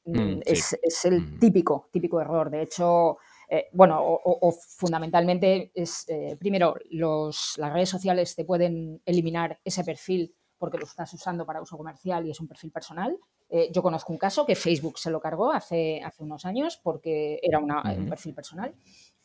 Mm, 0.07 0.19
mm, 0.19 0.41
es, 0.47 1.05
el 1.05 1.21
mm. 1.21 1.39
típico, 1.39 1.91
típico 1.93 2.19
error. 2.19 2.49
De 2.49 2.63
hecho, 2.63 3.19
eh, 3.51 3.67
bueno, 3.75 4.01
o, 4.03 4.51
fundamentalmente 4.51 5.73
es, 5.75 6.09
eh, 6.09 6.39
primero, 6.41 6.75
los, 6.89 7.57
las 7.59 7.71
redes 7.71 7.91
sociales 7.91 8.35
te 8.35 8.47
pueden 8.47 9.03
eliminar 9.05 9.61
ese 9.63 9.85
perfil 9.85 10.35
porque 10.57 10.79
lo 10.79 10.85
estás 10.85 11.13
usando 11.13 11.45
para 11.45 11.61
uso 11.61 11.77
comercial 11.77 12.27
y 12.27 12.31
es 12.31 12.41
un 12.41 12.49
perfil 12.49 12.73
personal. 12.73 13.15
Eh, 13.51 13.69
yo 13.73 13.83
conozco 13.83 14.11
un 14.11 14.19
caso 14.19 14.47
que 14.47 14.55
Facebook 14.55 14.99
se 14.99 15.11
lo 15.11 15.21
cargó 15.21 15.53
hace, 15.53 16.01
hace 16.03 16.23
unos 16.23 16.47
años 16.47 16.81
porque 16.83 17.39
era 17.43 17.59
un 17.59 18.09
perfil 18.09 18.33
personal. 18.33 18.75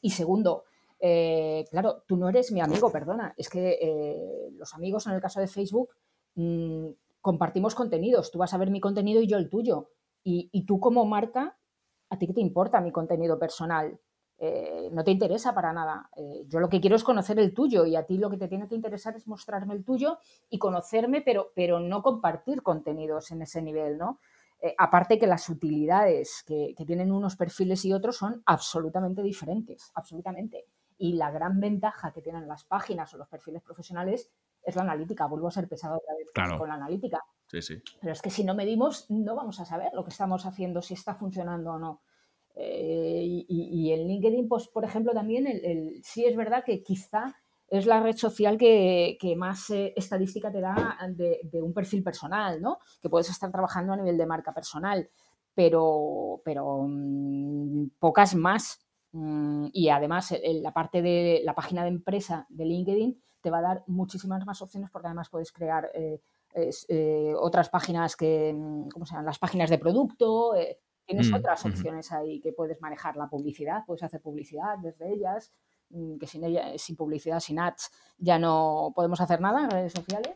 Y 0.02 0.10
segundo, 0.10 0.66
eh, 1.08 1.68
claro, 1.70 2.04
tú 2.08 2.18
no 2.18 2.30
eres 2.30 2.52
mi 2.52 2.62
amigo, 2.62 2.92
perdona. 2.92 3.36
Es 3.38 3.48
que 3.48 3.78
eh, 3.80 4.50
los 4.54 4.74
amigos, 4.74 5.06
en 5.06 5.14
el 5.14 5.22
caso 5.22 5.40
de 5.40 5.48
Facebook, 5.48 5.90
mm, 6.34 6.88
compartimos 7.22 7.76
contenidos. 7.76 8.32
Tú 8.32 8.40
vas 8.40 8.56
a 8.56 8.58
ver 8.58 8.72
mi 8.72 8.80
contenido 8.80 9.22
y 9.22 9.28
yo 9.28 9.38
el 9.38 9.48
tuyo. 9.48 9.92
Y, 10.24 10.66
tú 10.66 10.80
como 10.80 11.06
marca, 11.06 11.60
¿a 12.10 12.18
ti 12.18 12.26
qué 12.26 12.34
te 12.34 12.42
importa 12.42 12.82
mi 12.82 12.92
contenido 12.92 13.38
personal? 13.38 14.00
Eh, 14.40 14.90
no 14.92 15.04
te 15.04 15.12
interesa 15.12 15.54
para 15.54 15.72
nada. 15.72 16.10
yo 16.48 16.60
lo 16.60 16.70
que 16.70 16.82
quiero 16.82 16.96
es 16.96 17.04
conocer 17.04 17.38
el 17.38 17.54
tuyo 17.54 17.86
y 17.86 17.96
a 17.96 18.08
ti 18.08 18.18
lo 18.18 18.32
que 18.32 18.38
te 18.38 18.48
tiene 18.48 18.68
que 18.68 18.74
interesar 18.74 19.16
es 19.16 19.28
mostrarme 19.28 19.76
el 19.76 19.86
tuyo 19.86 20.18
y 20.50 20.58
conocerme, 20.58 21.22
pero, 21.22 21.52
pero 21.56 21.80
no 21.80 22.02
compartir 22.02 22.64
contenidos 22.64 23.30
en 23.30 23.44
ese 23.44 23.62
nivel, 23.62 24.00
¿no? 24.00 24.20
aparte 24.80 25.20
que 25.20 25.28
las 25.28 25.48
utilidades 25.48 26.44
que, 26.48 26.74
que, 26.76 26.86
tienen 26.86 27.12
unos 27.12 27.36
perfiles 27.36 27.86
y 27.86 27.94
otros 27.94 28.18
son 28.18 28.42
absolutamente 28.48 29.22
diferentes, 29.22 29.92
absolutamente. 29.94 30.66
Y 30.98 31.14
la 31.14 31.32
gran 31.32 31.60
ventaja 31.60 32.12
que 32.12 32.22
tienen 32.22 32.48
las 32.48 32.64
páginas 32.64 33.14
o 33.14 33.18
los 33.18 33.28
perfiles 33.28 33.62
profesionales 33.62 34.30
es 34.64 34.76
la 34.76 34.84
analítica. 34.84 35.28
Vuelvo 35.28 35.48
a 35.48 35.52
ser 35.52 35.68
pesado 35.68 35.98
otra 35.98 36.16
vez 36.16 36.58
con 36.58 36.68
la 36.68 36.76
analítica. 36.76 37.24
Sí, 37.48 37.62
sí. 37.62 37.82
Pero 38.00 38.14
es 38.14 38.22
que 38.22 38.30
si 38.30 38.44
no 38.44 38.56
medimos, 38.56 39.10
no 39.10 39.36
vamos 39.36 39.60
a 39.60 39.66
saber 39.66 39.92
lo 39.94 40.04
que 40.04 40.10
estamos 40.10 40.46
haciendo, 40.46 40.82
si 40.82 40.94
está 40.94 41.16
funcionando 41.16 41.72
o 41.72 41.80
no. 41.80 42.02
Eh, 42.56 43.46
y, 43.48 43.92
el 43.92 44.08
LinkedIn, 44.08 44.48
pues, 44.48 44.68
por 44.68 44.86
ejemplo, 44.86 45.14
también 45.14 45.46
el, 45.46 46.02
sí 46.04 46.26
es 46.26 46.36
verdad 46.36 46.64
que 46.64 46.82
quizá 46.82 47.36
es 47.68 47.86
la 47.86 48.00
red 48.00 48.16
social 48.16 48.58
que, 48.58 49.36
más 49.38 49.70
eh, 49.72 49.94
estadística 49.96 50.52
te 50.52 50.62
da 50.62 50.98
de, 51.10 51.62
un 51.62 51.74
perfil 51.74 52.04
personal, 52.04 52.62
¿no? 52.62 52.80
Que 53.02 53.10
puedes 53.10 53.30
estar 53.30 53.52
trabajando 53.52 53.94
a 53.94 53.98
nivel 53.98 54.18
de 54.18 54.26
marca 54.26 54.54
personal, 54.54 55.10
pero, 55.54 56.42
pero 56.46 56.86
mm, 56.88 57.88
pocas 58.00 58.36
más. 58.36 58.85
Mm, 59.16 59.68
y 59.72 59.88
además, 59.88 60.36
la 60.44 60.74
parte 60.74 61.02
de 61.02 61.42
la 61.46 61.56
página 61.56 61.84
de 61.84 61.90
empresa 61.90 62.46
de 62.50 62.66
LinkedIn 62.66 63.18
te 63.40 63.50
va 63.50 63.60
a 63.60 63.62
dar 63.62 63.84
muchísimas 63.88 64.46
más 64.46 64.62
opciones 64.62 64.90
porque 64.92 65.08
además 65.08 65.30
puedes 65.30 65.54
crear 65.54 65.90
eh, 65.94 66.20
eh, 66.90 67.34
otras 67.38 67.70
páginas 67.70 68.18
que, 68.18 68.54
mm, 68.54 68.90
¿cómo 68.90 69.06
se 69.06 69.12
llaman? 69.12 69.26
Las 69.26 69.40
páginas 69.40 69.70
de 69.70 69.78
producto. 69.78 70.54
tienes 71.06 71.32
otras 71.32 71.64
opciones 71.66 72.12
ahí 72.12 72.42
que 72.42 72.52
puedes 72.52 72.82
manejar 72.82 73.16
la 73.16 73.30
publicidad, 73.30 73.84
puedes 73.86 74.04
hacer 74.04 74.22
publicidad 74.22 74.78
desde 74.82 75.14
ellas. 75.14 75.54
Mm, 75.92 76.18
que 76.18 76.28
sin 76.28 76.44
ella, 76.44 76.78
sin 76.78 76.98
publicidad, 76.98 77.40
sin 77.40 77.60
ads, 77.60 77.92
ya 78.18 78.38
no 78.38 78.92
podemos 78.96 79.22
hacer 79.22 79.40
nada 79.40 79.64
en 79.64 79.70
redes 79.70 79.94
sociales. 79.94 80.34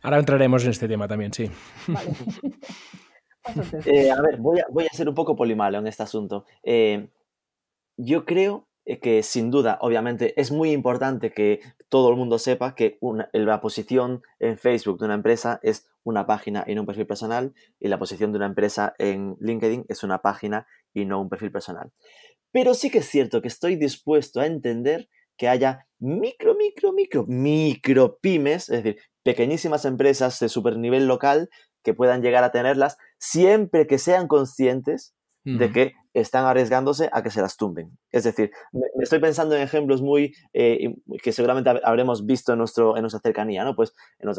Ahora 0.00 0.20
entraremos 0.20 0.64
en 0.64 0.70
este 0.70 0.88
tema 0.88 1.06
también, 1.08 1.32
sí. 1.34 1.50
Vale. 1.88 2.12
Eh, 3.86 4.10
a 4.10 4.20
ver, 4.20 4.36
voy 4.36 4.60
a, 4.60 4.66
voy 4.70 4.84
a, 4.84 4.94
ser 4.94 5.08
un 5.08 5.14
poco 5.14 5.34
polimalo 5.34 5.78
en 5.78 5.86
este 5.86 6.02
asunto. 6.02 6.44
Eh, 6.62 7.08
yo 7.98 8.24
creo 8.24 8.66
que 9.02 9.22
sin 9.22 9.50
duda, 9.50 9.78
obviamente, 9.82 10.32
es 10.40 10.50
muy 10.50 10.70
importante 10.70 11.30
que 11.30 11.60
todo 11.90 12.08
el 12.08 12.16
mundo 12.16 12.38
sepa 12.38 12.74
que 12.74 12.98
la 13.32 13.60
posición 13.60 14.22
en 14.38 14.56
Facebook 14.56 14.98
de 14.98 15.04
una 15.04 15.14
empresa 15.14 15.60
es 15.62 15.90
una 16.04 16.26
página 16.26 16.64
y 16.66 16.74
no 16.74 16.82
un 16.82 16.86
perfil 16.86 17.06
personal, 17.06 17.52
y 17.78 17.88
la 17.88 17.98
posición 17.98 18.32
de 18.32 18.38
una 18.38 18.46
empresa 18.46 18.94
en 18.98 19.36
LinkedIn 19.40 19.84
es 19.88 20.02
una 20.04 20.22
página 20.22 20.66
y 20.94 21.04
no 21.04 21.20
un 21.20 21.28
perfil 21.28 21.52
personal. 21.52 21.92
Pero 22.50 22.72
sí 22.72 22.90
que 22.90 22.98
es 22.98 23.06
cierto 23.06 23.42
que 23.42 23.48
estoy 23.48 23.76
dispuesto 23.76 24.40
a 24.40 24.46
entender 24.46 25.10
que 25.36 25.48
haya 25.48 25.86
micro, 25.98 26.54
micro, 26.54 26.94
micro, 26.94 27.24
micro 27.26 28.18
pymes, 28.20 28.70
es 28.70 28.82
decir, 28.82 29.02
pequeñísimas 29.22 29.84
empresas 29.84 30.40
de 30.40 30.48
super 30.48 30.78
nivel 30.78 31.06
local 31.06 31.50
que 31.84 31.92
puedan 31.92 32.22
llegar 32.22 32.42
a 32.42 32.52
tenerlas 32.52 32.96
siempre 33.18 33.86
que 33.86 33.98
sean 33.98 34.28
conscientes 34.28 35.14
de 35.44 35.72
que 35.72 35.94
están 36.20 36.44
arriesgándose 36.44 37.08
a 37.12 37.22
que 37.22 37.30
se 37.30 37.40
las 37.40 37.56
tumben. 37.56 37.96
Es 38.10 38.24
decir, 38.24 38.50
me, 38.72 38.86
estoy 39.00 39.18
pensando 39.18 39.54
en 39.54 39.62
ejemplos 39.62 40.02
muy 40.02 40.34
eh, 40.52 40.94
que 41.22 41.32
seguramente 41.32 41.70
habremos 41.84 42.26
visto 42.26 42.52
en, 42.52 42.58
nuestro, 42.58 42.96
en 42.96 43.02
nuestra 43.02 43.20
cercanía, 43.20 43.64
¿no? 43.64 43.74
Pues 43.74 43.94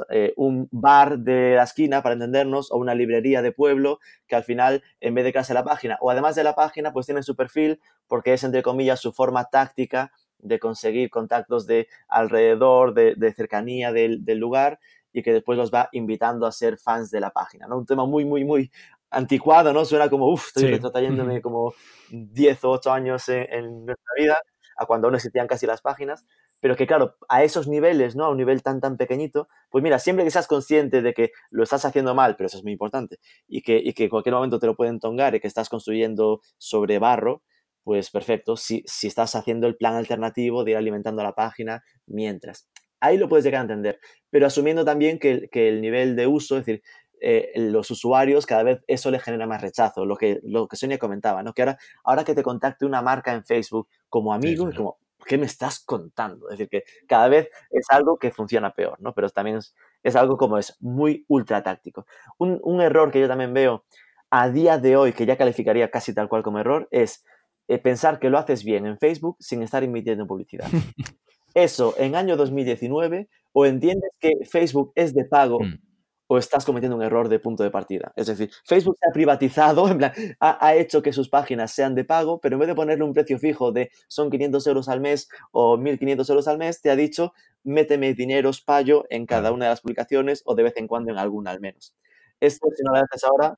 eh, 0.09 0.33
un 0.37 0.67
bar 0.71 1.19
de 1.19 1.55
la 1.55 1.63
esquina, 1.63 2.01
para 2.01 2.13
entendernos, 2.13 2.71
o 2.71 2.77
una 2.77 2.95
librería 2.95 3.41
de 3.41 3.51
pueblo 3.51 3.99
que 4.27 4.35
al 4.35 4.43
final, 4.43 4.83
en 4.99 5.13
vez 5.13 5.23
de 5.25 5.31
crearse 5.31 5.53
la 5.53 5.63
página, 5.63 5.97
o 6.01 6.09
además 6.09 6.35
de 6.35 6.43
la 6.43 6.55
página, 6.55 6.93
pues 6.93 7.05
tienen 7.05 7.23
su 7.23 7.35
perfil 7.35 7.79
porque 8.07 8.33
es, 8.33 8.43
entre 8.43 8.63
comillas, 8.63 8.99
su 8.99 9.11
forma 9.11 9.45
táctica 9.45 10.11
de 10.39 10.59
conseguir 10.59 11.09
contactos 11.09 11.67
de 11.67 11.87
alrededor, 12.07 12.93
de, 12.93 13.33
cercanía 13.33 13.91
del, 13.91 14.23
del 14.23 14.37
lugar 14.37 14.79
y 15.11 15.23
que 15.23 15.33
después 15.33 15.57
los 15.57 15.71
va 15.71 15.89
invitando 15.91 16.45
a 16.45 16.51
ser 16.51 16.77
fans 16.77 17.11
de 17.11 17.19
la 17.19 17.31
página, 17.31 17.67
¿no? 17.67 17.77
Un 17.77 17.85
tema 17.85 18.05
muy, 18.05 18.25
muy, 18.25 18.45
muy 18.45 18.71
anticuado, 19.11 19.73
¿no? 19.73 19.85
Suena 19.85 20.09
como, 20.09 20.31
uff, 20.31 20.47
estoy 20.47 20.71
retrotrayéndome 20.71 21.41
como 21.41 21.73
10 22.09 22.63
o 22.63 22.71
8 22.71 22.91
años 22.91 23.27
en, 23.29 23.85
nuestra 23.85 24.13
vida, 24.17 24.37
a 24.77 24.85
cuando 24.85 25.07
aún 25.07 25.15
existían 25.15 25.47
casi 25.47 25.65
las 25.65 25.81
páginas, 25.81 26.25
pero 26.61 26.75
que 26.75 26.87
claro, 26.87 27.15
a 27.27 27.43
esos 27.43 27.67
niveles, 27.67 28.15
¿no? 28.15 28.25
A 28.25 28.29
un 28.29 28.37
nivel 28.37 28.61
tan, 28.61 28.81
tan 28.81 28.97
pequeñito, 28.97 29.47
pues 29.69 29.83
mira, 29.83 29.99
siempre 29.99 30.25
que 30.25 30.31
seas 30.31 30.47
consciente 30.47 31.01
de 31.01 31.13
que 31.13 31.31
lo 31.51 31.63
estás 31.63 31.85
haciendo 31.85 32.13
mal, 32.15 32.35
pero 32.35 32.47
eso 32.47 32.57
es 32.57 32.63
muy 32.63 32.73
importante, 32.73 33.17
y 33.47 33.61
que, 33.61 33.77
y 33.77 33.93
que 33.93 34.05
en 34.05 34.09
cualquier 34.09 34.35
momento 34.35 34.59
te 34.59 34.67
lo 34.67 34.75
pueden 34.75 34.99
tongar 34.99 35.35
y 35.35 35.39
que 35.39 35.47
estás 35.47 35.69
construyendo 35.69 36.41
sobre 36.57 36.99
barro, 36.99 37.43
pues 37.83 38.11
perfecto, 38.11 38.55
si, 38.55 38.83
si 38.85 39.07
estás 39.07 39.35
haciendo 39.35 39.67
el 39.67 39.75
plan 39.75 39.95
alternativo 39.95 40.63
de 40.63 40.71
ir 40.71 40.77
alimentando 40.77 41.23
la 41.23 41.33
página 41.33 41.83
mientras. 42.05 42.69
Ahí 42.99 43.17
lo 43.17 43.29
puedes 43.29 43.45
llegar 43.45 43.61
a 43.61 43.63
entender, 43.63 43.99
pero 44.29 44.45
asumiendo 44.45 44.83
también 44.83 45.19
que, 45.19 45.47
que 45.49 45.69
el 45.69 45.81
nivel 45.81 46.15
de 46.17 46.27
uso, 46.27 46.57
es 46.57 46.65
decir, 46.65 46.83
eh, 47.21 47.51
los 47.55 47.91
usuarios, 47.91 48.45
cada 48.45 48.63
vez 48.63 48.81
eso 48.87 49.11
les 49.11 49.21
genera 49.21 49.47
más 49.47 49.61
rechazo. 49.61 50.05
Lo 50.05 50.15
que, 50.15 50.39
lo 50.43 50.67
que 50.67 50.75
Sonia 50.75 50.97
comentaba, 50.97 51.43
¿no? 51.43 51.53
Que 51.53 51.63
ahora, 51.63 51.77
ahora 52.03 52.23
que 52.23 52.35
te 52.35 52.43
contacte 52.43 52.85
una 52.85 53.01
marca 53.01 53.33
en 53.33 53.43
Facebook 53.43 53.87
como 54.09 54.33
amigo, 54.33 54.69
es 54.69 54.75
como, 54.75 54.97
¿qué 55.25 55.37
me 55.37 55.45
estás 55.45 55.79
contando? 55.79 56.49
Es 56.49 56.57
decir, 56.57 56.69
que 56.69 56.83
cada 57.07 57.27
vez 57.27 57.49
es 57.71 57.85
algo 57.89 58.17
que 58.17 58.31
funciona 58.31 58.73
peor, 58.73 58.99
¿no? 59.01 59.13
Pero 59.13 59.29
también 59.29 59.59
es, 60.03 60.15
algo 60.15 60.37
como 60.37 60.57
es 60.57 60.77
muy 60.79 61.25
ultra 61.27 61.63
táctico. 61.63 62.05
Un, 62.37 62.81
error 62.81 63.11
que 63.11 63.19
yo 63.19 63.27
también 63.27 63.53
veo 63.53 63.85
a 64.29 64.49
día 64.49 64.77
de 64.77 64.95
hoy, 64.95 65.13
que 65.13 65.25
ya 65.25 65.37
calificaría 65.37 65.91
casi 65.91 66.13
tal 66.13 66.29
cual 66.29 66.43
como 66.43 66.59
error, 66.59 66.87
es 66.91 67.25
eh, 67.67 67.77
pensar 67.77 68.19
que 68.19 68.29
lo 68.29 68.37
haces 68.37 68.63
bien 68.63 68.85
en 68.85 68.97
Facebook 68.97 69.37
sin 69.39 69.61
estar 69.61 69.83
emitiendo 69.83 70.25
publicidad. 70.27 70.67
Eso 71.53 71.95
en 71.97 72.15
año 72.15 72.37
2019, 72.37 73.27
o 73.51 73.65
entiendes 73.65 74.11
que 74.19 74.31
Facebook 74.49 74.93
es 74.95 75.13
de 75.15 75.25
pago 75.25 75.59
mm 75.59 75.88
o 76.31 76.37
estás 76.37 76.63
cometiendo 76.63 76.95
un 76.95 77.01
error 77.01 77.27
de 77.27 77.39
punto 77.39 77.63
de 77.63 77.71
partida. 77.71 78.13
Es 78.15 78.27
decir, 78.27 78.51
Facebook 78.63 78.97
se 78.99 79.09
ha 79.09 79.11
privatizado, 79.11 79.89
en 79.89 79.97
plan, 79.97 80.13
ha, 80.39 80.75
hecho 80.75 81.01
que 81.01 81.11
sus 81.11 81.27
páginas 81.27 81.71
sean 81.71 81.95
de 81.95 82.05
pago, 82.05 82.39
pero 82.39 82.55
en 82.55 82.59
vez 82.59 82.67
de 82.67 82.75
ponerle 82.75 83.03
un 83.03 83.13
precio 83.13 83.39
fijo 83.39 83.71
de 83.71 83.89
son 84.07 84.29
500 84.29 84.67
euros 84.67 84.89
al 84.89 85.01
mes 85.01 85.27
o 85.51 85.77
1.500 85.77 86.29
euros 86.29 86.47
al 86.47 86.59
mes, 86.59 86.81
te 86.81 86.91
ha 86.91 86.95
dicho 86.95 87.33
méteme 87.63 88.13
dinero, 88.13 88.51
payo 88.65 89.05
en 89.09 89.25
cada 89.25 89.51
una 89.51 89.65
de 89.65 89.71
las 89.71 89.81
publicaciones 89.81 90.43
o 90.45 90.55
de 90.55 90.63
vez 90.63 90.77
en 90.77 90.87
cuando 90.87 91.11
en 91.11 91.17
alguna 91.17 91.51
al 91.51 91.59
menos 91.59 91.93
esto 92.39 92.67
si 92.75 92.83
no 92.83 92.93
lo 92.93 92.99
haces 92.99 93.23
ahora, 93.23 93.57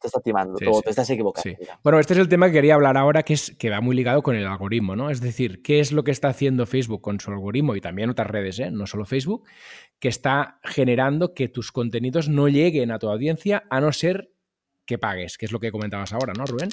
te 0.00 0.06
está, 0.06 0.20
timando, 0.20 0.56
te 0.56 0.90
estás 0.90 1.08
equivocando. 1.10 1.58
Bueno, 1.82 1.98
este 1.98 2.14
es 2.14 2.18
el 2.18 2.28
tema 2.28 2.46
que 2.46 2.52
quería 2.52 2.74
hablar 2.74 2.96
ahora, 2.96 3.22
que, 3.22 3.34
es, 3.34 3.54
que 3.58 3.70
va 3.70 3.80
muy 3.80 3.96
ligado 3.96 4.22
con 4.22 4.36
el 4.36 4.46
algoritmo, 4.46 4.96
¿no? 4.96 5.10
Es 5.10 5.20
decir, 5.20 5.62
¿qué 5.62 5.80
es 5.80 5.92
lo 5.92 6.04
que 6.04 6.10
está 6.10 6.28
haciendo 6.28 6.66
Facebook 6.66 7.00
con 7.00 7.20
su 7.20 7.30
algoritmo 7.30 7.76
y 7.76 7.80
también 7.80 8.10
otras 8.10 8.28
redes, 8.28 8.58
¿eh? 8.58 8.70
no 8.70 8.86
solo 8.86 9.04
Facebook, 9.04 9.44
que 9.98 10.08
está 10.08 10.60
generando 10.62 11.34
que 11.34 11.48
tus 11.48 11.72
contenidos 11.72 12.28
no 12.28 12.48
lleguen 12.48 12.90
a 12.90 12.98
tu 12.98 13.08
audiencia 13.08 13.64
a 13.70 13.80
no 13.80 13.92
ser 13.92 14.30
que 14.84 14.98
pagues, 14.98 15.36
que 15.36 15.46
es 15.46 15.52
lo 15.52 15.60
que 15.60 15.72
comentabas 15.72 16.12
ahora, 16.12 16.32
¿no, 16.36 16.46
Rubén? 16.46 16.70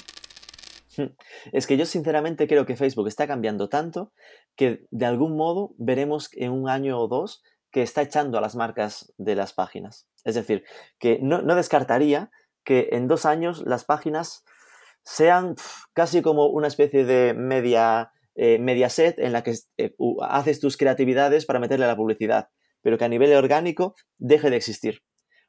Es 1.52 1.66
que 1.66 1.76
yo 1.76 1.86
sinceramente 1.86 2.46
creo 2.46 2.66
que 2.66 2.76
Facebook 2.76 3.08
está 3.08 3.26
cambiando 3.26 3.68
tanto 3.68 4.12
que 4.54 4.86
de 4.92 5.06
algún 5.06 5.36
modo 5.36 5.74
veremos 5.76 6.30
en 6.34 6.52
un 6.52 6.68
año 6.68 7.00
o 7.00 7.08
dos 7.08 7.42
que 7.74 7.82
está 7.82 8.02
echando 8.02 8.38
a 8.38 8.40
las 8.40 8.54
marcas 8.54 9.12
de 9.18 9.34
las 9.34 9.52
páginas. 9.52 10.06
Es 10.22 10.36
decir, 10.36 10.62
que 11.00 11.18
no, 11.20 11.42
descartaría 11.56 12.30
que 12.62 12.90
en 12.92 13.08
dos 13.08 13.26
años 13.26 13.64
las 13.66 13.84
páginas 13.84 14.44
sean 15.02 15.56
casi 15.92 16.22
como 16.22 16.46
una 16.46 16.68
especie 16.68 17.04
de 17.04 17.34
media, 17.34 18.12
eh, 18.36 18.88
set 18.88 19.18
en 19.18 19.32
la 19.32 19.42
que 19.42 19.56
eh, 19.76 19.92
haces 20.22 20.60
tus 20.60 20.76
creatividades 20.76 21.46
para 21.46 21.58
meterle 21.58 21.88
la 21.88 21.96
publicidad, 21.96 22.48
pero 22.80 22.96
que 22.96 23.06
a 23.06 23.08
nivel 23.08 23.34
orgánico 23.34 23.96
deje 24.18 24.50
de 24.50 24.56
existir. 24.56 25.02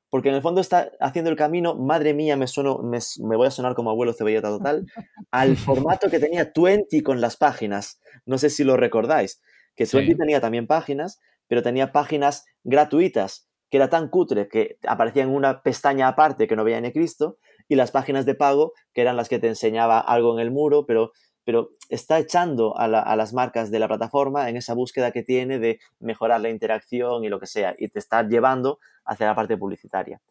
Porque 0.10 0.30
en 0.30 0.36
el 0.36 0.42
fondo 0.42 0.62
está 0.62 0.94
haciendo 1.00 1.30
el 1.30 1.38
camino, 1.38 1.76
madre 1.76 2.16
mía, 2.16 2.36
me, 2.38 2.48
sueno, 2.48 2.80
me, 2.80 3.36
voy 3.38 3.46
a 3.46 3.52
sonar 3.52 3.76
como 3.76 3.92
abuelo 3.92 4.14
cebolleta 4.14 4.48
total, 4.48 4.88
al 5.30 5.58
formato 5.58 6.10
que 6.10 6.18
tenía 6.18 6.54
Twenty 6.54 7.02
con 7.02 7.22
las 7.22 7.38
páginas. 7.38 8.02
No 8.26 8.40
sé 8.40 8.50
si 8.50 8.64
lo 8.64 8.78
recordáis, 8.78 9.44
que 9.76 9.86
Twenty 9.86 10.16
tenía 10.16 10.42
también 10.42 10.66
páginas, 10.66 11.20
pero 11.48 11.64
tenía 11.64 11.92
páginas 11.92 12.46
gratuitas 12.64 13.48
que 13.70 13.78
era 13.78 13.90
tan 13.90 14.10
cutre 14.10 14.48
que 14.48 14.78
aparecía 14.88 15.24
en 15.24 15.30
una 15.30 15.62
pestaña 15.62 16.08
aparte 16.08 16.48
que 16.48 16.56
no 16.56 16.64
veía 16.64 16.80
ni 16.82 16.92
Cristo, 16.92 17.38
y 17.68 17.76
las 17.76 17.92
páginas 17.92 18.26
de 18.26 18.36
pago, 18.36 18.74
que 18.94 19.02
eran 19.02 19.18
las 19.18 19.30
que 19.30 19.40
te 19.40 19.48
enseñaba 19.48 20.00
algo 20.00 20.34
en 20.34 20.40
el 20.40 20.52
muro, 20.52 20.86
pero, 20.86 21.12
pero 21.44 21.72
está 21.90 22.20
echando 22.20 22.78
a, 22.78 22.88
las 22.88 23.34
marcas 23.34 23.72
de 23.72 23.80
la 23.80 23.88
plataforma 23.88 24.50
en 24.50 24.58
esa 24.58 24.76
búsqueda 24.76 25.12
que 25.12 25.24
tiene 25.24 25.58
de 25.60 25.80
mejorar 26.00 26.42
la 26.42 26.50
interacción 26.50 27.24
y 27.24 27.30
lo 27.30 27.40
que 27.40 27.48
sea, 27.48 27.74
y 27.78 27.88
te 27.88 28.00
está 28.00 28.22
llevando 28.28 28.80
hacia 29.04 29.26
la 29.26 29.36
parte 29.36 29.58
publicitaria. 29.58 30.22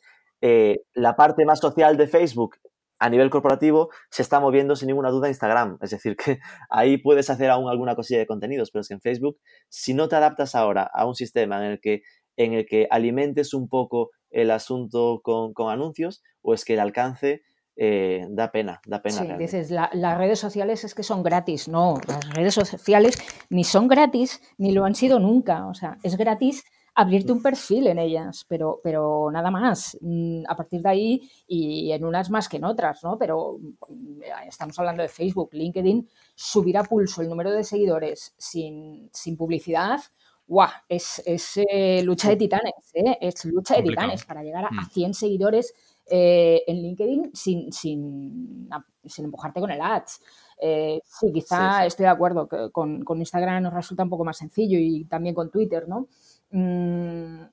Eh, 0.41 0.83
la 0.95 1.17
parte 1.17 1.45
más 1.45 1.59
social 1.59 1.97
de 1.97 2.07
Facebook 2.07 2.57
a 3.05 3.11
nivel 3.11 3.29
corporativo 3.29 3.91
se 4.11 4.23
está 4.23 4.41
moviendo 4.41 4.77
sin 4.77 4.87
ninguna 4.87 5.11
duda 5.11 5.29
Instagram. 5.29 5.77
Es 5.83 5.91
decir, 5.91 6.17
que 6.17 6.39
ahí 6.71 6.97
puedes 6.97 7.29
hacer 7.29 7.51
aún 7.51 7.69
alguna 7.69 7.95
cosilla 7.95 8.19
de 8.19 8.27
contenidos, 8.27 8.71
pero 8.71 8.81
es 8.81 8.89
que 8.89 8.95
en 8.95 9.03
Facebook, 9.03 9.39
si 9.69 9.93
no 9.93 10.09
te 10.09 10.17
adaptas 10.17 10.55
ahora 10.55 10.91
a 10.93 11.07
un 11.07 11.15
sistema 11.15 11.59
en 11.59 11.73
el 11.73 11.81
que 11.81 12.03
en 12.37 12.55
el 12.55 12.67
que 12.67 12.89
alimentes 12.91 13.55
un 13.55 13.69
poco 13.69 14.11
el 14.31 14.51
asunto 14.51 15.21
con, 15.23 15.53
anuncios 15.71 16.23
o 16.43 16.55
es 16.55 16.65
que 16.65 16.73
el 16.73 16.81
alcance 16.81 17.43
eh, 17.77 18.27
da 18.31 18.51
pena, 18.51 18.81
da 18.87 19.03
pena. 19.03 19.19
Sí, 19.19 19.29
dices, 19.39 19.71
las 19.71 20.19
redes 20.19 20.41
sociales 20.41 20.83
es 20.83 20.95
que 20.95 21.03
son 21.03 21.23
gratis. 21.23 21.69
No, 21.69 22.01
las 22.09 22.35
redes 22.35 22.55
sociales 22.55 23.19
ni 23.51 23.65
son 23.65 23.87
gratis 23.87 24.41
ni 24.57 24.73
lo 24.73 24.85
han 24.85 24.95
sido 24.95 25.21
nunca. 25.21 25.67
O 25.67 25.75
sea, 25.75 25.99
es 26.03 26.17
gratis 26.17 26.65
abrirte 26.95 27.33
un 27.33 27.43
perfil 27.43 27.89
en 27.89 27.99
ellas, 27.99 28.45
pero, 28.49 28.81
pero 28.83 29.31
nada 29.33 29.51
más. 29.51 29.97
Mm, 30.01 30.45
a 30.49 30.57
partir 30.57 30.83
de 30.83 30.89
ahí, 30.89 31.31
y 31.47 31.93
en 31.93 32.05
unas 32.05 32.31
más 32.31 32.49
que 32.49 32.59
en 32.59 32.65
otras, 32.65 33.03
¿no? 33.03 33.19
Pero 33.19 33.59
mm, 33.89 34.23
estamos 34.49 34.79
hablando 34.79 35.03
de 35.03 35.09
Facebook, 35.09 35.51
LinkedIn, 35.53 36.09
subir 36.35 36.79
a 36.79 36.85
pulso 36.85 37.23
el 37.23 37.29
número 37.29 37.51
de 37.51 37.65
seguidores 37.65 38.35
sin, 38.39 39.11
sin 39.13 39.37
publicidad 39.37 40.01
¡guau! 40.47 40.69
Es, 40.89 41.23
eh, 41.57 42.03
lucha 42.03 42.29
de 42.31 42.37
titanes, 42.37 42.75
¿eh? 42.95 43.19
Es 43.21 43.45
lucha 43.45 43.77
de 43.77 43.83
titanes 43.83 44.25
para 44.25 44.43
llegar 44.43 44.65
a, 44.65 44.85
100 44.85 45.11
mm. 45.11 45.15
seguidores 45.15 45.75
eh, 46.07 46.63
en 46.67 46.83
LinkedIn 46.83 47.31
sin, 47.35 47.73
sin, 47.73 48.69
sin, 49.05 49.25
empujarte 49.25 49.61
con 49.61 49.71
el 49.71 49.81
ads. 49.81 50.21
Eh, 50.61 51.01
sí, 51.05 51.33
quizá 51.33 51.87
estoy 51.87 52.05
de 52.05 52.11
acuerdo, 52.11 52.47
que 52.47 52.71
con, 52.71 53.03
con, 53.05 53.19
Instagram 53.19 53.63
nos 53.63 53.75
resulta 53.75 54.05
un 54.05 54.11
poco 54.11 54.25
más 54.25 54.37
sencillo 54.37 54.79
y 54.79 55.05
también 55.07 55.35
con 55.35 55.51
Twitter, 55.51 55.89
¿no? 55.89 56.09
Mm, 56.55 57.47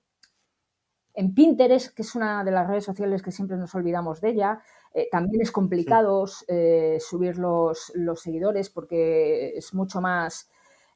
en 1.16 1.34
Pinterest, 1.34 1.95
que 1.95 2.04
es 2.04 2.14
una 2.14 2.43
de 2.43 2.52
las 2.52 2.68
redes 2.68 2.86
sociales 2.86 3.24
que 3.24 3.32
siempre 3.32 3.58
nos 3.58 3.74
olvidamos 3.74 4.22
de 4.22 4.30
ella, 4.30 4.62
eh, 4.93 5.08
también 5.12 5.41
es 5.41 5.52
complicado 5.52 6.26
eh, 6.47 6.97
subir 6.99 7.39
los, 7.39 7.91
los, 7.95 8.22
seguidores 8.22 8.70
porque 8.70 9.58
es 9.58 9.74
mucho 9.74 10.02
más, 10.02 10.52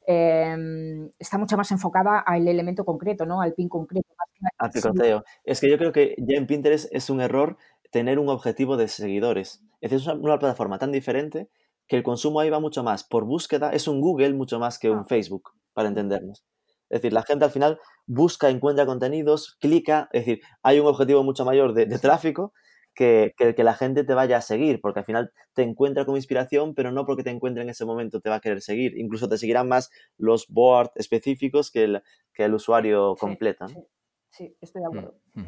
em, 0.06 1.10
está 1.18 1.36
mucho 1.36 1.56
más 1.56 1.72
enfocada 1.72 2.20
al 2.20 2.46
elemento 2.46 2.84
concreto, 2.84 3.26
¿no? 3.26 3.40
Al 3.40 3.54
pin 3.54 3.68
concreto. 3.68 4.06
Al 4.58 4.70
picoteo. 4.70 5.24
Es 5.42 5.60
que 5.60 5.68
yo 5.68 5.76
creo 5.76 5.90
que 5.90 6.14
ya 6.18 6.36
en 6.36 6.46
Pinterest 6.46 6.88
es 6.92 7.10
un 7.10 7.20
error 7.20 7.56
tener 7.90 8.20
un 8.20 8.28
objetivo 8.28 8.76
de 8.76 8.86
seguidores. 8.86 9.64
Es 9.80 9.90
decir, 9.90 9.98
es 9.98 10.06
una, 10.06 10.38
plataforma 10.38 10.78
tan 10.78 10.92
diferente 10.92 11.48
que 11.88 11.96
el 11.96 12.04
consumo 12.04 12.38
ahí 12.38 12.50
va 12.50 12.60
mucho 12.60 12.84
más 12.84 13.02
por 13.02 13.24
búsqueda, 13.24 13.70
es 13.70 13.88
un 13.88 14.00
Google 14.00 14.34
mucho 14.34 14.60
más 14.60 14.78
que 14.78 14.90
un 14.90 15.00
ah. 15.00 15.06
Facebook, 15.08 15.50
para 15.72 15.88
entendernos. 15.88 16.44
Es 16.88 17.02
decir, 17.02 17.12
la 17.12 17.22
gente 17.22 17.44
al 17.44 17.50
final 17.50 17.80
busca, 18.06 18.50
encuentra 18.50 18.86
contenidos, 18.86 19.56
clica, 19.60 20.08
es 20.12 20.26
decir, 20.26 20.42
hay 20.62 20.80
un 20.80 20.86
objetivo 20.86 21.22
mucho 21.22 21.44
mayor 21.44 21.74
de, 21.74 21.86
tráfico 21.98 22.52
que, 22.94 23.34
que, 23.36 23.54
que 23.54 23.64
la 23.64 23.74
gente 23.74 24.04
te 24.04 24.14
vaya 24.14 24.38
a 24.38 24.42
seguir, 24.42 24.80
porque 24.80 25.00
al 25.00 25.04
final 25.04 25.32
te 25.52 25.62
encuentra 25.62 26.04
como 26.04 26.16
inspiración, 26.16 26.74
pero 26.74 26.92
no 26.92 27.04
porque 27.04 27.22
te 27.22 27.30
encuentre 27.30 27.62
en 27.62 27.70
ese 27.70 27.84
momento 27.84 28.20
te 28.20 28.30
va 28.30 28.36
a 28.36 28.40
querer 28.40 28.62
seguir. 28.62 28.96
Incluso 28.96 29.28
te 29.28 29.38
seguirán 29.38 29.68
más 29.68 29.90
los 30.16 30.46
boards 30.48 30.92
específicos 30.94 31.70
que 31.70 31.84
el, 31.84 32.02
que 32.32 32.44
el 32.44 32.54
usuario 32.54 33.16
completo. 33.16 33.66
Sí, 34.30 34.56
estoy 34.60 34.82
de 34.82 34.86
acuerdo. 34.86 35.18
Sí. 35.34 35.42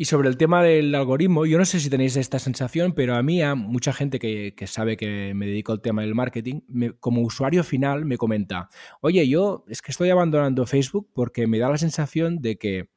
Y 0.00 0.06
sobre 0.06 0.30
el 0.30 0.38
tema 0.38 0.62
del 0.62 0.94
algoritmo, 0.94 1.44
yo 1.44 1.58
no 1.58 1.66
sé 1.66 1.78
si 1.78 1.90
tenéis 1.90 2.16
esta 2.16 2.38
sensación, 2.38 2.94
pero 2.94 3.16
a 3.16 3.22
mí, 3.22 3.42
a 3.42 3.54
mucha 3.54 3.92
gente 3.92 4.18
que, 4.18 4.54
sabe 4.66 4.96
que 4.96 5.34
me 5.34 5.44
dedico 5.44 5.72
al 5.72 5.82
tema 5.82 6.00
del 6.00 6.14
marketing, 6.14 6.62
como 7.00 7.20
usuario 7.20 7.62
final 7.64 8.06
me 8.06 8.16
comenta, 8.16 8.70
oye, 9.02 9.28
yo 9.28 9.62
es 9.68 9.82
que 9.82 9.92
estoy 9.92 10.08
abandonando 10.08 10.64
Facebook 10.64 11.10
porque 11.12 11.46
me 11.46 11.58
da 11.58 11.68
la 11.68 11.76
sensación 11.76 12.40
de 12.40 12.56
que, 12.56 12.88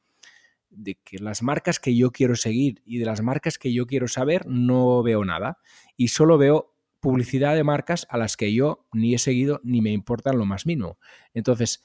de 0.70 0.98
que 1.04 1.18
las 1.18 1.44
marcas 1.44 1.78
que 1.78 1.94
yo 1.94 2.12
quiero 2.12 2.38
seguir 2.38 2.82
y 2.86 3.00
de 3.00 3.06
las 3.06 3.22
marcas 3.22 3.58
que 3.58 3.74
yo 3.74 3.86
quiero 3.86 4.08
saber 4.08 4.48
no 4.48 5.04
veo 5.04 5.26
nada. 5.26 5.58
Y 5.98 6.08
solo 6.08 6.38
veo 6.38 6.74
publicidad 7.02 7.54
de 7.54 7.66
marcas 7.66 8.08
a 8.12 8.18
las 8.18 8.38
que 8.38 8.54
yo 8.54 8.88
ni 8.94 9.14
he 9.14 9.18
seguido 9.18 9.60
ni 9.66 9.82
me 9.82 9.92
importan 9.92 10.38
lo 10.38 10.46
más 10.46 10.66
mínimo. 10.66 11.00
Entonces, 11.34 11.84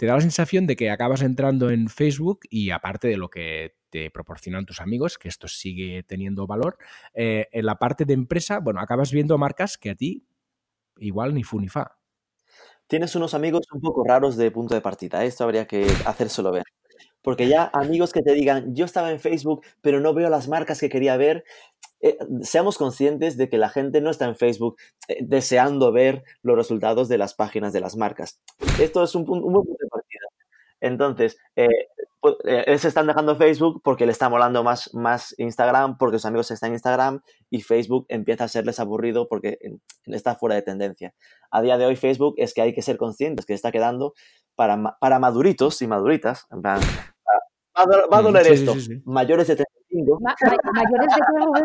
te 0.00 0.06
da 0.06 0.14
la 0.14 0.22
sensación 0.22 0.66
de 0.66 0.76
que 0.76 0.88
acabas 0.88 1.20
entrando 1.20 1.68
en 1.68 1.90
Facebook 1.90 2.40
y 2.48 2.70
aparte 2.70 3.06
de 3.06 3.18
lo 3.18 3.28
que 3.28 3.76
te 3.90 4.10
proporcionan 4.10 4.64
tus 4.64 4.80
amigos, 4.80 5.18
que 5.18 5.28
esto 5.28 5.46
sigue 5.46 6.02
teniendo 6.04 6.46
valor. 6.46 6.78
Eh, 7.12 7.48
en 7.52 7.66
la 7.66 7.74
parte 7.74 8.06
de 8.06 8.14
empresa, 8.14 8.60
bueno, 8.60 8.80
acabas 8.80 9.12
viendo 9.12 9.36
marcas 9.36 9.76
que 9.76 9.90
a 9.90 9.94
ti 9.94 10.24
igual 11.00 11.34
ni 11.34 11.42
fu 11.42 11.60
ni 11.60 11.68
fa. 11.68 11.98
Tienes 12.86 13.14
unos 13.14 13.34
amigos 13.34 13.66
un 13.74 13.82
poco 13.82 14.02
raros 14.02 14.38
de 14.38 14.50
punto 14.50 14.74
de 14.74 14.80
partida, 14.80 15.22
esto 15.22 15.44
habría 15.44 15.66
que 15.66 15.86
hacérselo 16.06 16.50
ver. 16.50 16.64
Porque 17.22 17.48
ya 17.48 17.70
amigos 17.72 18.12
que 18.12 18.22
te 18.22 18.32
digan, 18.32 18.74
yo 18.74 18.84
estaba 18.84 19.10
en 19.10 19.20
Facebook, 19.20 19.62
pero 19.80 20.00
no 20.00 20.14
veo 20.14 20.30
las 20.30 20.48
marcas 20.48 20.80
que 20.80 20.88
quería 20.88 21.16
ver, 21.16 21.44
eh, 22.00 22.16
seamos 22.42 22.78
conscientes 22.78 23.36
de 23.36 23.48
que 23.48 23.58
la 23.58 23.68
gente 23.68 24.00
no 24.00 24.10
está 24.10 24.26
en 24.26 24.36
Facebook 24.36 24.76
deseando 25.20 25.92
ver 25.92 26.24
los 26.42 26.56
resultados 26.56 27.08
de 27.08 27.18
las 27.18 27.34
páginas 27.34 27.72
de 27.72 27.80
las 27.80 27.96
marcas. 27.96 28.40
Esto 28.80 29.02
es 29.02 29.14
un, 29.14 29.22
un 29.22 29.52
buen 29.52 29.66
punto 29.66 29.84
de 29.84 29.88
partida. 29.88 30.26
Entonces, 30.80 31.36
eh, 31.56 31.68
pues, 32.20 32.36
eh, 32.44 32.78
se 32.78 32.88
están 32.88 33.06
dejando 33.06 33.36
Facebook 33.36 33.80
porque 33.82 34.06
le 34.06 34.12
está 34.12 34.28
molando 34.28 34.62
más, 34.62 34.92
más 34.94 35.34
Instagram, 35.38 35.96
porque 35.98 36.18
sus 36.18 36.26
amigos 36.26 36.50
están 36.50 36.68
en 36.68 36.74
Instagram 36.74 37.20
y 37.48 37.62
Facebook 37.62 38.06
empieza 38.08 38.44
a 38.44 38.48
serles 38.48 38.80
aburrido 38.80 39.28
porque 39.28 39.58
está 40.06 40.36
fuera 40.36 40.54
de 40.54 40.62
tendencia. 40.62 41.14
A 41.50 41.62
día 41.62 41.78
de 41.78 41.86
hoy 41.86 41.96
Facebook 41.96 42.34
es 42.38 42.54
que 42.54 42.62
hay 42.62 42.74
que 42.74 42.82
ser 42.82 42.98
conscientes 42.98 43.46
que 43.46 43.54
está 43.54 43.72
quedando 43.72 44.14
para, 44.60 44.98
para 44.98 45.18
maduritos 45.18 45.80
y 45.80 45.86
maduritas. 45.86 46.46
va, 46.52 46.78
a 47.74 48.20
doler 48.20 48.46
esto. 48.46 48.74
Mayores 49.06 49.46
de 49.48 49.56
35. 49.56 50.20
mayores 50.20 51.06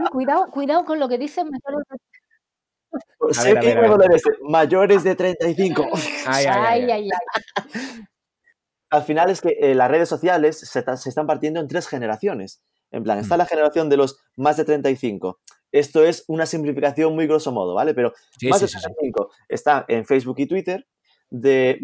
de 0.02 0.10
cuidado, 0.10 0.50
cuidado 0.50 0.86
con 0.86 0.98
lo 0.98 1.10
que 1.10 1.18
dicen 1.18 1.50
mayores 1.50 1.86
de 1.90 3.34
Sé 3.34 3.54
que 3.60 3.76
va 3.76 3.88
a 3.88 3.90
doler 3.90 4.12
esto. 4.14 4.30
Mayores 4.44 5.04
de 5.04 5.14
35. 5.14 5.86
ay, 6.28 6.46
ay. 6.48 6.92
ay 6.92 7.10
al 8.90 9.04
final 9.04 9.30
es 9.30 9.42
que 9.42 9.58
eh, 9.60 9.76
las 9.76 9.92
redes 9.92 10.08
sociales 10.08 10.58
se, 10.58 10.80
están 10.80 11.28
partiendo 11.28 11.60
en 11.60 11.68
tres 11.68 11.90
generaciones. 11.90 12.64
En 12.92 13.04
plan, 13.04 13.20
está 13.20 13.36
mm. 13.36 13.40
la 13.40 13.46
generación 13.46 13.90
de 13.90 13.98
los 13.98 14.24
más 14.38 14.56
de 14.56 14.64
35. 14.64 15.42
Esto 15.74 16.06
es 16.06 16.24
una 16.30 16.46
simplificación 16.46 17.14
muy 17.14 17.28
grosso 17.28 17.52
modo, 17.52 17.74
¿vale? 17.74 17.94
Pero 17.94 18.14
más 18.50 18.62
de 18.62 18.68
35 18.68 19.32
están 19.50 19.84
en 19.90 20.06
Facebook 20.06 20.36
y 20.38 20.46
Twitter. 20.46 20.88
De 21.42 21.80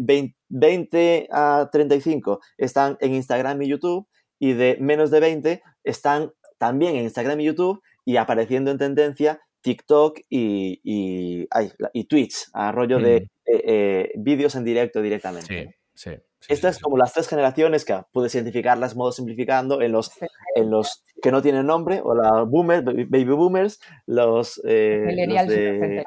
20, 0.48 1.28
a 1.30 1.68
35 1.70 2.40
están 2.58 2.96
en 3.00 3.14
Instagram 3.14 3.60
y 3.62 3.68
YouTube. 3.68 4.06
Y 4.38 4.54
de 4.54 4.76
menos 4.80 5.10
de 5.10 5.20
20 5.20 5.62
están 5.84 6.32
también 6.58 6.96
en 6.96 7.04
Instagram 7.04 7.40
y 7.40 7.44
YouTube 7.44 7.82
y 8.04 8.16
apareciendo 8.16 8.70
en 8.70 8.78
tendencia 8.78 9.40
TikTok 9.62 10.18
y, 10.28 10.80
y, 10.82 11.48
y 11.92 12.04
Twitch, 12.04 12.48
a 12.52 12.72
rollo 12.72 12.98
de 12.98 13.20
mm. 13.20 13.24
eh, 13.46 13.62
eh, 13.66 14.12
vídeos 14.16 14.54
en 14.56 14.64
directo 14.64 15.00
directamente. 15.00 15.76
Sí, 15.94 16.10
sí. 16.10 16.16
Estas 16.48 16.78
como 16.80 16.96
las 16.96 17.12
tres 17.12 17.28
generaciones 17.28 17.84
que 17.84 18.00
puedes 18.12 18.34
identificarlas 18.34 18.96
modo 18.96 19.12
simplificando 19.12 19.80
en 19.80 19.92
los, 19.92 20.10
en 20.56 20.70
los 20.70 21.04
que 21.22 21.30
no 21.30 21.40
tienen 21.42 21.66
nombre, 21.66 22.00
o 22.02 22.14
la 22.14 22.42
boomers, 22.42 22.84
baby 22.84 23.24
boomers, 23.24 23.80
los, 24.06 24.60
eh, 24.64 26.02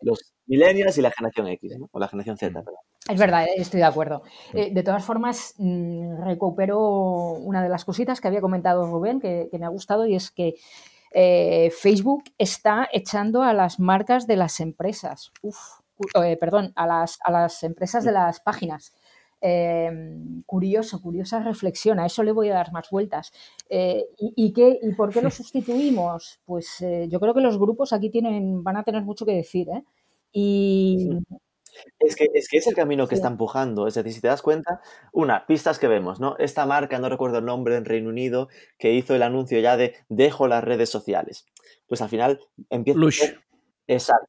los, 0.00 0.32
millennials 0.50 0.98
y 0.98 1.02
la 1.02 1.10
generación 1.10 1.46
X, 1.48 1.76
o 1.90 1.98
la 1.98 2.08
generación 2.08 2.36
Z. 2.36 2.62
Es 3.08 3.18
verdad, 3.18 3.46
estoy 3.56 3.80
de 3.80 3.86
acuerdo. 3.86 4.22
Eh, 4.52 4.70
de 4.72 4.82
todas 4.82 5.04
formas, 5.04 5.54
mm, 5.58 6.22
recupero 6.22 6.78
una 6.80 7.62
de 7.62 7.68
las 7.68 7.84
cositas 7.84 8.20
que 8.20 8.28
había 8.28 8.40
comentado 8.40 8.86
Rubén, 8.86 9.20
que, 9.20 9.48
me 9.58 9.64
ha 9.64 9.68
gustado, 9.68 10.06
y 10.06 10.16
es 10.16 10.30
que 10.30 10.54
eh, 11.12 11.70
Facebook 11.70 12.24
está 12.36 12.88
echando 12.92 13.42
a 13.42 13.52
las 13.52 13.80
marcas 13.80 14.26
de 14.26 14.36
las 14.36 14.60
empresas. 14.60 15.32
Uf, 15.42 15.56
perdón, 16.38 16.72
a 16.76 16.86
las, 16.86 17.18
a 17.24 17.30
las 17.30 17.62
empresas 17.62 18.04
de 18.04 18.12
las 18.12 18.40
páginas. 18.40 18.92
Em, 19.42 20.42
curioso, 20.44 21.00
curiosa 21.00 21.40
reflexión, 21.40 21.98
a 21.98 22.04
eso 22.04 22.22
le 22.22 22.32
voy 22.32 22.50
a 22.50 22.54
dar 22.54 22.72
más 22.72 22.90
vueltas. 22.90 23.32
Eh, 23.70 24.04
¿y, 24.18 24.52
qué, 24.52 24.78
¿Y 24.82 24.92
por 24.94 25.12
qué 25.12 25.22
lo 25.22 25.30
sustituimos? 25.30 26.40
Pues 26.44 26.80
eh, 26.82 27.08
yo 27.10 27.20
creo 27.20 27.32
que 27.34 27.40
los 27.40 27.58
grupos 27.58 27.92
aquí 27.92 28.10
tienen, 28.10 28.62
van 28.62 28.76
a 28.76 28.82
tener 28.82 29.02
mucho 29.02 29.24
que 29.24 29.32
decir. 29.32 29.68
¿Eh? 30.32 30.38
Y... 30.38 31.10
Es 31.98 32.16
que, 32.16 32.28
es 32.34 32.48
que, 32.48 32.58
es 32.58 32.66
el 32.66 32.74
camino 32.74 33.08
que 33.08 33.14
está 33.14 33.28
empujando. 33.28 33.86
Es 33.86 33.94
decir, 33.94 34.12
si 34.12 34.20
te 34.20 34.28
das 34.28 34.42
cuenta, 34.42 34.80
una, 35.12 35.46
pistas 35.46 35.78
que 35.78 35.88
vemos, 35.88 36.20
¿no? 36.20 36.36
Esta 36.38 36.66
marca, 36.66 36.98
no 36.98 37.08
recuerdo 37.08 37.38
el 37.38 37.44
nombre 37.44 37.76
en 37.76 37.84
Reino 37.84 38.10
Unido, 38.10 38.48
que 38.78 38.92
hizo 38.92 39.14
el 39.14 39.22
anuncio 39.22 39.58
ya 39.60 39.76
de 39.76 39.94
dejo 40.08 40.46
las 40.46 40.62
redes 40.64 40.90
sociales. 40.90 41.46
Pues 41.88 42.02
al 42.02 42.08
final 42.08 42.40
empieza. 42.68 42.98
Lush. 42.98 43.22
Exacto. 43.86 44.28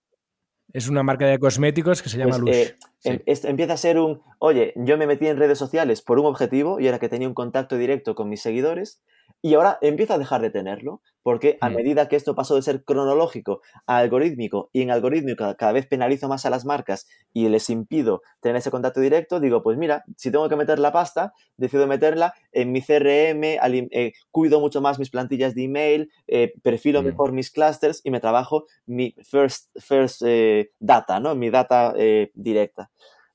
Es 0.73 0.87
una 0.87 1.03
marca 1.03 1.25
de 1.25 1.39
cosméticos 1.39 2.01
que 2.01 2.09
se 2.09 2.17
llama 2.17 2.37
pues, 2.39 2.41
Lush. 2.41 2.89
Em, 3.03 3.19
empieza 3.25 3.73
a 3.73 3.77
ser 3.77 3.99
un, 3.99 4.21
oye, 4.39 4.73
yo 4.77 4.97
me 4.97 5.07
metí 5.07 5.27
en 5.27 5.37
redes 5.37 5.57
sociales 5.57 6.01
por 6.01 6.19
un 6.19 6.25
objetivo 6.25 6.79
y 6.79 6.87
era 6.87 6.99
que 6.99 7.09
tenía 7.09 7.27
un 7.27 7.33
contacto 7.33 7.77
directo 7.77 8.15
con 8.15 8.29
mis 8.29 8.41
seguidores 8.41 9.01
y 9.41 9.55
ahora 9.55 9.77
empiezo 9.81 10.13
a 10.13 10.17
dejar 10.17 10.41
de 10.41 10.51
tenerlo 10.51 11.01
porque 11.23 11.57
a 11.61 11.69
mm. 11.69 11.75
medida 11.75 12.07
que 12.07 12.15
esto 12.15 12.35
pasó 12.35 12.55
de 12.55 12.61
ser 12.61 12.83
cronológico 12.83 13.61
a 13.85 13.97
algorítmico 13.97 14.69
y 14.73 14.81
en 14.81 14.91
algorítmico 14.91 15.55
cada 15.57 15.71
vez 15.71 15.87
penalizo 15.87 16.27
más 16.27 16.45
a 16.45 16.49
las 16.49 16.65
marcas 16.65 17.07
y 17.33 17.47
les 17.49 17.69
impido 17.69 18.21
tener 18.39 18.57
ese 18.57 18.71
contacto 18.71 18.99
directo, 18.99 19.39
digo, 19.39 19.63
pues 19.63 19.77
mira, 19.77 20.03
si 20.15 20.31
tengo 20.31 20.49
que 20.49 20.55
meter 20.55 20.79
la 20.79 20.91
pasta, 20.91 21.33
decido 21.57 21.87
meterla 21.87 22.33
en 22.51 22.71
mi 22.71 22.81
CRM, 22.81 23.57
eh, 23.91 24.13
cuido 24.31 24.59
mucho 24.59 24.81
más 24.81 24.99
mis 24.99 25.09
plantillas 25.09 25.55
de 25.55 25.63
email, 25.63 26.11
eh, 26.27 26.53
perfilo 26.61 27.01
mm. 27.01 27.05
mejor 27.05 27.31
mis 27.31 27.51
clusters 27.51 28.01
y 28.03 28.11
me 28.11 28.19
trabajo 28.19 28.65
mi 28.85 29.15
first, 29.23 29.69
first 29.79 30.21
eh, 30.25 30.71
data, 30.79 31.19
¿no? 31.19 31.35
Mi 31.35 31.49
data 31.49 31.93
directa 32.33 32.89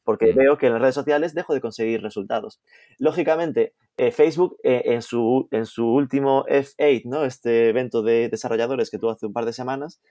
porque 0.07 0.33
veo 0.33 0.57
que 0.57 0.69
en 0.69 0.75
las 0.75 0.81
redes 0.81 0.95
sociales 0.95 1.35
dejo 1.35 1.53
de 1.53 1.61
conseguir 1.61 2.01
resultados. 2.01 2.61
Lógicamente, 2.97 3.75
eh, 3.99 4.11
Facebook 4.11 4.59
eh, 4.63 4.83
en, 4.87 5.01
su, 5.01 5.49
en 5.51 5.65
su 5.65 5.87
último 5.87 6.45
F8, 6.45 7.05
¿no? 7.07 7.25
este 7.25 7.71
evento 7.71 8.03
de 8.03 8.29
desarrolladores 8.29 8.91
que 8.91 8.99
tuvo 8.99 9.11
hace 9.11 9.25
un 9.25 9.33
par 9.33 9.47
de 9.47 9.55
semanas, 9.55 10.03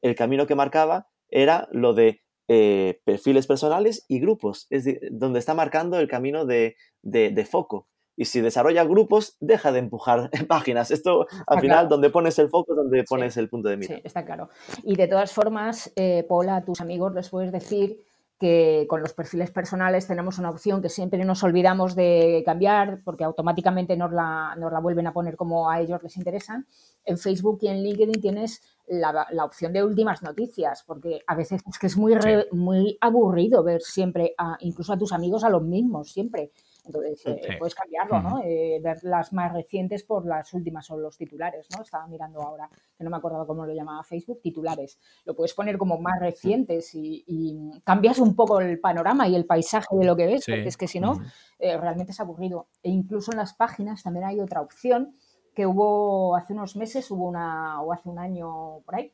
el 0.00 0.14
camino 0.14 0.46
que 0.46 0.54
marcaba 0.54 1.08
era 1.28 1.68
lo 1.70 1.92
de 1.92 2.22
eh, 2.48 3.02
perfiles 3.04 3.46
personales 3.46 4.06
y 4.08 4.18
grupos, 4.18 4.66
es 4.70 4.86
donde 5.10 5.40
está 5.40 5.52
marcando 5.52 5.98
el 5.98 6.08
camino 6.08 6.46
de, 6.46 6.76
foco. 7.50 7.86
Y 8.16 8.26
si 8.26 8.40
desarrolla 8.40 8.84
grupos, 8.84 9.36
deja 9.40 9.72
de 9.72 9.80
empujar 9.80 10.30
páginas. 10.48 10.90
Esto, 10.90 11.26
al 11.46 11.60
final, 11.60 11.88
donde 11.88 12.08
pones 12.08 12.38
el 12.38 12.48
foco 12.48 12.72
es 12.72 12.76
donde 12.76 13.04
pones 13.04 13.36
el 13.36 13.50
punto 13.50 13.68
de 13.68 13.76
mira. 13.76 13.96
Sí, 13.96 14.02
está 14.04 14.24
claro. 14.24 14.48
Y 14.84 14.96
de 14.96 15.06
todas 15.06 15.32
formas, 15.32 15.92
Paula, 16.28 16.56
a 16.56 16.64
tus 16.64 16.80
amigos 16.80 17.12
les 17.12 17.28
puedes 17.28 17.52
decir 17.52 18.04
que 18.44 18.84
con 18.90 19.00
los 19.00 19.14
perfiles 19.14 19.50
personales 19.50 20.06
tenemos 20.06 20.38
una 20.38 20.50
opción 20.50 20.82
que 20.82 20.90
siempre 20.90 21.24
nos 21.24 21.42
olvidamos 21.42 21.96
de 21.96 22.42
cambiar 22.44 23.00
porque 23.02 23.24
automáticamente 23.24 23.96
nos 23.96 24.12
la, 24.12 24.54
nos 24.58 24.70
la 24.70 24.80
vuelven 24.80 25.06
a 25.06 25.14
poner 25.14 25.34
como 25.34 25.70
a 25.70 25.80
ellos 25.80 26.02
les 26.02 26.18
interesan. 26.18 26.66
En 27.06 27.16
Facebook 27.16 27.60
y 27.62 27.68
en 27.68 27.82
LinkedIn 27.82 28.20
tienes 28.20 28.60
la, 28.86 29.26
opción 29.42 29.72
de 29.72 29.82
últimas 29.82 30.22
noticias, 30.22 30.84
porque 30.86 31.22
a 31.26 31.34
veces 31.34 31.62
es 31.66 31.78
que 31.78 31.86
es 31.86 31.96
muy, 31.96 32.14
muy 32.52 32.98
aburrido 33.00 33.64
ver 33.64 33.80
siempre, 33.80 34.34
incluso 34.60 34.92
a 34.92 34.98
tus 34.98 35.14
amigos, 35.14 35.42
a 35.42 35.48
los 35.48 35.62
mismos, 35.62 36.12
siempre. 36.12 36.50
Entonces, 36.86 37.22
eh, 37.26 37.56
puedes 37.58 37.74
cambiarlo, 37.74 38.20
¿no? 38.20 38.42
Eh, 38.44 38.80
ver 38.82 38.98
las 39.04 39.32
más 39.32 39.52
recientes 39.52 40.04
por 40.04 40.26
las 40.26 40.52
últimas 40.52 40.90
o 40.90 40.98
los 40.98 41.16
titulares, 41.16 41.66
¿no? 41.74 41.82
Estaba 41.82 42.06
mirando 42.06 42.42
ahora, 42.42 42.68
que 42.96 43.04
no 43.04 43.10
me 43.10 43.16
acordaba 43.16 43.46
cómo 43.46 43.66
lo 43.66 43.72
llamaba 43.72 44.02
Facebook, 44.02 44.40
titulares. 44.42 44.98
Lo 45.24 45.34
puedes 45.34 45.54
poner 45.54 45.78
como 45.78 45.98
más 45.98 46.20
recientes 46.20 46.94
y, 46.94 47.24
cambias 47.84 48.18
un 48.18 48.34
poco 48.34 48.60
el 48.60 48.78
panorama 48.80 49.28
y 49.28 49.34
el 49.34 49.46
paisaje 49.46 49.96
de 49.96 50.04
lo 50.04 50.16
que 50.16 50.26
ves, 50.26 50.44
porque 50.46 50.68
es 50.68 50.76
que 50.76 50.88
si 50.88 51.00
no, 51.00 51.20
eh, 51.58 51.76
realmente 51.76 52.12
es 52.12 52.20
aburrido. 52.20 52.68
E 52.82 52.90
incluso 52.90 53.32
en 53.32 53.38
las 53.38 53.54
páginas 53.54 54.02
también 54.02 54.26
hay 54.26 54.40
otra 54.40 54.60
opción 54.60 55.14
que 55.54 55.66
hubo 55.66 56.36
hace 56.36 56.52
unos 56.52 56.76
meses, 56.76 57.10
hubo 57.10 57.28
una, 57.28 57.80
o 57.80 57.92
hace 57.92 58.08
un 58.08 58.18
año 58.18 58.80
por 58.84 58.96
ahí, 58.96 59.12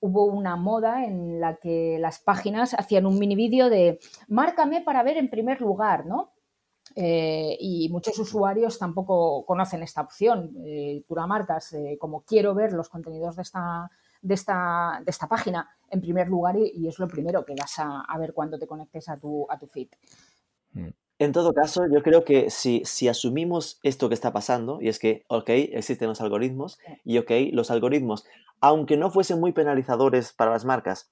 hubo 0.00 0.24
una 0.24 0.56
moda 0.56 1.04
en 1.04 1.40
la 1.40 1.56
que 1.56 1.96
las 2.00 2.18
páginas 2.18 2.74
hacían 2.74 3.06
un 3.06 3.18
mini 3.18 3.36
vídeo 3.36 3.70
de 3.70 4.00
márcame 4.28 4.80
para 4.80 5.02
ver 5.02 5.16
en 5.16 5.30
primer 5.30 5.60
lugar, 5.60 6.06
¿no? 6.06 6.31
Eh, 6.94 7.56
y 7.58 7.88
muchos 7.90 8.18
usuarios 8.18 8.78
tampoco 8.78 9.44
conocen 9.46 9.82
esta 9.82 10.02
opción. 10.02 10.52
Eh, 10.66 11.04
tú 11.06 11.14
la 11.14 11.26
marcas 11.26 11.72
eh, 11.72 11.96
como 11.98 12.22
quiero 12.22 12.54
ver 12.54 12.72
los 12.72 12.88
contenidos 12.88 13.36
de 13.36 13.42
esta, 13.42 13.90
de 14.20 14.34
esta, 14.34 15.00
de 15.04 15.10
esta 15.10 15.28
página 15.28 15.68
en 15.90 16.00
primer 16.00 16.28
lugar 16.28 16.56
y, 16.56 16.86
es 16.86 16.98
lo 16.98 17.08
primero 17.08 17.44
que 17.44 17.54
vas 17.54 17.74
a, 17.78 18.18
ver 18.18 18.32
cuando 18.32 18.58
te 18.58 18.66
conectes 18.66 19.08
a 19.08 19.16
tu, 19.16 19.46
a 19.50 19.58
tu 19.58 19.66
feed. 19.66 19.88
Mm. 20.72 20.88
En 21.18 21.32
todo 21.32 21.52
caso, 21.52 21.86
yo 21.86 22.02
creo 22.02 22.24
que 22.24 22.50
si, 22.50 22.82
si 22.84 23.06
asumimos 23.06 23.78
esto 23.84 24.08
que 24.08 24.14
está 24.14 24.32
pasando, 24.32 24.80
y 24.80 24.88
es 24.88 24.98
que, 24.98 25.24
ok, 25.28 25.48
existen 25.50 26.08
los 26.08 26.20
algoritmos, 26.20 26.80
y 27.04 27.18
ok, 27.18 27.30
los 27.52 27.70
algoritmos, 27.70 28.24
aunque 28.60 28.96
no 28.96 29.10
fuesen 29.10 29.38
muy 29.38 29.52
penalizadores 29.52 30.32
para 30.32 30.50
las 30.50 30.64
marcas, 30.64 31.10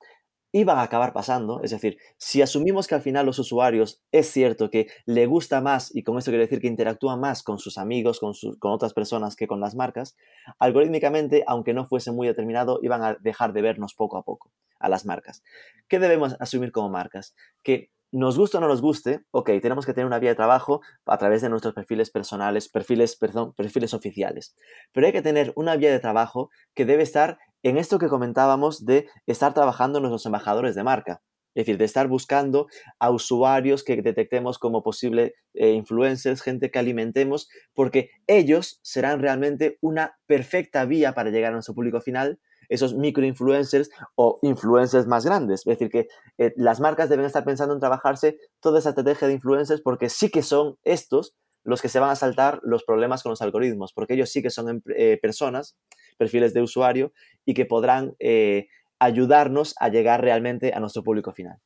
iban 0.52 0.78
a 0.78 0.82
acabar 0.82 1.12
pasando. 1.12 1.62
Es 1.62 1.70
decir, 1.70 1.98
si 2.16 2.42
asumimos 2.42 2.86
que 2.86 2.94
al 2.94 3.02
final 3.02 3.26
los 3.26 3.38
usuarios 3.38 4.00
es 4.12 4.30
cierto 4.30 4.70
que 4.70 4.88
le 5.06 5.26
gusta 5.26 5.60
más, 5.60 5.94
y 5.94 6.02
con 6.02 6.18
esto 6.18 6.30
quiero 6.30 6.44
decir 6.44 6.60
que 6.60 6.66
interactúan 6.66 7.20
más 7.20 7.42
con 7.42 7.58
sus 7.58 7.78
amigos, 7.78 8.20
con, 8.20 8.32
con 8.58 8.72
otras 8.72 8.92
personas 8.92 9.36
que 9.36 9.46
con 9.46 9.60
las 9.60 9.74
marcas, 9.74 10.16
algorítmicamente, 10.58 11.44
aunque 11.46 11.74
no 11.74 11.86
fuese 11.86 12.12
muy 12.12 12.26
determinado, 12.26 12.80
iban 12.82 13.02
a 13.02 13.14
dejar 13.14 13.52
de 13.52 13.62
vernos 13.62 13.94
poco 13.94 14.16
a 14.16 14.22
poco 14.22 14.52
a 14.78 14.88
las 14.88 15.04
marcas. 15.04 15.42
¿Qué 15.88 15.98
debemos 15.98 16.36
asumir 16.40 16.72
como 16.72 16.88
marcas? 16.88 17.34
Que 17.62 17.90
nos 18.12 18.36
guste 18.36 18.56
o 18.56 18.60
no 18.60 18.66
nos 18.66 18.82
guste, 18.82 19.20
ok, 19.30 19.50
tenemos 19.62 19.86
que 19.86 19.94
tener 19.94 20.06
una 20.06 20.18
vía 20.18 20.30
de 20.30 20.36
trabajo 20.36 20.80
a 21.06 21.16
través 21.18 21.42
de 21.42 21.48
nuestros 21.48 21.74
perfiles 21.74 22.10
personales, 22.10 22.68
perfiles, 22.68 23.16
perdón, 23.16 23.52
perfiles 23.54 23.94
oficiales. 23.94 24.56
Pero 24.92 25.06
hay 25.06 25.12
que 25.12 25.22
tener 25.22 25.52
una 25.54 25.76
vía 25.76 25.92
de 25.92 26.00
trabajo 26.00 26.50
que 26.74 26.84
debe 26.84 27.04
estar 27.04 27.38
en 27.62 27.76
esto 27.76 27.98
que 27.98 28.08
comentábamos 28.08 28.84
de 28.84 29.08
estar 29.26 29.54
trabajando 29.54 30.00
nuestros 30.00 30.26
embajadores 30.26 30.74
de 30.74 30.84
marca. 30.84 31.22
Es 31.54 31.66
decir, 31.66 31.78
de 31.78 31.84
estar 31.84 32.06
buscando 32.06 32.68
a 33.00 33.10
usuarios 33.10 33.82
que 33.82 34.00
detectemos 34.00 34.58
como 34.58 34.84
posible 34.84 35.34
eh, 35.54 35.72
influencers, 35.72 36.42
gente 36.42 36.70
que 36.70 36.78
alimentemos, 36.78 37.48
porque 37.74 38.10
ellos 38.28 38.78
serán 38.82 39.20
realmente 39.20 39.76
una 39.80 40.16
perfecta 40.26 40.84
vía 40.84 41.12
para 41.12 41.30
llegar 41.30 41.50
a 41.50 41.54
nuestro 41.54 41.74
público 41.74 42.00
final, 42.00 42.38
esos 42.68 42.94
microinfluencers 42.94 43.90
o 44.14 44.38
influencers 44.42 45.08
más 45.08 45.26
grandes. 45.26 45.60
Es 45.60 45.78
decir, 45.78 45.90
que 45.90 46.06
eh, 46.38 46.54
las 46.56 46.78
marcas 46.78 47.08
deben 47.08 47.26
estar 47.26 47.44
pensando 47.44 47.74
en 47.74 47.80
trabajarse 47.80 48.38
toda 48.60 48.78
esa 48.78 48.90
estrategia 48.90 49.26
de 49.26 49.34
influencers 49.34 49.80
porque 49.82 50.08
sí 50.08 50.30
que 50.30 50.42
son 50.42 50.78
estos 50.84 51.34
los 51.64 51.82
que 51.82 51.88
se 51.88 51.98
van 51.98 52.10
a 52.10 52.16
saltar 52.16 52.60
los 52.62 52.84
problemas 52.84 53.22
con 53.22 53.30
los 53.30 53.42
algoritmos, 53.42 53.92
porque 53.92 54.14
ellos 54.14 54.30
sí 54.30 54.40
que 54.40 54.50
son 54.50 54.82
eh, 54.96 55.18
personas, 55.20 55.76
perfiles 56.20 56.52
de 56.52 56.60
usuario, 56.60 57.12
y 57.46 57.54
que 57.54 57.64
podrán 57.64 58.14
eh, 58.18 58.68
ayudarnos 58.98 59.74
a 59.80 59.88
llegar 59.88 60.20
realmente 60.20 60.72
a 60.74 60.80
nuestro 60.80 61.02
público 61.02 61.32
final. 61.32 61.56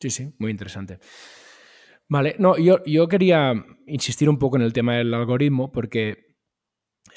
Sí, 0.00 0.10
sí, 0.10 0.32
muy 0.38 0.50
interesante. 0.50 0.98
Vale, 2.08 2.34
no, 2.38 2.58
yo, 2.58 2.82
yo 2.84 3.06
quería 3.06 3.52
insistir 3.86 4.28
un 4.28 4.38
poco 4.38 4.56
en 4.56 4.62
el 4.62 4.72
tema 4.72 4.96
del 4.96 5.14
algoritmo, 5.14 5.70
porque 5.70 6.27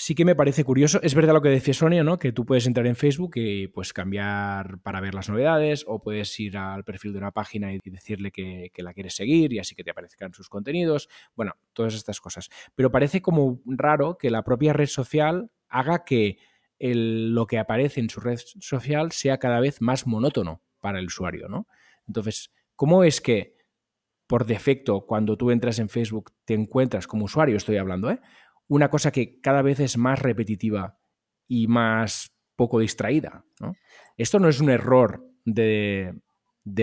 sí 0.01 0.15
que 0.15 0.25
me 0.25 0.35
parece 0.35 0.63
curioso. 0.63 0.99
Es 1.03 1.13
verdad 1.13 1.33
lo 1.33 1.43
que 1.43 1.49
decía 1.49 1.75
Sonia, 1.75 2.03
¿no? 2.03 2.17
Que 2.17 2.31
tú 2.31 2.43
puedes 2.43 2.65
entrar 2.65 2.87
en 2.87 2.95
Facebook 2.95 3.33
y 3.35 3.67
pues 3.67 3.93
cambiar 3.93 4.79
para 4.79 4.99
ver 4.99 5.13
las 5.13 5.29
novedades 5.29 5.85
o 5.87 6.01
puedes 6.01 6.39
ir 6.39 6.57
al 6.57 6.83
perfil 6.83 7.13
de 7.13 7.19
una 7.19 7.29
página 7.29 7.71
y 7.71 7.79
decirle 7.85 8.31
que, 8.31 8.71
la 8.77 8.95
quieres 8.95 9.13
seguir 9.13 9.53
y 9.53 9.59
así 9.59 9.75
que 9.75 9.83
te 9.83 9.91
aparezcan 9.91 10.33
sus 10.33 10.49
contenidos. 10.49 11.07
Bueno, 11.35 11.53
todas 11.73 11.93
estas 11.93 12.19
cosas. 12.19 12.49
Pero 12.73 12.89
parece 12.89 13.21
como 13.21 13.61
raro 13.63 14.17
que 14.17 14.31
la 14.31 14.43
propia 14.43 14.73
red 14.73 14.87
social 14.87 15.51
haga 15.69 16.03
que 16.03 16.39
lo 16.79 17.45
que 17.45 17.59
aparece 17.59 17.99
en 17.99 18.09
su 18.09 18.21
red 18.21 18.39
social 18.59 19.11
sea 19.11 19.37
cada 19.37 19.59
vez 19.59 19.81
más 19.81 20.07
monótono 20.07 20.63
para 20.79 20.97
el 20.97 21.05
usuario, 21.05 21.47
¿no? 21.47 21.67
Entonces, 22.07 22.51
¿cómo 22.75 23.03
es 23.03 23.21
que 23.21 23.55
por 24.25 24.45
defecto 24.45 25.05
cuando 25.05 25.37
tú 25.37 25.51
entras 25.51 25.77
en 25.77 25.89
Facebook 25.89 26.31
te 26.45 26.53
encuentras 26.53 27.05
como 27.05 27.25
usuario, 27.25 27.57
estoy 27.57 27.77
hablando, 27.77 28.09
¿eh? 28.09 28.19
Una 28.71 28.89
cosa 28.89 29.11
que 29.11 29.41
cada 29.41 29.61
vez 29.61 29.81
es 29.81 29.97
más 29.97 30.19
repetitiva 30.19 30.97
y 31.45 31.67
más 31.67 32.33
poco 32.55 32.79
distraída. 32.79 33.43
Esto 34.15 34.39
no 34.39 34.47
es 34.47 34.61
un 34.61 34.69
error 34.69 35.25
de, 35.43 36.15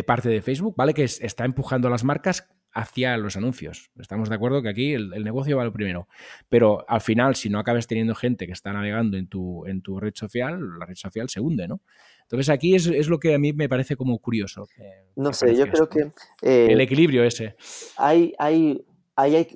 parte 0.07 0.29
de 0.29 0.43
Facebook, 0.43 0.75
¿vale? 0.77 0.93
Que 0.93 1.05
está 1.05 1.47
empujando 1.47 1.89
a 1.89 1.91
las 1.91 2.05
marcas 2.05 2.47
hacia 2.75 3.17
los 3.17 3.39
anuncios. 3.39 3.91
Estamos 3.99 4.29
de 4.29 4.35
acuerdo 4.35 4.61
que 4.61 4.69
aquí 4.69 4.93
el, 4.93 5.25
negocio 5.25 5.57
va 5.57 5.65
lo 5.65 5.73
primero. 5.73 6.09
Pero 6.51 6.85
al 6.91 7.01
final, 7.01 7.37
si 7.37 7.49
no 7.49 7.59
acabas 7.59 7.87
teniendo 7.87 8.15
gente 8.15 8.45
que 8.47 8.53
está 8.53 8.71
navegando 8.71 9.17
en 9.17 9.27
tu, 9.27 9.65
en 9.65 9.81
tu 9.81 9.99
red 9.99 10.13
social, 10.15 10.61
la 10.79 10.85
red 10.85 10.95
social 10.95 11.31
se 11.31 11.41
hunde, 11.41 11.69
¿no? 11.69 11.81
Entonces 12.25 12.51
aquí 12.51 12.75
es, 12.75 13.09
lo 13.09 13.19
que 13.19 13.33
a 13.33 13.39
mí 13.39 13.55
me 13.55 13.71
parece 13.71 13.97
como 13.97 14.19
curioso. 14.19 14.69
no 15.17 15.33
sé, 15.33 15.57
yo 15.57 15.67
creo 15.71 15.89
que... 15.89 16.11
el 16.43 16.83
equilibrio 16.83 17.25
ese. 17.25 17.57
Hay, 17.97 18.35
hay, 18.39 18.85
hay, 19.17 19.49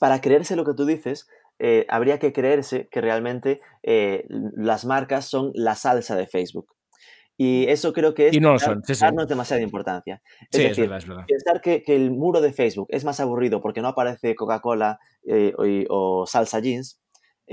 para 0.00 0.22
creerse 0.22 0.56
lo 0.56 0.64
que 0.64 0.72
tú 0.72 0.86
dices, 0.86 1.28
eh, 1.58 1.86
habría 1.88 2.18
que 2.18 2.32
creerse 2.32 2.88
que 2.90 3.00
realmente 3.00 3.60
eh, 3.82 4.24
las 4.28 4.84
marcas 4.84 5.26
son 5.26 5.50
la 5.54 5.74
salsa 5.74 6.16
de 6.16 6.26
Facebook. 6.26 6.74
Y 7.36 7.66
eso 7.68 7.92
creo 7.92 8.14
que 8.14 8.28
es 8.28 8.34
y 8.34 8.40
no 8.40 8.58
son, 8.58 8.82
darnos 9.00 9.28
demasiada 9.28 9.62
importancia. 9.62 10.20
Es 10.50 10.76
decir, 10.76 10.88
pensar 10.88 11.60
que, 11.60 11.84
el 11.86 12.10
muro 12.10 12.40
de 12.40 12.52
Facebook 12.52 12.88
es 12.90 13.04
más 13.04 13.20
aburrido 13.20 13.60
porque 13.60 13.80
no 13.80 13.88
aparece 13.88 14.34
Coca-Cola 14.34 14.98
eh, 15.24 15.52
o, 15.88 16.26
salsa 16.26 16.58
jeans, 16.58 17.00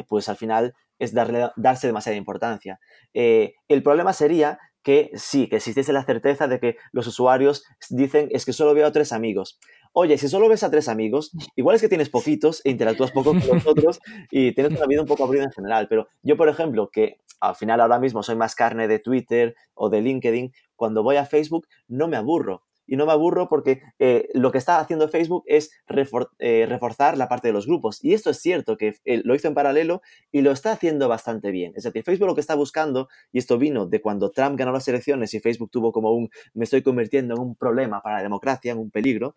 pues 0.08 0.28
al 0.28 0.38
final 0.38 0.74
es 0.98 1.14
darle, 1.14 1.50
darse 1.56 1.86
demasiada 1.86 2.18
importancia. 2.18 2.80
el 3.14 3.84
problema 3.84 4.14
sería 4.14 4.58
que 4.86 5.10
sí, 5.16 5.50
que 5.50 5.56
existiese 5.56 5.94
la 5.94 6.06
certeza 6.06 6.48
de 6.48 6.60
que 6.60 6.78
los 6.92 7.08
usuarios 7.08 7.64
dicen 7.90 8.30
es 8.32 8.46
que 8.46 8.54
solo 8.54 8.76
veo 8.76 8.86
a 8.86 8.92
tres 8.92 9.12
amigos. 9.14 9.60
Oye, 9.98 10.18
si 10.18 10.28
solo 10.28 10.50
ves 10.50 10.62
a 10.64 10.70
tres 10.70 10.90
amigos, 10.90 11.32
igual 11.56 11.78
es 11.78 11.82
que 11.82 11.88
tienes 11.88 12.10
poquitos 12.10 12.62
e 12.66 12.70
interactúas 12.70 13.14
poco 13.14 13.30
con 13.32 13.48
los 13.48 13.66
otros 13.66 14.02
y 14.30 14.52
tienes 14.52 14.78
una 14.78 14.88
vida 14.88 15.00
un 15.00 15.08
poco 15.08 15.24
aburrida 15.24 15.46
en 15.46 15.54
general. 15.54 15.88
Pero 15.88 16.10
yo, 16.22 16.36
por 16.36 16.50
ejemplo, 16.50 16.90
que 16.92 17.22
al 17.40 17.56
final 17.56 17.80
ahora 17.80 17.98
mismo 17.98 18.22
soy 18.22 18.36
más 18.36 18.56
carne 18.56 18.90
de 18.90 19.00
Twitter 19.00 19.56
o 19.74 19.90
de 19.90 20.02
LinkedIn, 20.02 20.52
cuando 20.76 21.02
voy 21.02 21.16
a 21.16 21.26
Facebook 21.26 21.68
no 21.88 22.10
me 22.10 22.18
aburro 22.18 22.64
y 22.88 22.98
no 22.98 23.06
me 23.06 23.14
aburro 23.14 23.48
porque 23.48 23.82
eh, 24.00 24.28
lo 24.34 24.52
que 24.52 24.58
está 24.58 24.80
haciendo 24.80 25.08
Facebook 25.08 25.44
es 25.48 25.72
eh, 26.40 26.66
reforzar 26.68 27.18
la 27.18 27.28
parte 27.28 27.48
de 27.48 27.54
los 27.54 27.66
grupos. 27.66 28.04
Y 28.04 28.14
esto 28.14 28.30
es 28.30 28.40
cierto, 28.40 28.78
que 28.78 28.96
eh, 29.06 29.22
lo 29.24 29.34
hizo 29.34 29.48
en 29.48 29.54
paralelo 29.54 30.02
y 30.32 30.42
lo 30.42 30.52
está 30.52 30.74
haciendo 30.74 31.08
bastante 31.08 31.52
bien. 31.52 31.74
Es 31.76 31.84
decir, 31.84 32.04
Facebook 32.04 32.28
lo 32.28 32.36
que 32.36 32.42
está 32.42 32.56
buscando, 32.56 33.08
y 33.32 33.40
esto 33.40 33.58
vino 33.58 33.86
de 33.86 34.02
cuando 34.02 34.32
Trump 34.32 34.58
ganó 34.58 34.72
las 34.72 34.88
elecciones 34.88 35.34
y 35.34 35.40
Facebook 35.40 35.72
tuvo 35.72 35.92
como 35.92 36.12
un, 36.12 36.30
me 36.54 36.66
estoy 36.66 36.82
convirtiendo 36.82 37.36
en 37.36 37.42
un 37.42 37.56
problema 37.56 38.02
para 38.02 38.18
la 38.18 38.24
democracia, 38.24 38.74
en 38.74 38.80
un 38.80 38.92
peligro, 38.92 39.36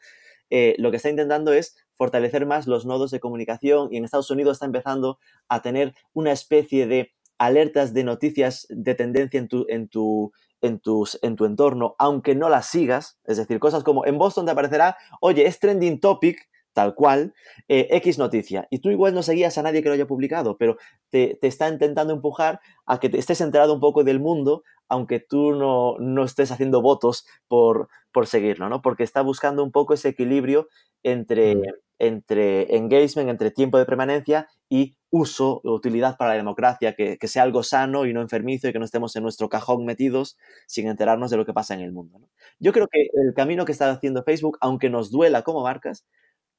lo 0.51 0.91
que 0.91 0.97
está 0.97 1.11
intentando 1.11 1.53
es 1.53 1.77
fortalecer 1.95 2.47
más 2.47 2.67
los 2.67 2.87
nodos 2.87 3.11
de 3.11 3.21
comunicación 3.21 3.89
y 3.91 3.97
en 3.97 4.05
Estados 4.05 4.31
Unidos 4.31 4.57
está 4.57 4.67
empezando 4.67 5.19
a 5.49 5.63
tener 5.63 5.95
una 6.15 6.33
especie 6.33 6.87
de 6.87 7.13
alertas 7.39 7.95
de 7.95 8.05
noticias 8.05 8.67
de 8.69 8.95
tendencia 8.95 9.39
en 9.39 9.49
tu, 9.49 9.67
en 9.69 9.89
tu, 9.89 10.33
en, 10.61 10.81
tus, 10.81 11.19
en 11.23 11.37
tu 11.37 11.45
entorno, 11.45 11.95
aunque 11.99 12.35
no 12.35 12.49
las 12.49 12.67
sigas. 12.67 13.19
Es 13.25 13.37
decir, 13.37 13.59
cosas 13.59 13.85
como 13.85 14.05
en 14.07 14.19
Boston 14.19 14.47
te 14.47 14.53
aparecerá, 14.53 14.97
oye, 15.21 15.47
es 15.47 15.59
trending 15.59 16.01
topic, 16.01 16.49
tal 16.73 16.95
cual, 16.95 17.35
eh, 17.69 17.89
X 17.91 18.19
noticia. 18.19 18.69
Y 18.71 18.79
tú 18.79 18.91
igual 18.91 19.15
no 19.15 19.23
seguías 19.23 19.59
a 19.59 19.63
nadie 19.63 19.83
que 19.83 19.89
lo 19.89 19.95
haya 19.95 20.07
publicado, 20.07 20.57
pero 20.57 20.77
te, 21.11 21.39
está 21.43 21.69
intentando 21.69 22.13
empujar 22.13 22.61
a 22.87 23.01
que 23.01 23.09
te 23.09 23.19
estés 23.19 23.41
enterado 23.41 23.75
un 23.75 23.81
poco 23.81 24.05
del 24.05 24.21
mundo, 24.21 24.63
aunque 24.89 25.21
tú 25.21 25.53
no, 25.53 25.97
no 25.99 26.25
estés 26.25 26.51
haciendo 26.51 26.81
votos 26.81 27.27
por, 27.49 27.89
por 28.13 28.27
seguirlo, 28.27 28.69
¿no? 28.69 28.83
Porque 28.83 29.03
está 29.03 29.23
buscando 29.23 29.63
un 29.63 29.73
poco 29.73 29.95
ese 29.95 30.09
equilibrio 30.11 30.69
entre, 31.03 31.57
mm. 31.57 31.63
entre 31.99 32.77
engagement, 32.77 33.29
entre 33.29 33.51
tiempo 33.51 33.79
de 33.79 33.87
permanencia 33.87 34.49
y 34.69 34.97
uso 35.11 35.61
utilidad 35.65 36.17
para 36.17 36.33
la 36.33 36.37
democracia, 36.37 36.95
que, 36.95 37.19
sea 37.29 37.43
algo 37.43 37.63
sano 37.63 38.07
y 38.07 38.13
no 38.13 38.21
enfermizo 38.21 38.69
y 38.69 38.73
que 38.73 38.79
no 38.79 38.85
estemos 38.85 39.17
en 39.17 39.23
nuestro 39.23 39.49
cajón 39.49 39.85
metidos 39.85 40.37
sin 40.67 40.87
enterarnos 40.87 41.31
de 41.31 41.37
lo 41.37 41.47
que 41.47 41.55
pasa 41.55 41.75
en 41.75 41.81
el 41.81 41.93
mundo. 41.93 42.21
Yo 42.59 42.73
creo 42.73 42.89
que 42.89 43.09
el 43.15 43.35
camino 43.35 43.65
que 43.65 43.73
está 43.73 43.91
haciendo 43.91 44.23
Facebook, 44.23 44.59
aunque 44.61 44.91
nos 44.91 45.11
duela 45.11 45.43
como 45.43 45.63
marcas, 45.63 46.07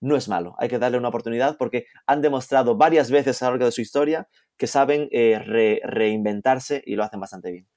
no 0.01 0.15
es 0.15 0.29
malo. 0.29 0.55
Hay 0.57 0.69
que 0.69 0.79
darle 0.79 0.97
una 0.97 1.09
oportunidad 1.09 1.57
porque 1.57 1.85
han 2.05 2.21
demostrado 2.21 2.75
varias 2.75 3.11
veces 3.11 3.41
a 3.41 3.45
lo 3.45 3.51
largo 3.51 3.65
de 3.65 3.71
su 3.71 3.81
historia 3.81 4.27
que 4.57 4.67
saben 4.67 5.09
eh, 5.11 5.39
reinventarse 5.83 6.81
y 6.85 6.95
lo 6.95 7.03
hacen 7.03 7.19
bastante 7.19 7.51
bien. 7.51 7.67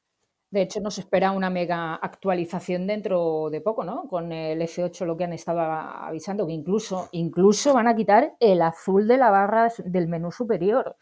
De 0.51 0.61
hecho, 0.61 0.81
nos 0.81 0.99
espera 0.99 1.31
una 1.33 1.49
mega 1.49 1.95
actualización 1.95 2.87
dentro 2.87 3.49
de 3.51 3.63
poco, 3.63 3.85
¿no? 3.85 4.07
Con 4.07 4.33
el 4.33 4.61
F8 4.61 5.07
lo 5.07 5.17
que 5.17 5.25
han 5.25 5.33
estado 5.33 5.61
avisando, 5.61 6.47
que 6.47 6.53
incluso, 6.53 7.09
incluso 7.13 7.73
van 7.73 7.89
a 7.89 7.97
quitar 7.97 8.35
el 8.39 8.61
azul 8.61 9.09
de 9.09 9.17
la 9.17 9.31
barra 9.31 9.73
del 9.83 10.09
menú 10.09 10.31
superior. 10.31 10.97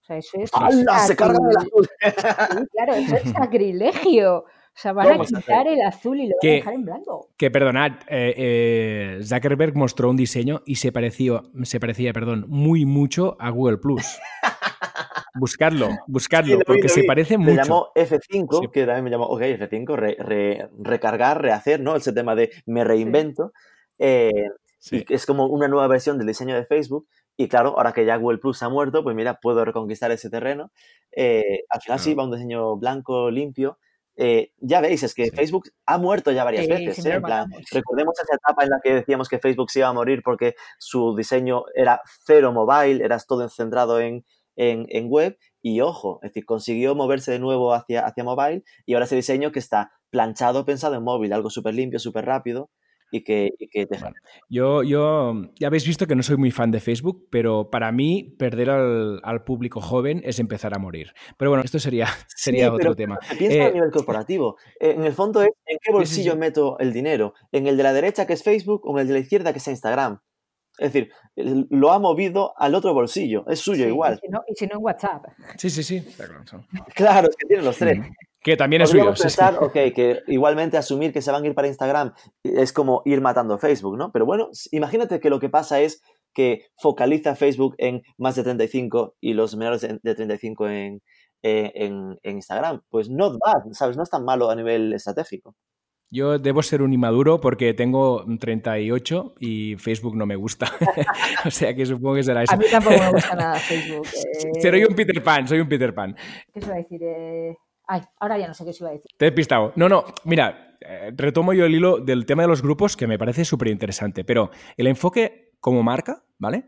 O 0.00 0.04
sea, 0.04 0.16
eso 0.16 0.38
es. 0.40 0.50
¡Hala! 0.52 0.98
Se 1.06 1.14
carga 1.14 1.38
el 1.50 1.56
azul. 1.56 1.88
Sí, 2.00 2.66
claro, 2.72 2.94
eso 2.94 3.16
es 3.16 3.30
sacrilegio. 3.30 4.44
O 4.76 4.78
sea, 4.78 4.92
van 4.92 5.20
a 5.20 5.24
quitar 5.24 5.66
el 5.66 5.80
azul 5.80 6.20
y 6.20 6.26
lo 6.26 6.34
van 6.42 6.50
a 6.50 6.54
dejar 6.54 6.74
en 6.74 6.84
blanco. 6.84 7.30
Que 7.38 7.50
perdonad, 7.50 7.92
eh, 8.08 8.34
eh, 8.36 9.20
Zuckerberg 9.22 9.74
mostró 9.74 10.10
un 10.10 10.16
diseño 10.16 10.60
y 10.66 10.74
se 10.74 10.92
pareció, 10.92 11.50
se 11.62 11.80
parecía, 11.80 12.12
perdón, 12.12 12.44
muy 12.48 12.84
mucho 12.84 13.38
a 13.40 13.48
Google 13.48 13.78
Plus. 13.78 14.18
Buscarlo, 15.34 15.88
buscarlo, 16.06 16.58
porque 16.66 16.90
se 16.90 17.04
parece 17.04 17.38
mucho. 17.38 17.52
Me 17.52 17.56
llamó 17.56 17.88
F5, 17.94 18.70
que 18.70 18.84
también 18.84 19.04
me 19.04 19.10
llamó, 19.10 19.24
ok, 19.28 19.40
F5, 19.40 20.68
recargar, 20.78 21.40
rehacer, 21.40 21.80
¿no? 21.80 21.96
Ese 21.96 22.12
tema 22.12 22.34
de 22.34 22.50
me 22.66 22.84
reinvento. 22.84 23.52
Eh, 23.98 24.30
es 24.90 25.24
como 25.24 25.46
una 25.46 25.68
nueva 25.68 25.88
versión 25.88 26.18
del 26.18 26.26
diseño 26.26 26.54
de 26.54 26.66
Facebook. 26.66 27.08
Y 27.38 27.48
claro, 27.48 27.74
ahora 27.76 27.92
que 27.92 28.04
ya 28.04 28.16
Google 28.16 28.38
Plus 28.38 28.62
ha 28.62 28.68
muerto, 28.68 29.02
pues 29.02 29.16
mira, 29.16 29.40
puedo 29.40 29.64
reconquistar 29.64 30.10
ese 30.10 30.30
terreno. 30.30 30.70
Eh, 31.12 31.64
al 31.68 31.80
final 31.80 31.98
sí 31.98 32.14
va 32.14 32.24
un 32.24 32.30
diseño 32.30 32.76
blanco, 32.76 33.30
limpio. 33.30 33.78
Eh, 34.16 34.52
ya 34.58 34.80
veis, 34.80 35.02
es 35.02 35.14
que 35.14 35.30
Facebook 35.30 35.70
ha 35.84 35.98
muerto 35.98 36.32
ya 36.32 36.44
varias 36.44 36.66
veces. 36.66 37.04
recordemos 37.70 38.14
esa 38.18 38.36
etapa 38.36 38.64
en 38.64 38.70
la 38.70 38.80
que 38.82 38.94
decíamos 38.94 39.28
que 39.28 39.38
Facebook 39.38 39.70
se 39.70 39.80
iba 39.80 39.88
a 39.88 39.92
morir 39.92 40.22
porque 40.24 40.54
su 40.78 41.14
diseño 41.14 41.64
era 41.74 42.00
cero 42.24 42.52
mobile, 42.52 43.04
era 43.04 43.18
todo 43.18 43.48
centrado 43.48 44.00
en, 44.00 44.24
en, 44.56 45.08
web 45.08 45.38
y 45.60 45.80
ojo, 45.82 46.18
es 46.22 46.30
decir, 46.30 46.46
consiguió 46.46 46.94
moverse 46.94 47.32
de 47.32 47.38
nuevo 47.38 47.74
hacia, 47.74 48.06
hacia 48.06 48.24
mobile 48.24 48.64
y 48.86 48.94
ahora 48.94 49.04
ese 49.04 49.16
diseño 49.16 49.52
que 49.52 49.58
está 49.58 49.92
planchado, 50.10 50.64
pensado 50.64 50.94
en 50.94 51.02
móvil, 51.02 51.32
algo 51.32 51.50
súper 51.50 51.74
limpio, 51.74 51.98
súper 51.98 52.24
rápido 52.24 52.70
y 53.16 53.24
que, 53.24 53.50
te... 53.70 53.88
yo, 54.48 54.82
yo, 54.82 55.34
ya 55.58 55.66
habéis 55.68 55.86
visto 55.86 56.06
que 56.06 56.14
no 56.14 56.22
soy 56.22 56.36
muy 56.36 56.50
fan 56.50 56.70
de 56.70 56.80
Facebook, 56.80 57.28
pero 57.30 57.70
para 57.70 57.92
mí 57.92 58.34
perder 58.38 58.70
al, 58.70 59.44
público 59.44 59.80
joven 59.80 60.22
es 60.24 60.38
empezar 60.38 60.74
a 60.74 60.78
morir. 60.78 61.12
Pero 61.36 61.50
bueno, 61.50 61.64
esto 61.64 61.78
sería, 61.78 62.06
sería 62.28 62.72
otro 62.72 62.94
tema. 62.94 63.18
Piensa 63.38 63.64
a 63.64 63.68
eh, 63.68 63.72
nivel 63.72 63.90
corporativo. 63.90 64.56
Eh, 64.80 64.94
en 64.96 65.04
el 65.04 65.12
fondo 65.12 65.42
es 65.42 65.50
en 65.66 65.78
qué 65.82 65.92
bolsillo 65.92 66.36
meto 66.36 66.78
el 66.78 66.92
dinero. 66.92 67.34
¿En 67.52 67.66
el 67.66 67.76
de 67.76 67.82
la 67.82 67.92
derecha 67.92 68.26
que 68.26 68.32
es 68.32 68.42
Facebook 68.42 68.86
o 68.86 68.92
en 68.92 69.02
el 69.02 69.08
de 69.08 69.14
la 69.14 69.20
izquierda 69.20 69.52
que 69.52 69.58
es 69.58 69.68
Instagram? 69.68 70.20
Es 70.78 70.92
decir, 70.92 71.10
lo 71.36 71.92
ha 71.92 71.98
movido 71.98 72.52
al 72.58 72.74
otro 72.74 72.92
bolsillo, 72.92 73.46
es 73.48 73.60
suyo 73.60 73.86
igual. 73.86 74.20
Y 74.22 74.54
si, 74.54 74.66
no, 74.66 74.74
en 74.74 74.82
WhatsApp. 74.84 75.24
Sí, 75.56 75.70
sí, 75.70 75.82
sí. 75.82 76.06
Claro, 76.94 77.30
es 77.30 77.36
que 77.36 77.46
tienen 77.46 77.64
los 77.64 77.78
tres. 77.78 77.98
Que 78.46 78.56
también 78.56 78.82
es 78.82 78.90
suyo. 78.90 79.06
Pensar, 79.06 79.58
ok, 79.60 79.72
que 79.72 80.20
igualmente 80.28 80.76
asumir 80.76 81.12
que 81.12 81.20
se 81.20 81.32
van 81.32 81.42
a 81.42 81.46
ir 81.48 81.54
para 81.56 81.66
Instagram 81.66 82.12
es 82.44 82.72
como 82.72 83.02
ir 83.04 83.20
matando 83.20 83.58
Facebook, 83.58 83.98
¿no? 83.98 84.12
Pero 84.12 84.24
bueno, 84.24 84.50
imagínate 84.70 85.18
que 85.18 85.30
lo 85.30 85.40
que 85.40 85.48
pasa 85.48 85.80
es 85.80 86.00
que 86.32 86.60
focaliza 86.76 87.34
Facebook 87.34 87.74
en 87.78 88.02
más 88.18 88.36
de 88.36 88.44
35 88.44 89.16
y 89.20 89.34
los 89.34 89.56
menores 89.56 89.80
de 89.80 90.14
35 90.14 90.68
en, 90.68 91.02
eh, 91.42 91.72
en, 91.74 92.20
en 92.22 92.36
Instagram. 92.36 92.82
Pues 92.88 93.10
not 93.10 93.36
bad, 93.44 93.72
¿sabes? 93.72 93.96
No 93.96 94.04
es 94.04 94.10
tan 94.10 94.24
malo 94.24 94.48
a 94.48 94.54
nivel 94.54 94.92
estratégico. 94.92 95.56
Yo 96.08 96.38
debo 96.38 96.62
ser 96.62 96.82
un 96.82 96.92
inmaduro 96.92 97.40
porque 97.40 97.74
tengo 97.74 98.24
38 98.38 99.34
y 99.40 99.74
Facebook 99.74 100.16
no 100.16 100.24
me 100.24 100.36
gusta. 100.36 100.70
o 101.44 101.50
sea 101.50 101.74
que 101.74 101.84
supongo 101.84 102.14
que 102.14 102.22
será 102.22 102.44
eso. 102.44 102.54
A 102.54 102.56
mí 102.56 102.66
tampoco 102.70 102.96
me 102.96 103.10
gusta 103.10 103.34
nada 103.34 103.56
Facebook. 103.56 104.06
Eh... 104.06 104.62
Soy 104.62 104.84
un 104.84 104.94
Peter 104.94 105.20
Pan, 105.20 105.48
soy 105.48 105.58
un 105.58 105.68
Peter 105.68 105.92
Pan. 105.92 106.14
¿Qué 106.54 106.60
se 106.60 106.68
va 106.68 106.74
a 106.74 106.78
decir? 106.78 107.02
Eh... 107.02 107.56
Ay, 107.86 108.02
ahora 108.18 108.38
ya 108.38 108.48
no 108.48 108.54
sé 108.54 108.64
qué 108.64 108.72
se 108.72 108.82
iba 108.82 108.90
a 108.90 108.94
decir. 108.94 109.10
Te 109.16 109.28
he 109.28 109.32
pistado. 109.32 109.72
No, 109.76 109.88
no, 109.88 110.04
mira, 110.24 110.76
eh, 110.80 111.12
retomo 111.14 111.52
yo 111.52 111.64
el 111.66 111.74
hilo 111.74 111.98
del 111.98 112.26
tema 112.26 112.42
de 112.42 112.48
los 112.48 112.62
grupos 112.62 112.96
que 112.96 113.06
me 113.06 113.18
parece 113.18 113.44
súper 113.44 113.68
interesante, 113.68 114.24
pero 114.24 114.50
el 114.76 114.86
enfoque 114.86 115.52
como 115.60 115.82
marca, 115.82 116.24
¿vale? 116.38 116.66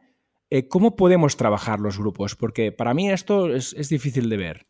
Eh, 0.51 0.69
¿Cómo 0.69 0.97
podemos 0.97 1.37
trabajar 1.37 1.81
los 1.81 1.99
grupos? 1.99 2.37
Porque 2.37 2.73
para 2.73 2.95
mí 2.95 3.11
esto 3.11 3.53
es, 3.55 3.75
es 3.75 3.89
difícil 3.89 4.29
de 4.29 4.37
ver 4.37 4.67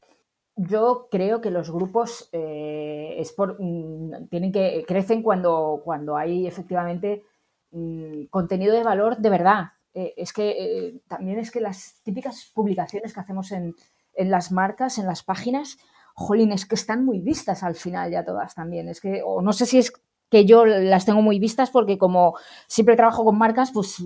yo 0.60 1.06
creo 1.08 1.40
que 1.40 1.52
los 1.52 1.70
grupos 1.70 2.28
eh, 2.32 3.14
es 3.16 3.32
por, 3.32 3.56
mm, 3.60 4.26
tienen 4.28 4.50
que 4.50 4.84
crecen 4.88 5.22
cuando, 5.22 5.80
cuando 5.84 6.16
hay 6.16 6.48
efectivamente 6.48 7.22
mm, 7.70 8.24
contenido 8.24 8.74
de 8.74 8.82
valor 8.82 9.18
de 9.18 9.30
verdad. 9.30 9.64
Es 9.94 10.32
que 10.32 11.00
también 11.08 11.40
es 11.40 11.50
que 11.50 11.60
las 11.60 12.00
típicas 12.04 12.52
publicaciones 12.54 13.12
que 13.12 13.18
hacemos 13.20 13.50
en, 13.50 13.74
en, 14.14 14.30
las 14.30 14.52
marcas, 14.52 14.98
en 14.98 15.06
las 15.06 15.24
páginas, 15.24 15.78
jolín, 16.18 16.50
es 16.50 16.66
que 16.66 16.74
están 16.74 17.04
muy 17.04 17.20
vistas 17.20 17.62
al 17.62 17.76
final 17.76 18.10
ya 18.10 18.24
todas 18.24 18.54
también. 18.54 18.88
Es 18.88 19.00
que, 19.00 19.22
o 19.24 19.40
no 19.40 19.52
sé 19.52 19.66
si 19.66 19.78
es 19.78 19.92
que 20.28 20.44
yo 20.44 20.66
las 20.66 21.06
tengo 21.06 21.22
muy 21.22 21.38
vistas 21.38 21.70
porque 21.70 21.96
como 21.96 22.34
siempre 22.66 22.96
trabajo 22.96 23.24
con 23.24 23.38
marcas, 23.38 23.70
pues 23.72 23.96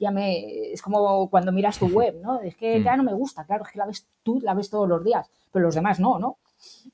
ya 0.00 0.10
me 0.10 0.72
es 0.72 0.82
como 0.82 1.30
cuando 1.30 1.52
miras 1.52 1.78
tu 1.78 1.86
web, 1.86 2.20
¿no? 2.20 2.40
Es 2.40 2.56
que 2.56 2.82
ya 2.82 2.94
mm. 2.94 2.96
no 2.98 3.02
me 3.04 3.14
gusta, 3.14 3.44
claro, 3.44 3.64
es 3.64 3.70
que 3.70 3.78
la 3.78 3.86
ves 3.86 4.06
tú, 4.24 4.40
la 4.42 4.54
ves 4.54 4.68
todos 4.68 4.88
los 4.88 5.02
días, 5.04 5.30
pero 5.52 5.64
los 5.64 5.76
demás 5.76 6.00
no, 6.00 6.18
¿no? 6.18 6.38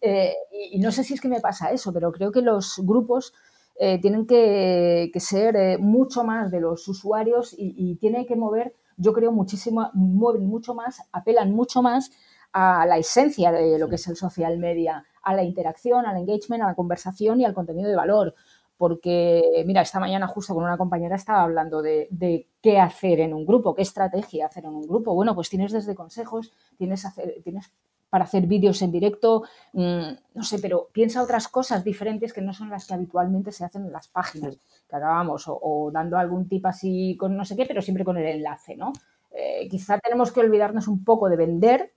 Eh, 0.01 0.35
y, 0.73 0.79
no 0.79 0.93
sé 0.93 1.05
si 1.05 1.15
es 1.15 1.21
que 1.21 1.29
me 1.29 1.41
pasa 1.41 1.71
eso, 1.71 1.93
pero 1.93 2.13
creo 2.13 2.31
que 2.31 2.43
los 2.43 2.81
grupos 2.85 3.33
eh, 3.79 3.99
tienen 3.99 4.27
que, 4.27 5.11
ser 5.17 5.57
eh, 5.57 5.79
mucho 5.79 6.23
más 6.23 6.51
de 6.51 6.61
los 6.61 6.87
usuarios 6.87 7.55
y, 7.55 7.75
y 7.77 7.97
tiene 7.97 8.27
que 8.27 8.37
mover, 8.37 8.75
yo 8.99 9.15
creo, 9.15 9.33
muchísimo, 9.33 9.91
mueven 9.95 10.47
mucho 10.47 10.75
más, 10.75 11.01
apelan 11.13 11.51
mucho 11.53 11.83
más 11.83 12.11
a 12.53 12.87
la 12.87 12.99
esencia 12.99 13.53
de 13.53 13.79
lo 13.79 13.89
que 13.89 13.97
es 13.97 14.07
el 14.09 14.17
social 14.17 14.59
media, 14.59 15.05
a 15.23 15.35
la 15.35 15.43
interacción, 15.43 16.07
al 16.07 16.17
engagement, 16.17 16.63
a 16.63 16.69
la 16.69 16.75
conversación 16.75 17.41
y 17.41 17.45
al 17.45 17.55
contenido 17.55 17.89
de 17.89 17.97
valor 17.97 18.35
porque, 18.81 19.63
mira, 19.67 19.83
esta 19.83 20.01
mañana 20.01 20.27
justo 20.27 20.55
con 20.55 20.65
una 20.65 20.79
compañera 20.79 21.15
estaba 21.15 21.43
hablando 21.43 21.83
de, 21.83 22.49
qué 22.63 22.81
hacer 22.81 23.21
en 23.21 23.35
un 23.35 23.45
grupo, 23.45 23.75
qué 23.75 23.83
estrategia 23.83 24.47
hacer 24.47 24.65
en 24.65 24.75
un 24.75 24.89
grupo. 24.89 25.15
Bueno, 25.15 25.35
pues 25.35 25.51
tienes 25.51 25.71
desde 25.71 25.95
consejos, 25.95 26.51
tienes, 26.79 27.07
tienes 27.45 27.71
para 28.09 28.25
hacer 28.25 28.47
vídeos 28.47 28.81
en 28.81 28.91
directo, 28.91 29.43
mm, 29.75 30.13
no 30.35 30.43
sé, 30.43 30.61
pero 30.61 30.89
piensa 30.95 31.23
otras 31.23 31.49
cosas 31.49 31.85
diferentes 31.85 32.33
que 32.33 32.41
no 32.41 32.55
son 32.55 32.71
las 32.71 32.87
que 32.87 32.95
habitualmente 32.95 33.53
se 33.53 33.67
hacen 33.67 33.85
en 33.85 33.93
las 33.93 34.09
páginas 34.09 34.57
que 34.89 34.97
acabamos, 34.97 35.45
o, 35.47 35.91
dando 35.93 36.17
algún 36.17 36.49
tip 36.49 36.65
así 36.65 37.19
con 37.21 37.37
no 37.37 37.45
sé 37.45 37.57
qué, 37.57 37.67
pero 37.67 37.83
siempre 37.83 38.03
con 38.03 38.17
el 38.17 38.25
enlace, 38.25 38.77
¿no? 38.77 38.95
Eh, 39.31 39.69
quizá 39.69 39.99
tenemos 39.99 40.33
que 40.33 40.41
olvidarnos 40.41 40.89
un 40.89 41.05
poco 41.05 41.29
de 41.29 41.37
vender 41.37 41.93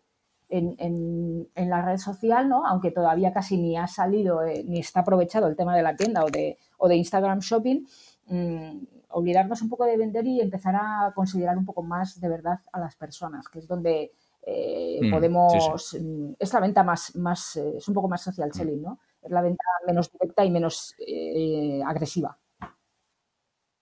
en, 0.53 1.69
la 1.69 1.81
red 1.81 1.97
social, 1.97 2.47
¿no? 2.47 2.65
aunque 2.65 2.91
todavía 2.91 3.33
casi 3.33 3.57
ni 3.57 3.77
ha 3.77 3.87
salido 3.87 4.43
eh, 4.43 4.63
ni 4.65 4.79
está 4.79 4.99
aprovechado 4.99 5.47
el 5.47 5.55
tema 5.55 5.75
de 5.75 5.81
la 5.81 5.95
tienda 5.95 6.23
o 6.23 6.29
de, 6.29 6.57
o 6.77 6.87
de 6.87 6.95
Instagram 6.95 7.39
Shopping, 7.39 7.85
mm, 8.27 8.85
olvidarnos 9.09 9.61
un 9.61 9.69
poco 9.69 9.85
de 9.85 9.97
vender 9.97 10.25
y 10.27 10.41
empezar 10.41 10.75
a 10.75 11.11
considerar 11.15 11.57
un 11.57 11.65
poco 11.65 11.81
más 11.81 12.19
de 12.19 12.29
verdad 12.29 12.59
a 12.71 12.79
las 12.79 12.95
personas, 12.95 13.47
que 13.47 13.59
es 13.59 13.67
donde 13.67 14.11
eh, 14.43 14.99
mm, 15.01 15.11
podemos... 15.11 15.97
Mm, 15.99 16.33
es 16.37 16.53
la 16.53 16.59
venta 16.59 16.83
más, 16.83 17.15
más 17.15 17.55
eh, 17.55 17.77
es 17.77 17.87
un 17.87 17.93
poco 17.93 18.07
más 18.07 18.21
social 18.21 18.53
selling, 18.53 18.81
¿no? 18.81 18.99
Es 19.21 19.31
la 19.31 19.41
venta 19.41 19.63
menos 19.87 20.11
directa 20.11 20.45
y 20.45 20.51
menos 20.51 20.95
agresiva. 21.85 22.37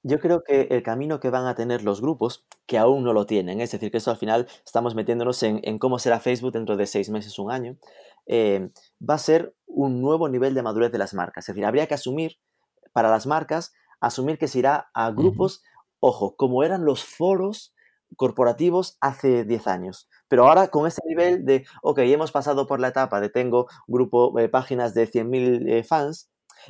Yo 0.04 0.20
creo 0.20 0.43
que 0.43 0.68
el 0.72 0.82
camino 0.82 1.20
que 1.20 1.30
van 1.30 1.45
a 1.45 1.56
tener 1.56 1.84
los 1.84 2.02
grupos, 2.02 2.45
que 2.66 2.78
aún 2.78 3.04
no 3.04 3.14
lo 3.14 3.26
tienen, 3.26 3.62
es 3.62 3.72
decir, 3.72 3.91
que 3.91 3.97
esto 3.97 4.12
al 4.12 4.18
final 4.18 4.47
estamos 4.66 4.95
metiéndonos 4.95 5.43
en, 5.43 5.78
cómo 5.78 5.99
será 5.99 6.20
Facebook 6.20 6.54
dentro 6.54 6.76
de 6.76 6.88
seis 6.88 7.10
meses, 7.10 7.38
un 7.38 7.52
año, 7.52 7.78
eh, 8.26 8.72
va 9.08 9.16
a 9.16 9.20
ser 9.20 9.54
un 9.68 10.02
nuevo 10.02 10.28
nivel 10.28 10.54
de 10.54 10.64
madurez 10.64 10.91
de 10.91 10.97
las 10.97 11.14
marcas. 11.14 11.43
Es 11.43 11.56
decir, 11.56 11.66
habría 11.66 11.88
que 11.88 11.93
asumir, 11.93 12.39
para 12.93 13.10
las 13.10 13.28
marcas, 13.28 13.74
asumir 13.99 14.38
que 14.38 14.47
se 14.47 14.60
irá 14.60 14.89
a 14.93 15.12
grupos, 15.12 15.64
ojo, 15.99 16.36
como 16.36 16.64
eran 16.64 16.84
los 16.84 17.04
foros 17.04 17.74
corporativos 18.18 18.97
hace 18.99 19.45
10 19.45 19.68
años. 19.68 20.10
Pero 20.28 20.47
ahora 20.47 20.68
con 20.68 20.88
este 20.88 21.02
nivel 21.08 21.45
de, 21.45 21.66
ok, 21.82 21.99
hemos 21.99 22.32
pasado 22.32 22.68
por 22.68 22.80
la 22.80 22.89
etapa 22.89 23.22
de 23.22 23.30
tengo 23.30 23.68
grupo, 23.88 24.34
de 24.36 24.45
eh, 24.45 24.49
páginas 24.49 24.93
de 24.93 25.10
100.000 25.10 25.70
eh, 25.70 25.84
fans, 25.84 26.30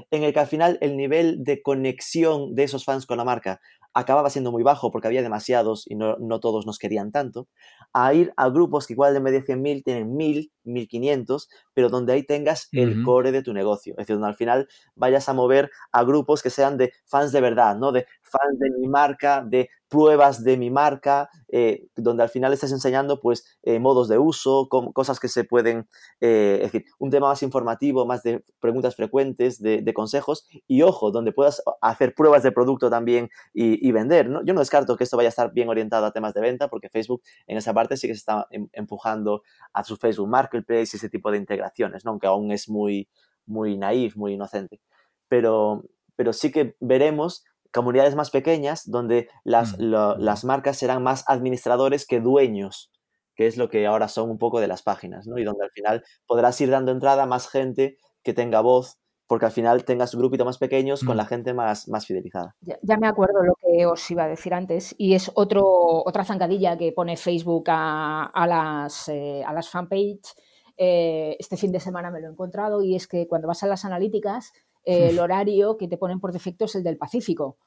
en 0.09 0.23
el 0.23 0.33
que 0.33 0.39
al 0.39 0.47
final 0.47 0.77
el 0.81 0.97
nivel 0.97 1.43
de 1.43 1.61
conexión 1.61 2.55
de 2.55 2.63
esos 2.63 2.85
fans 2.85 3.05
con 3.05 3.17
la 3.17 3.23
marca 3.23 3.59
acababa 3.93 4.29
siendo 4.29 4.51
muy 4.51 4.63
bajo 4.63 4.91
porque 4.91 5.07
había 5.07 5.21
demasiados 5.21 5.85
y 5.87 5.95
no, 5.95 6.39
todos 6.39 6.65
nos 6.65 6.77
querían 6.77 7.11
tanto, 7.11 7.47
a 7.93 8.13
ir 8.13 8.33
a 8.37 8.49
grupos 8.49 8.87
que 8.87 8.93
igual 8.93 9.13
de 9.13 9.19
media 9.19 9.43
100.000 9.43 9.83
tienen 9.83 10.15
1.000, 10.15 10.49
1.500, 10.63 11.47
pero 11.73 11.89
donde 11.89 12.13
ahí 12.13 12.23
tengas 12.23 12.69
el 12.71 13.03
core 13.03 13.31
de 13.31 13.43
tu 13.43 13.53
negocio. 13.53 13.93
Es 13.93 14.07
decir, 14.07 14.15
donde 14.15 14.29
al 14.29 14.35
final 14.35 14.67
vayas 14.95 15.27
a 15.27 15.33
mover 15.33 15.69
a 15.91 16.03
grupos 16.03 16.41
que 16.41 16.49
sean 16.49 16.77
de 16.77 16.93
fans 17.05 17.31
de 17.31 17.41
verdad, 17.41 17.75
¿no? 17.75 17.91
De 17.91 18.05
fans 18.31 18.59
de 18.59 18.69
mi 18.71 18.87
marca, 18.87 19.43
de 19.45 19.69
pruebas 19.89 20.43
de 20.43 20.57
mi 20.57 20.69
marca, 20.69 21.29
eh, 21.49 21.87
donde 21.97 22.23
al 22.23 22.29
final 22.29 22.53
estás 22.53 22.71
enseñando 22.71 23.19
pues 23.19 23.59
eh, 23.63 23.77
modos 23.77 24.07
de 24.07 24.17
uso, 24.17 24.69
cosas 24.69 25.19
que 25.19 25.27
se 25.27 25.43
pueden, 25.43 25.89
es 26.21 26.61
decir, 26.61 26.85
un 26.97 27.09
tema 27.09 27.27
más 27.27 27.43
informativo, 27.43 28.05
más 28.05 28.23
de 28.23 28.43
preguntas 28.59 28.95
frecuentes, 28.95 29.61
de, 29.61 29.91
consejos 29.93 30.47
y 30.67 30.81
ojo, 30.83 31.11
donde 31.11 31.33
puedas 31.33 31.61
hacer 31.81 32.15
pruebas 32.15 32.43
de 32.43 32.53
producto 32.53 32.89
también 32.89 33.29
y, 33.53 33.91
vender. 33.91 34.29
¿no? 34.29 34.43
Yo 34.45 34.53
no 34.53 34.61
descarto 34.61 34.95
que 34.95 35.03
esto 35.03 35.17
vaya 35.17 35.27
a 35.27 35.31
estar 35.35 35.51
bien 35.51 35.67
orientado 35.67 36.05
a 36.05 36.13
temas 36.13 36.33
de 36.33 36.41
venta 36.41 36.69
porque 36.69 36.89
Facebook 36.89 37.21
en 37.47 37.57
esa 37.57 37.73
parte 37.73 37.97
sí 37.97 38.07
que 38.07 38.13
se 38.13 38.19
está 38.19 38.47
em, 38.51 38.69
empujando 38.71 39.43
a 39.73 39.83
su 39.83 39.97
Facebook 39.97 40.29
Marketplace 40.29 40.91
y 40.93 40.97
ese 40.97 41.09
tipo 41.09 41.31
de 41.31 41.37
integraciones, 41.37 42.05
¿no? 42.05 42.11
aunque 42.11 42.27
aún 42.27 42.51
es 42.51 42.69
muy, 42.69 43.09
muy 43.45 43.77
naif, 43.77 44.15
muy 44.15 44.33
inocente. 44.33 44.81
Pero, 45.27 45.83
pero 46.15 46.33
sí 46.33 46.51
que 46.51 46.75
veremos 46.79 47.43
comunidades 47.73 48.15
más 48.15 48.29
pequeñas 48.29 48.89
donde 48.89 49.29
las, 49.43 49.77
mm, 49.77 49.83
las 50.19 50.43
marcas 50.43 50.77
serán 50.77 51.03
más 51.03 51.23
administradores 51.27 52.05
que 52.05 52.19
dueños, 52.19 52.91
que 53.35 53.47
es 53.47 53.57
lo 53.57 53.69
que 53.69 53.87
ahora 53.87 54.07
son 54.07 54.29
un 54.29 54.37
poco 54.37 54.59
de 54.59 54.67
las 54.67 54.83
páginas, 54.83 55.27
¿no? 55.27 55.37
Y 55.37 55.43
donde 55.43 55.63
al 55.63 55.71
final 55.71 56.03
podrás 56.27 56.59
ir 56.61 56.69
dando 56.69 56.91
entrada 56.91 57.23
a 57.23 57.27
más 57.27 57.47
gente 57.47 57.97
que 58.23 58.33
tenga 58.33 58.61
voz, 58.61 58.97
porque 59.31 59.45
al 59.45 59.51
final 59.53 59.85
tengas 59.85 60.13
un 60.13 60.19
grupito 60.19 60.43
más 60.43 60.57
pequeños 60.57 61.03
con 61.05 61.15
la 61.15 61.23
mm. 61.23 61.27
gente 61.27 61.53
más, 61.53 61.87
más 61.87 62.05
fidelizada. 62.05 62.53
Ya, 62.59 62.97
me 62.97 63.07
acuerdo 63.07 63.41
lo 63.43 63.53
que 63.61 63.85
os 63.85 64.11
iba 64.11 64.25
a 64.25 64.27
decir 64.27 64.53
antes, 64.53 64.93
y 64.97 65.15
es 65.15 65.31
otro, 65.35 65.63
otra 66.05 66.25
zancadilla 66.25 66.77
que 66.77 66.91
pone 66.91 67.15
Facebook 67.15 67.63
a, 67.69 68.25
a 68.25 68.45
las, 68.45 69.07
eh, 69.07 69.41
a 69.45 69.53
las 69.53 69.69
fanpage. 69.69 70.35
Eh, 70.75 71.37
este 71.39 71.55
fin 71.55 71.71
de 71.71 71.79
semana 71.79 72.11
me 72.11 72.19
lo 72.19 72.27
he 72.27 72.31
encontrado, 72.31 72.83
y 72.83 72.95
es 72.95 73.07
que 73.07 73.27
cuando 73.27 73.47
vas 73.47 73.63
a 73.63 73.67
las 73.67 73.85
analíticas, 73.85 74.51
el 74.83 75.19
horario 75.19 75.77
que 75.77 75.87
te 75.87 75.97
ponen 75.97 76.19
por 76.19 76.31
defecto 76.31 76.65
es 76.65 76.75
el 76.75 76.83
del 76.83 76.97
Pacífico. 76.97 77.57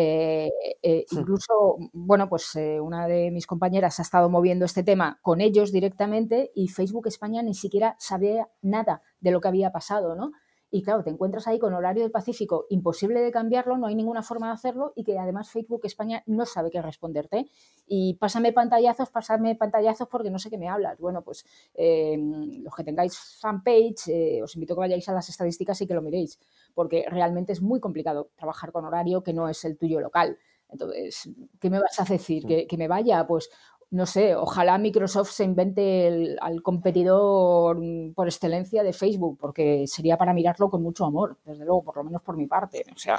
Eh, 0.00 0.50
eh, 0.82 1.04
incluso, 1.10 1.76
bueno, 1.92 2.28
pues 2.28 2.54
eh, 2.54 2.80
una 2.80 3.08
de 3.08 3.30
mis 3.30 3.46
compañeras 3.46 3.98
ha 3.98 4.02
estado 4.02 4.28
moviendo 4.28 4.64
este 4.64 4.84
tema 4.84 5.18
con 5.22 5.40
ellos 5.40 5.72
directamente 5.72 6.52
y 6.54 6.68
Facebook 6.68 7.08
España 7.08 7.42
ni 7.42 7.54
siquiera 7.54 7.96
sabía 7.98 8.48
nada 8.62 9.02
de 9.20 9.32
lo 9.32 9.40
que 9.40 9.48
había 9.48 9.72
pasado, 9.72 10.14
¿no? 10.14 10.30
Y 10.70 10.82
claro, 10.82 11.02
te 11.02 11.10
encuentras 11.10 11.48
ahí 11.48 11.58
con 11.58 11.72
horario 11.72 12.02
del 12.02 12.12
Pacífico, 12.12 12.66
imposible 12.68 13.20
de 13.20 13.30
cambiarlo, 13.30 13.78
no 13.78 13.86
hay 13.86 13.94
ninguna 13.94 14.22
forma 14.22 14.48
de 14.48 14.52
hacerlo 14.52 14.92
y 14.94 15.02
que 15.02 15.18
además 15.18 15.50
Facebook 15.50 15.80
España 15.84 16.22
no 16.26 16.44
sabe 16.44 16.70
qué 16.70 16.82
responderte. 16.82 17.46
Y 17.86 18.14
pásame 18.14 18.52
pantallazos, 18.52 19.10
pásame 19.10 19.54
pantallazos 19.54 20.08
porque 20.08 20.30
no 20.30 20.38
sé 20.38 20.50
qué 20.50 20.58
me 20.58 20.68
hablas. 20.68 20.98
Bueno, 20.98 21.22
pues 21.22 21.46
em, 21.74 22.62
los 22.62 22.74
que 22.74 22.84
tengáis 22.84 23.18
fanpage, 23.40 24.08
eh, 24.08 24.42
os 24.42 24.54
invito 24.56 24.74
a 24.74 24.76
que 24.76 24.80
vayáis 24.80 25.08
a 25.08 25.14
las 25.14 25.28
estadísticas 25.28 25.80
y 25.80 25.86
que 25.86 25.94
lo 25.94 26.02
miréis, 26.02 26.38
porque 26.74 27.06
realmente 27.08 27.52
es 27.52 27.62
muy 27.62 27.80
complicado 27.80 28.30
trabajar 28.36 28.70
con 28.70 28.84
horario 28.84 29.22
que 29.22 29.32
no 29.32 29.48
es 29.48 29.64
el 29.64 29.78
tuyo 29.78 30.00
local. 30.00 30.38
Entonces, 30.70 31.30
¿qué 31.58 31.70
me 31.70 31.80
vas 31.80 31.98
a 31.98 32.04
decir? 32.04 32.44
¿Que, 32.44 32.66
que 32.66 32.76
me 32.76 32.88
vaya? 32.88 33.26
Pues 33.26 33.48
no 33.90 34.04
sé, 34.04 34.34
ojalá 34.34 34.76
Microsoft 34.76 35.30
se 35.30 35.44
invente 35.44 36.36
al 36.40 36.62
competidor 36.62 37.78
por 38.14 38.26
excelencia 38.26 38.82
de 38.82 38.92
Facebook, 38.92 39.38
porque 39.40 39.86
sería 39.86 40.18
para 40.18 40.34
mirarlo 40.34 40.68
con 40.68 40.82
mucho 40.82 41.06
amor, 41.06 41.38
desde 41.44 41.64
luego, 41.64 41.84
por 41.84 41.96
lo 41.96 42.04
menos 42.04 42.22
por 42.22 42.36
mi 42.36 42.46
parte. 42.46 42.84
O 42.94 42.98
sea, 42.98 43.18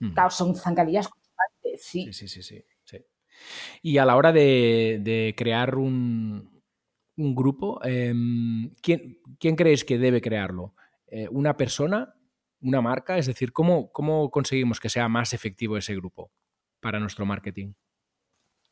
mm. 0.00 0.14
son 0.30 0.56
zancadillas 0.56 1.08
constantes, 1.08 1.84
sí. 1.84 2.12
Sí, 2.12 2.28
sí, 2.28 2.42
sí, 2.42 2.42
sí. 2.42 2.64
Y 3.82 3.98
a 3.98 4.04
la 4.04 4.16
hora 4.16 4.32
de, 4.32 5.34
crear 5.36 5.76
un, 5.76 6.50
grupo, 7.16 7.80
em, 7.84 8.70
¿quién, 8.82 9.20
¿quién, 9.38 9.56
crees 9.56 9.84
que 9.84 9.98
debe 9.98 10.20
crearlo? 10.20 10.74
Eh, 11.06 11.28
¿Una 11.30 11.56
persona? 11.56 12.14
¿Una 12.60 12.80
marca? 12.80 13.18
Es 13.18 13.26
decir, 13.26 13.52
¿cómo, 13.52 13.92
¿cómo 13.92 14.30
conseguimos 14.30 14.80
que 14.80 14.88
sea 14.88 15.08
más 15.08 15.32
efectivo 15.32 15.76
ese 15.76 15.94
grupo 15.94 16.32
para 16.80 16.98
nuestro 16.98 17.24
marketing? 17.24 17.74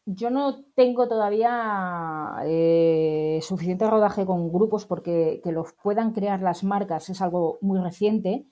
Yo 0.07 0.31
no 0.31 0.65
tengo 0.77 1.09
todavía 1.09 2.37
eh, 2.45 3.41
suficiente 3.43 3.91
rodaje 3.91 4.25
con 4.25 4.53
grupos 4.53 4.87
porque 4.87 5.41
que 5.43 5.51
los 5.51 5.73
puedan 5.83 6.13
crear 6.13 6.41
las 6.41 6.63
marcas 6.63 7.11
es 7.11 7.21
algo 7.21 7.59
muy 7.61 7.81
reciente. 7.81 8.47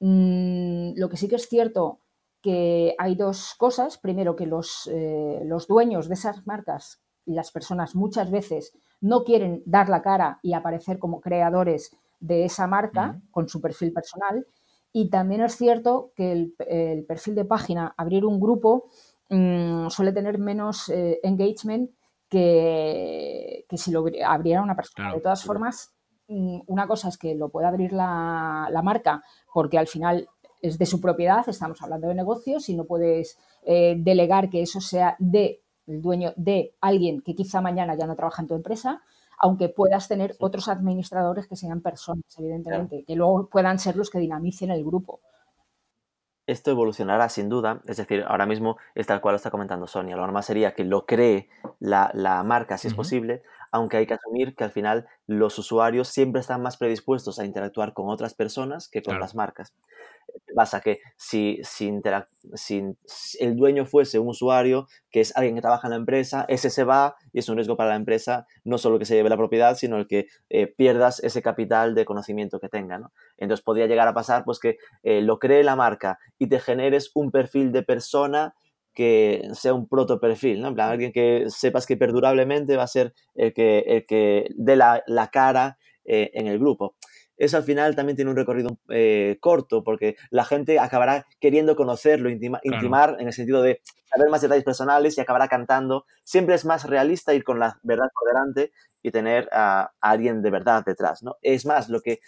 Mm, 0.00 0.92
lo 0.96 1.10
que 1.10 1.18
sí 1.18 1.28
que 1.28 1.36
es 1.36 1.48
cierto 1.48 2.00
que 2.40 2.94
hay 2.98 3.16
dos 3.16 3.54
cosas. 3.58 3.98
Primero, 3.98 4.34
que 4.34 4.46
los, 4.46 4.88
eh, 4.90 5.42
los 5.44 5.68
dueños 5.68 6.08
de 6.08 6.14
esas 6.14 6.46
marcas 6.46 7.02
y 7.26 7.34
las 7.34 7.52
personas 7.52 7.94
muchas 7.94 8.30
veces 8.30 8.72
no 9.02 9.24
quieren 9.24 9.62
dar 9.66 9.90
la 9.90 10.00
cara 10.00 10.40
y 10.42 10.54
aparecer 10.54 10.98
como 10.98 11.20
creadores 11.20 11.94
de 12.18 12.46
esa 12.46 12.66
marca 12.66 13.20
con 13.30 13.48
su 13.48 13.60
perfil 13.60 13.92
personal. 13.92 14.46
Y 14.90 15.10
también 15.10 15.42
es 15.42 15.54
cierto 15.54 16.12
que 16.16 16.32
el 16.32 17.04
perfil 17.04 17.34
de 17.34 17.44
página, 17.44 17.94
abrir 17.98 18.24
un 18.24 18.40
grupo, 18.40 18.86
Mm, 19.30 19.88
suele 19.88 20.12
tener 20.12 20.38
menos 20.38 20.88
eh, 20.88 21.20
engagement 21.22 21.90
que, 22.28 23.66
si 23.70 23.90
lo 23.90 24.04
abriera 24.26 24.62
una 24.62 24.76
persona. 24.76 25.14
de 25.14 25.20
todas 25.20 25.44
formas, 25.44 25.94
mm, 26.28 26.60
una 26.66 26.86
cosa 26.86 27.08
es 27.08 27.18
que 27.18 27.34
lo 27.34 27.50
pueda 27.50 27.68
abrir 27.68 27.92
la, 27.92 28.80
marca 28.82 29.22
porque 29.52 29.78
al 29.78 29.86
final 29.86 30.28
es 30.62 30.78
de 30.78 30.86
su 30.86 31.00
propiedad, 31.00 31.48
estamos 31.48 31.80
hablando 31.82 32.08
de 32.08 32.14
negocios 32.14 32.68
y 32.68 32.76
no 32.76 32.84
puedes 32.84 33.38
eh, 33.64 33.96
delegar 33.98 34.50
que 34.50 34.62
eso 34.62 34.80
sea 34.80 35.14
de 35.18 35.62
el 35.86 36.02
dueño 36.02 36.32
de 36.36 36.74
alguien 36.80 37.22
que 37.22 37.34
quizá 37.34 37.60
mañana 37.60 37.96
ya 37.96 38.06
no 38.06 38.16
trabaja 38.16 38.42
en 38.42 38.48
tu 38.48 38.54
empresa, 38.54 39.02
aunque 39.38 39.68
puedas 39.68 40.08
tener 40.08 40.36
otros 40.40 40.68
administradores 40.68 41.46
que 41.46 41.56
sean 41.56 41.80
personas, 41.80 42.24
evidentemente, 42.36 43.04
que 43.04 43.14
luego 43.14 43.48
puedan 43.48 43.78
ser 43.78 43.96
los 43.96 44.10
que 44.10 44.18
dinamicen 44.18 44.70
el 44.70 44.84
grupo 44.84 45.20
esto 46.48 46.70
evolucionará 46.70 47.28
sin 47.28 47.50
duda, 47.50 47.82
es 47.86 47.98
decir, 47.98 48.24
ahora 48.26 48.46
mismo 48.46 48.78
es 48.94 49.06
tal 49.06 49.20
cual 49.20 49.34
lo 49.34 49.36
está 49.36 49.50
comentando 49.50 49.86
Sonia, 49.86 50.16
lo 50.16 50.22
normal 50.22 50.42
sería 50.42 50.74
que 50.74 50.82
lo 50.82 51.04
cree 51.04 51.50
la, 51.78 52.42
marca 52.42 52.78
si 52.78 52.88
es 52.88 52.94
posible, 52.94 53.42
aunque 53.70 53.98
hay 53.98 54.06
que 54.06 54.14
asumir 54.14 54.54
que 54.54 54.64
al 54.64 54.70
final 54.70 55.06
los 55.26 55.58
usuarios 55.58 56.08
siempre 56.08 56.40
están 56.40 56.62
más 56.62 56.76
predispuestos 56.76 57.38
a 57.38 57.44
interactuar 57.44 57.92
con 57.92 58.08
otras 58.08 58.34
personas 58.34 58.88
que 58.88 59.02
con 59.02 59.18
las 59.20 59.34
marcas. 59.34 59.74
Pasa 60.54 60.80
que 60.80 61.00
si, 61.16 61.60
si, 61.62 61.90
el 63.40 63.56
dueño 63.56 63.86
fuese 63.86 64.18
un 64.18 64.28
usuario, 64.28 64.86
que 65.10 65.20
es 65.20 65.36
alguien 65.36 65.54
que 65.54 65.60
trabaja 65.60 65.86
en 65.86 65.90
la 65.90 65.96
empresa, 65.96 66.44
ese 66.48 66.70
se 66.70 66.84
va 66.84 67.16
y 67.32 67.38
es 67.38 67.48
un 67.48 67.56
riesgo 67.56 67.76
para 67.76 67.90
la 67.90 67.96
empresa, 67.96 68.46
no 68.64 68.78
solo 68.78 68.98
que 68.98 69.04
se 69.04 69.14
lleve 69.14 69.28
la 69.28 69.36
propiedad, 69.36 69.76
sino 69.76 69.96
el 69.98 70.06
que 70.06 70.26
eh, 70.50 70.66
pierdas 70.66 71.22
ese 71.22 71.42
capital 71.42 71.94
de 71.94 72.04
conocimiento 72.04 72.60
que 72.60 72.68
tenga. 72.68 73.10
Entonces 73.36 73.64
podría 73.64 73.86
llegar 73.86 74.08
a 74.08 74.14
pasar 74.14 74.44
pues, 74.44 74.58
que 74.58 74.78
eh, 75.02 75.22
lo 75.22 75.38
cree 75.38 75.64
la 75.64 75.76
marca 75.76 76.18
y 76.38 76.48
te 76.48 76.60
generes 76.60 77.10
un 77.14 77.30
perfil 77.30 77.72
de 77.72 77.82
persona 77.82 78.54
que 78.98 79.48
sea 79.52 79.74
un 79.74 79.86
proto 79.86 80.18
perfil, 80.18 80.60
¿no? 80.60 80.68
En 80.68 80.74
plan, 80.74 80.90
alguien 80.90 81.12
que 81.12 81.44
sepas 81.46 81.86
que 81.86 81.96
perdurablemente 81.96 82.76
va 82.76 82.82
a 82.82 82.88
ser 82.88 83.14
el 83.36 83.54
que, 83.54 83.84
el 83.86 84.06
que 84.06 84.48
dé 84.56 84.74
la, 84.74 85.30
cara 85.32 85.78
eh, 86.04 86.32
en 86.34 86.48
el 86.48 86.58
grupo 86.58 86.96
eso 87.38 87.56
al 87.56 87.62
final 87.62 87.94
también 87.94 88.16
tiene 88.16 88.32
un 88.32 88.36
recorrido 88.36 88.78
eh, 88.88 89.38
corto, 89.40 89.84
porque 89.84 90.16
la 90.30 90.44
gente 90.44 90.80
acabará 90.80 91.24
queriendo 91.38 91.76
conocerlo, 91.76 92.28
intimar 92.30 93.16
en 93.20 93.28
el 93.28 93.32
sentido 93.32 93.62
de 93.62 93.80
saber 94.12 94.28
más 94.28 94.40
detalles 94.40 94.64
personales 94.64 95.16
y 95.16 95.20
acabará 95.20 95.46
cantando. 95.46 96.04
Siempre 96.24 96.56
es 96.56 96.64
más 96.64 96.84
realista 96.84 97.34
ir 97.34 97.44
con 97.44 97.60
la 97.60 97.78
verdad 97.84 98.08
por 98.12 98.26
delante 98.28 98.72
y 99.02 99.12
tener 99.12 99.48
a, 99.52 99.92
alguien 100.00 100.42
de 100.42 100.50
verdad 100.50 100.82
detrás, 100.84 101.22
¿no? 101.22 101.36
Es 101.40 101.64
más, 101.64 101.88
lo 101.88 102.00
que, 102.00 102.18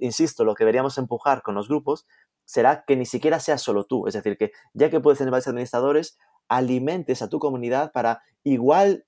insisto, 0.00 0.44
lo 0.44 0.56
que 0.56 0.64
deberíamos 0.64 0.98
empujar 0.98 1.42
con 1.42 1.54
los 1.54 1.68
grupos 1.68 2.04
será 2.46 2.84
que 2.86 2.96
ni 2.96 3.04
siquiera 3.04 3.38
seas 3.38 3.60
solo 3.60 3.84
tú, 3.84 4.06
es 4.06 4.14
decir, 4.14 4.38
que 4.38 4.52
ya 4.72 4.88
que 4.88 5.00
puedes 5.00 5.18
tener 5.18 5.30
varios 5.30 5.48
administradores, 5.48 6.18
alimentes 6.48 7.20
a 7.20 7.28
tu 7.28 7.38
comunidad 7.38 7.92
para 7.92 8.22
igual 8.44 9.04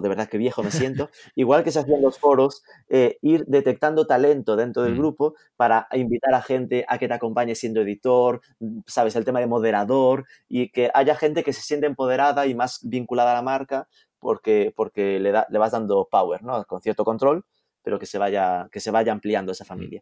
de 0.00 0.08
verdad 0.08 0.28
que 0.28 0.38
viejo 0.38 0.62
me 0.62 0.70
siento, 0.70 1.10
igual 1.34 1.64
que 1.64 1.72
se 1.72 1.80
hacían 1.80 2.02
los 2.02 2.18
foros, 2.18 2.62
eh, 2.88 3.18
ir 3.22 3.44
detectando 3.46 4.06
talento 4.06 4.56
dentro 4.56 4.82
del 4.82 4.94
mm. 4.94 4.98
grupo 4.98 5.34
para 5.56 5.88
invitar 5.92 6.34
a 6.34 6.42
gente 6.42 6.84
a 6.88 6.98
que 6.98 7.08
te 7.08 7.14
acompañe 7.14 7.54
siendo 7.54 7.80
editor, 7.80 8.40
sabes, 8.86 9.16
el 9.16 9.24
tema 9.24 9.40
de 9.40 9.46
moderador 9.46 10.26
y 10.48 10.70
que 10.70 10.90
haya 10.94 11.14
gente 11.16 11.42
que 11.42 11.52
se 11.52 11.62
siente 11.62 11.86
empoderada 11.86 12.46
y 12.46 12.54
más 12.54 12.80
vinculada 12.82 13.32
a 13.32 13.34
la 13.34 13.42
marca 13.42 13.88
porque, 14.18 14.72
porque 14.74 15.18
le, 15.18 15.32
da, 15.32 15.46
le 15.50 15.58
vas 15.58 15.72
dando 15.72 16.08
power, 16.10 16.42
¿no? 16.42 16.64
Con 16.64 16.80
cierto 16.80 17.04
control, 17.04 17.44
pero 17.82 17.98
que 17.98 18.06
se 18.06 18.18
vaya, 18.18 18.68
que 18.72 18.80
se 18.80 18.90
vaya 18.90 19.12
ampliando 19.12 19.52
esa 19.52 19.64
mm. 19.64 20.00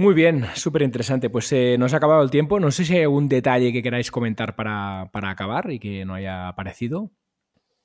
Muy 0.00 0.14
bien, 0.14 0.46
súper 0.54 0.80
interesante. 0.80 1.28
Pues 1.28 1.52
eh, 1.52 1.76
nos 1.78 1.92
ha 1.92 1.98
acabado 1.98 2.22
el 2.22 2.30
tiempo. 2.30 2.58
No 2.58 2.70
sé 2.70 2.86
si 2.86 2.96
hay 2.96 3.02
algún 3.02 3.28
detalle 3.28 3.70
que 3.70 3.82
queráis 3.82 4.10
comentar 4.10 4.56
para, 4.56 5.10
para 5.12 5.28
acabar 5.28 5.70
y 5.70 5.78
que 5.78 6.06
no 6.06 6.14
haya 6.14 6.48
aparecido. 6.48 7.10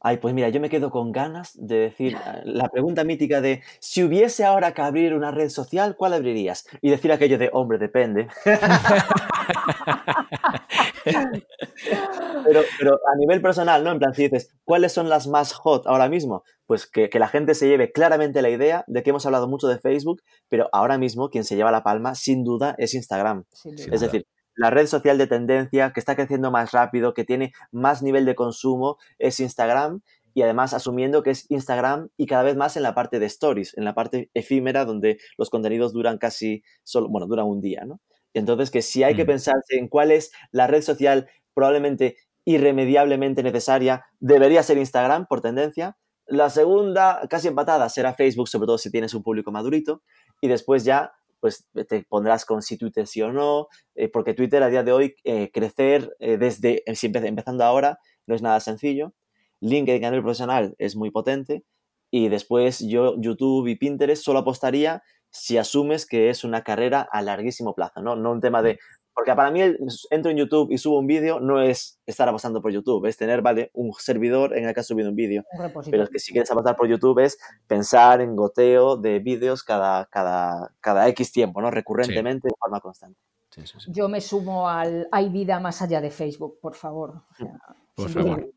Ay, 0.07 0.17
pues 0.17 0.35
mira, 0.35 0.49
yo 0.49 0.59
me 0.59 0.69
quedo 0.69 0.91
con 0.91 1.11
ganas 1.11 1.53
de 1.55 1.77
decir 1.79 2.15
ah, 2.17 2.39
la 2.43 2.69
pregunta 2.69 3.03
mítica 3.03 3.41
de 3.41 3.63
si 3.79 4.03
hubiese 4.03 4.45
ahora 4.45 4.71
que 4.71 4.83
abrir 4.83 5.15
una 5.15 5.31
red 5.31 5.49
social, 5.49 5.95
¿cuál 5.97 6.13
abrirías? 6.13 6.67
Y 6.83 6.91
decir 6.91 7.11
aquello 7.11 7.39
de, 7.39 7.49
hombre, 7.51 7.79
depende. 7.79 8.27
pero, 12.45 12.61
pero, 12.77 12.93
a 12.93 13.15
nivel 13.17 13.41
personal, 13.41 13.83
¿no? 13.83 13.93
En 13.93 13.97
plan, 13.97 14.13
si 14.13 14.25
dices, 14.25 14.51
¿cuáles 14.63 14.91
son 14.91 15.09
las 15.09 15.25
más 15.25 15.53
hot 15.53 15.87
ahora 15.87 16.07
mismo? 16.07 16.43
Pues 16.67 16.85
que, 16.85 17.09
la 17.11 17.27
gente 17.27 17.55
se 17.55 17.67
lleve 17.67 17.91
claramente 17.91 18.43
la 18.43 18.51
idea 18.51 18.83
de 18.85 19.01
que 19.01 19.09
hemos 19.09 19.25
hablado 19.25 19.47
mucho 19.47 19.67
de 19.67 19.79
Facebook, 19.79 20.21
pero 20.49 20.69
ahora 20.71 20.99
mismo 20.99 21.29
quien 21.29 21.45
se 21.45 21.55
lleva 21.55 21.71
la 21.71 21.81
palma, 21.81 22.13
sin 22.13 22.43
duda, 22.43 22.75
es 22.77 22.93
Instagram. 22.93 23.45
es 23.91 24.01
decir, 24.01 24.27
la 24.55 24.69
red 24.69 24.87
social 24.87 25.17
de 25.17 25.27
tendencia 25.27 25.91
que 25.91 25.99
está 25.99 26.15
creciendo 26.15 26.51
más 26.51 26.71
rápido, 26.71 27.13
que 27.13 27.23
tiene 27.23 27.53
más 27.71 28.01
nivel 28.01 28.25
de 28.25 28.35
consumo, 28.35 28.97
es 29.19 29.39
Instagram 29.39 30.01
y 30.33 30.41
además 30.41 30.73
asumiendo 30.73 31.23
que 31.23 31.31
es 31.31 31.49
Instagram 31.49 32.09
y 32.17 32.25
cada 32.25 32.43
vez 32.43 32.55
más 32.55 32.75
en 32.75 32.83
la 32.83 32.93
parte 32.93 33.19
de 33.19 33.25
stories, 33.25 33.77
en 33.77 33.85
la 33.85 33.95
parte 33.95 34.29
efímera 34.33 34.85
donde 34.85 35.17
los 35.37 35.49
contenidos 35.49 35.93
duran 35.93 36.17
casi 36.17 36.63
solo, 36.83 37.07
bueno, 37.09 37.25
duran 37.25 37.45
un 37.45 37.61
día, 37.61 37.85
¿no? 37.85 38.01
Entonces 38.33 38.69
que 38.69 38.81
si 38.81 39.03
hay 39.03 39.15
que 39.15 39.23
mm. 39.23 39.27
pensarse 39.27 39.77
en 39.77 39.87
cuál 39.87 40.11
es 40.11 40.31
la 40.51 40.67
red 40.67 40.81
social 40.81 41.29
probablemente 41.53 42.17
irremediablemente 42.43 43.43
necesaria, 43.43 44.05
debería 44.19 44.61
ser 44.61 44.77
Instagram 44.77 45.25
por 45.25 45.41
tendencia. 45.41 45.97
La 46.27 46.49
segunda, 46.49 47.21
casi 47.29 47.47
empatada, 47.47 47.89
será 47.89 48.13
Facebook, 48.13 48.47
sobre 48.47 48.67
todo 48.67 48.77
si 48.77 48.91
tienes 48.91 49.13
un 49.13 49.23
público 49.23 49.51
madurito. 49.51 50.03
Y 50.41 50.47
después 50.47 50.83
ya 50.83 51.13
pues 51.45 51.67
te 51.87 52.03
pondrás 52.09 52.43
con 52.43 52.63
si 52.63 52.75
Twitter 52.75 53.05
sí 53.05 53.21
o 53.21 53.31
no, 53.31 53.67
eh, 53.93 54.09
porque 54.09 54.33
Twitter 54.33 54.63
a 54.63 54.69
día 54.69 54.81
de 54.81 54.91
hoy 54.91 55.15
eh, 55.23 55.51
crecer 55.53 56.15
eh, 56.17 56.37
desde, 56.37 56.81
empezando 56.87 57.63
ahora, 57.63 57.99
no 58.25 58.33
es 58.33 58.41
nada 58.41 58.59
sencillo. 58.59 59.13
LinkedIn 59.59 60.03
a 60.05 60.09
nivel 60.09 60.23
profesional 60.23 60.73
es 60.79 60.95
muy 60.95 61.11
potente 61.11 61.63
y 62.09 62.29
después 62.29 62.79
yo 62.79 63.13
YouTube 63.21 63.67
y 63.67 63.75
Pinterest 63.75 64.23
solo 64.23 64.39
apostaría 64.39 65.03
si 65.29 65.59
asumes 65.59 66.07
que 66.07 66.31
es 66.31 66.43
una 66.43 66.63
carrera 66.63 67.07
a 67.11 67.21
larguísimo 67.21 67.75
plazo, 67.75 68.01
¿no? 68.01 68.15
No 68.15 68.31
un 68.31 68.41
tema 68.41 68.63
de... 68.63 68.79
Porque 69.15 69.33
para 69.33 69.49
mí 69.49 69.61
entro 70.09 70.29
en 70.29 70.37
YouTube 70.37 70.71
y 70.71 70.77
subo 70.77 70.99
un 70.99 71.07
vídeo 71.07 71.39
no 71.39 71.61
es 71.61 71.99
estar 72.05 72.27
apostando 72.27 72.61
por 72.61 72.71
YouTube, 72.71 73.05
es 73.05 73.17
tener, 73.17 73.41
vale, 73.41 73.71
un 73.73 73.93
servidor 73.93 74.55
en 74.57 74.65
el 74.65 74.73
que 74.73 74.81
has 74.81 74.87
subido 74.87 75.09
un 75.09 75.15
vídeo. 75.15 75.43
Pero 75.89 76.03
es 76.03 76.09
que 76.09 76.19
si 76.19 76.33
quieres 76.33 76.51
apostar 76.51 76.75
por 76.75 76.87
YouTube 76.87 77.19
es 77.19 77.37
pensar 77.65 78.19
en 78.19 78.35
goteo 78.35 78.97
de 78.97 79.19
vídeos 79.19 79.63
cada, 79.63 80.05
cada, 80.07 80.73
cada 80.81 81.07
X 81.07 81.31
tiempo, 81.31 81.61
¿no? 81.61 81.71
Recurrentemente, 81.71 82.49
de 82.49 82.55
forma 82.59 82.81
constante. 82.81 83.19
Yo 83.87 84.09
me 84.09 84.19
sumo 84.19 84.67
al 84.67 85.07
hay 85.11 85.29
vida 85.29 85.61
más 85.61 85.81
allá 85.81 86.01
de 86.01 86.11
Facebook, 86.11 86.59
por 86.59 86.75
favor. 86.75 87.23
por 87.95 88.09
favor 88.09 88.49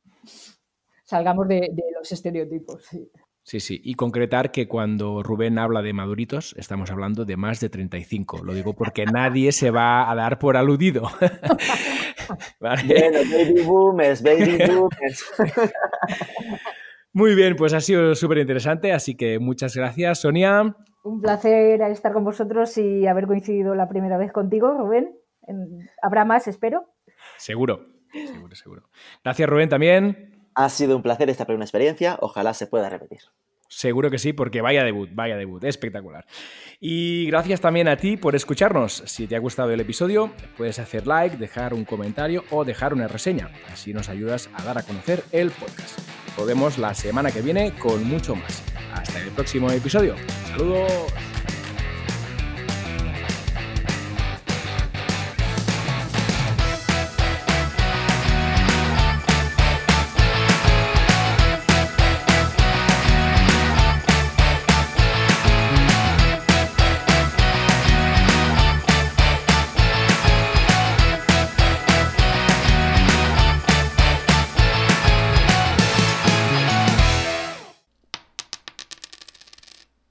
salgamos 1.08 1.48
de, 1.48 1.74
los 1.96 2.12
estereotipos. 2.12 2.84
Sí. 2.84 3.10
Sí, 3.48 3.80
y 3.82 3.94
concretar 3.94 4.52
que 4.52 4.68
cuando 4.68 5.22
Rubén 5.22 5.58
habla 5.58 5.80
de 5.80 5.94
maduritos, 5.94 6.54
estamos 6.58 6.90
hablando 6.90 7.24
de 7.24 7.38
más 7.38 7.60
de 7.60 7.70
35. 7.70 8.44
Lo 8.44 8.52
digo 8.52 8.74
porque 8.74 9.06
nadie 9.06 9.52
se 9.52 9.70
va 9.70 10.10
a 10.10 10.14
dar 10.14 10.38
por 10.38 10.56
aludido. 10.56 11.04
Bueno, 12.60 12.82
baby 12.84 13.62
boomers, 13.64 14.22
baby 14.22 14.58
boomers. 14.68 15.24
Muy 17.14 17.34
bien, 17.34 17.56
pues 17.56 17.72
ha 17.72 17.80
sido 17.80 18.14
súper 18.14 18.36
interesante, 18.36 18.92
así 18.92 19.16
que 19.16 19.38
muchas 19.38 19.74
gracias, 19.74 20.20
Sonia. 20.20 20.76
Un 21.04 21.22
placer 21.22 21.80
estar 21.80 22.12
con 22.12 22.24
vosotros 22.24 22.76
y 22.76 23.06
haber 23.06 23.26
coincidido 23.26 23.74
la 23.74 23.88
primera 23.88 24.18
vez 24.18 24.30
contigo, 24.30 24.74
Rubén. 24.76 25.16
Habrá 26.02 26.26
más, 26.26 26.48
espero. 26.48 26.92
Seguro, 27.38 27.86
seguro, 28.12 28.54
seguro. 28.54 28.82
Gracias, 29.24 29.48
Rubén, 29.48 29.70
también. 29.70 30.27
Ha 30.58 30.68
sido 30.70 30.96
un 30.96 31.04
placer 31.04 31.30
esta 31.30 31.44
primera 31.44 31.64
experiencia, 31.64 32.18
ojalá 32.20 32.52
se 32.52 32.66
pueda 32.66 32.88
repetir. 32.88 33.20
Seguro 33.68 34.10
que 34.10 34.18
sí, 34.18 34.32
porque 34.32 34.60
vaya 34.60 34.82
debut, 34.82 35.08
vaya 35.12 35.36
debut, 35.36 35.62
espectacular. 35.62 36.26
Y 36.80 37.26
gracias 37.26 37.60
también 37.60 37.86
a 37.86 37.96
ti 37.96 38.16
por 38.16 38.34
escucharnos. 38.34 39.04
Si 39.06 39.28
te 39.28 39.36
ha 39.36 39.38
gustado 39.38 39.70
el 39.70 39.78
episodio, 39.78 40.32
puedes 40.56 40.80
hacer 40.80 41.06
like, 41.06 41.36
dejar 41.36 41.74
un 41.74 41.84
comentario 41.84 42.42
o 42.50 42.64
dejar 42.64 42.92
una 42.92 43.06
reseña. 43.06 43.52
Así 43.72 43.94
nos 43.94 44.08
ayudas 44.08 44.50
a 44.52 44.64
dar 44.64 44.78
a 44.78 44.82
conocer 44.82 45.22
el 45.30 45.52
podcast. 45.52 46.00
Nos 46.36 46.44
vemos 46.44 46.76
la 46.76 46.92
semana 46.92 47.30
que 47.30 47.40
viene 47.40 47.72
con 47.78 48.02
mucho 48.02 48.34
más. 48.34 48.64
Hasta 48.92 49.20
el 49.20 49.30
próximo 49.30 49.70
episodio. 49.70 50.16
Saludos. 50.50 51.37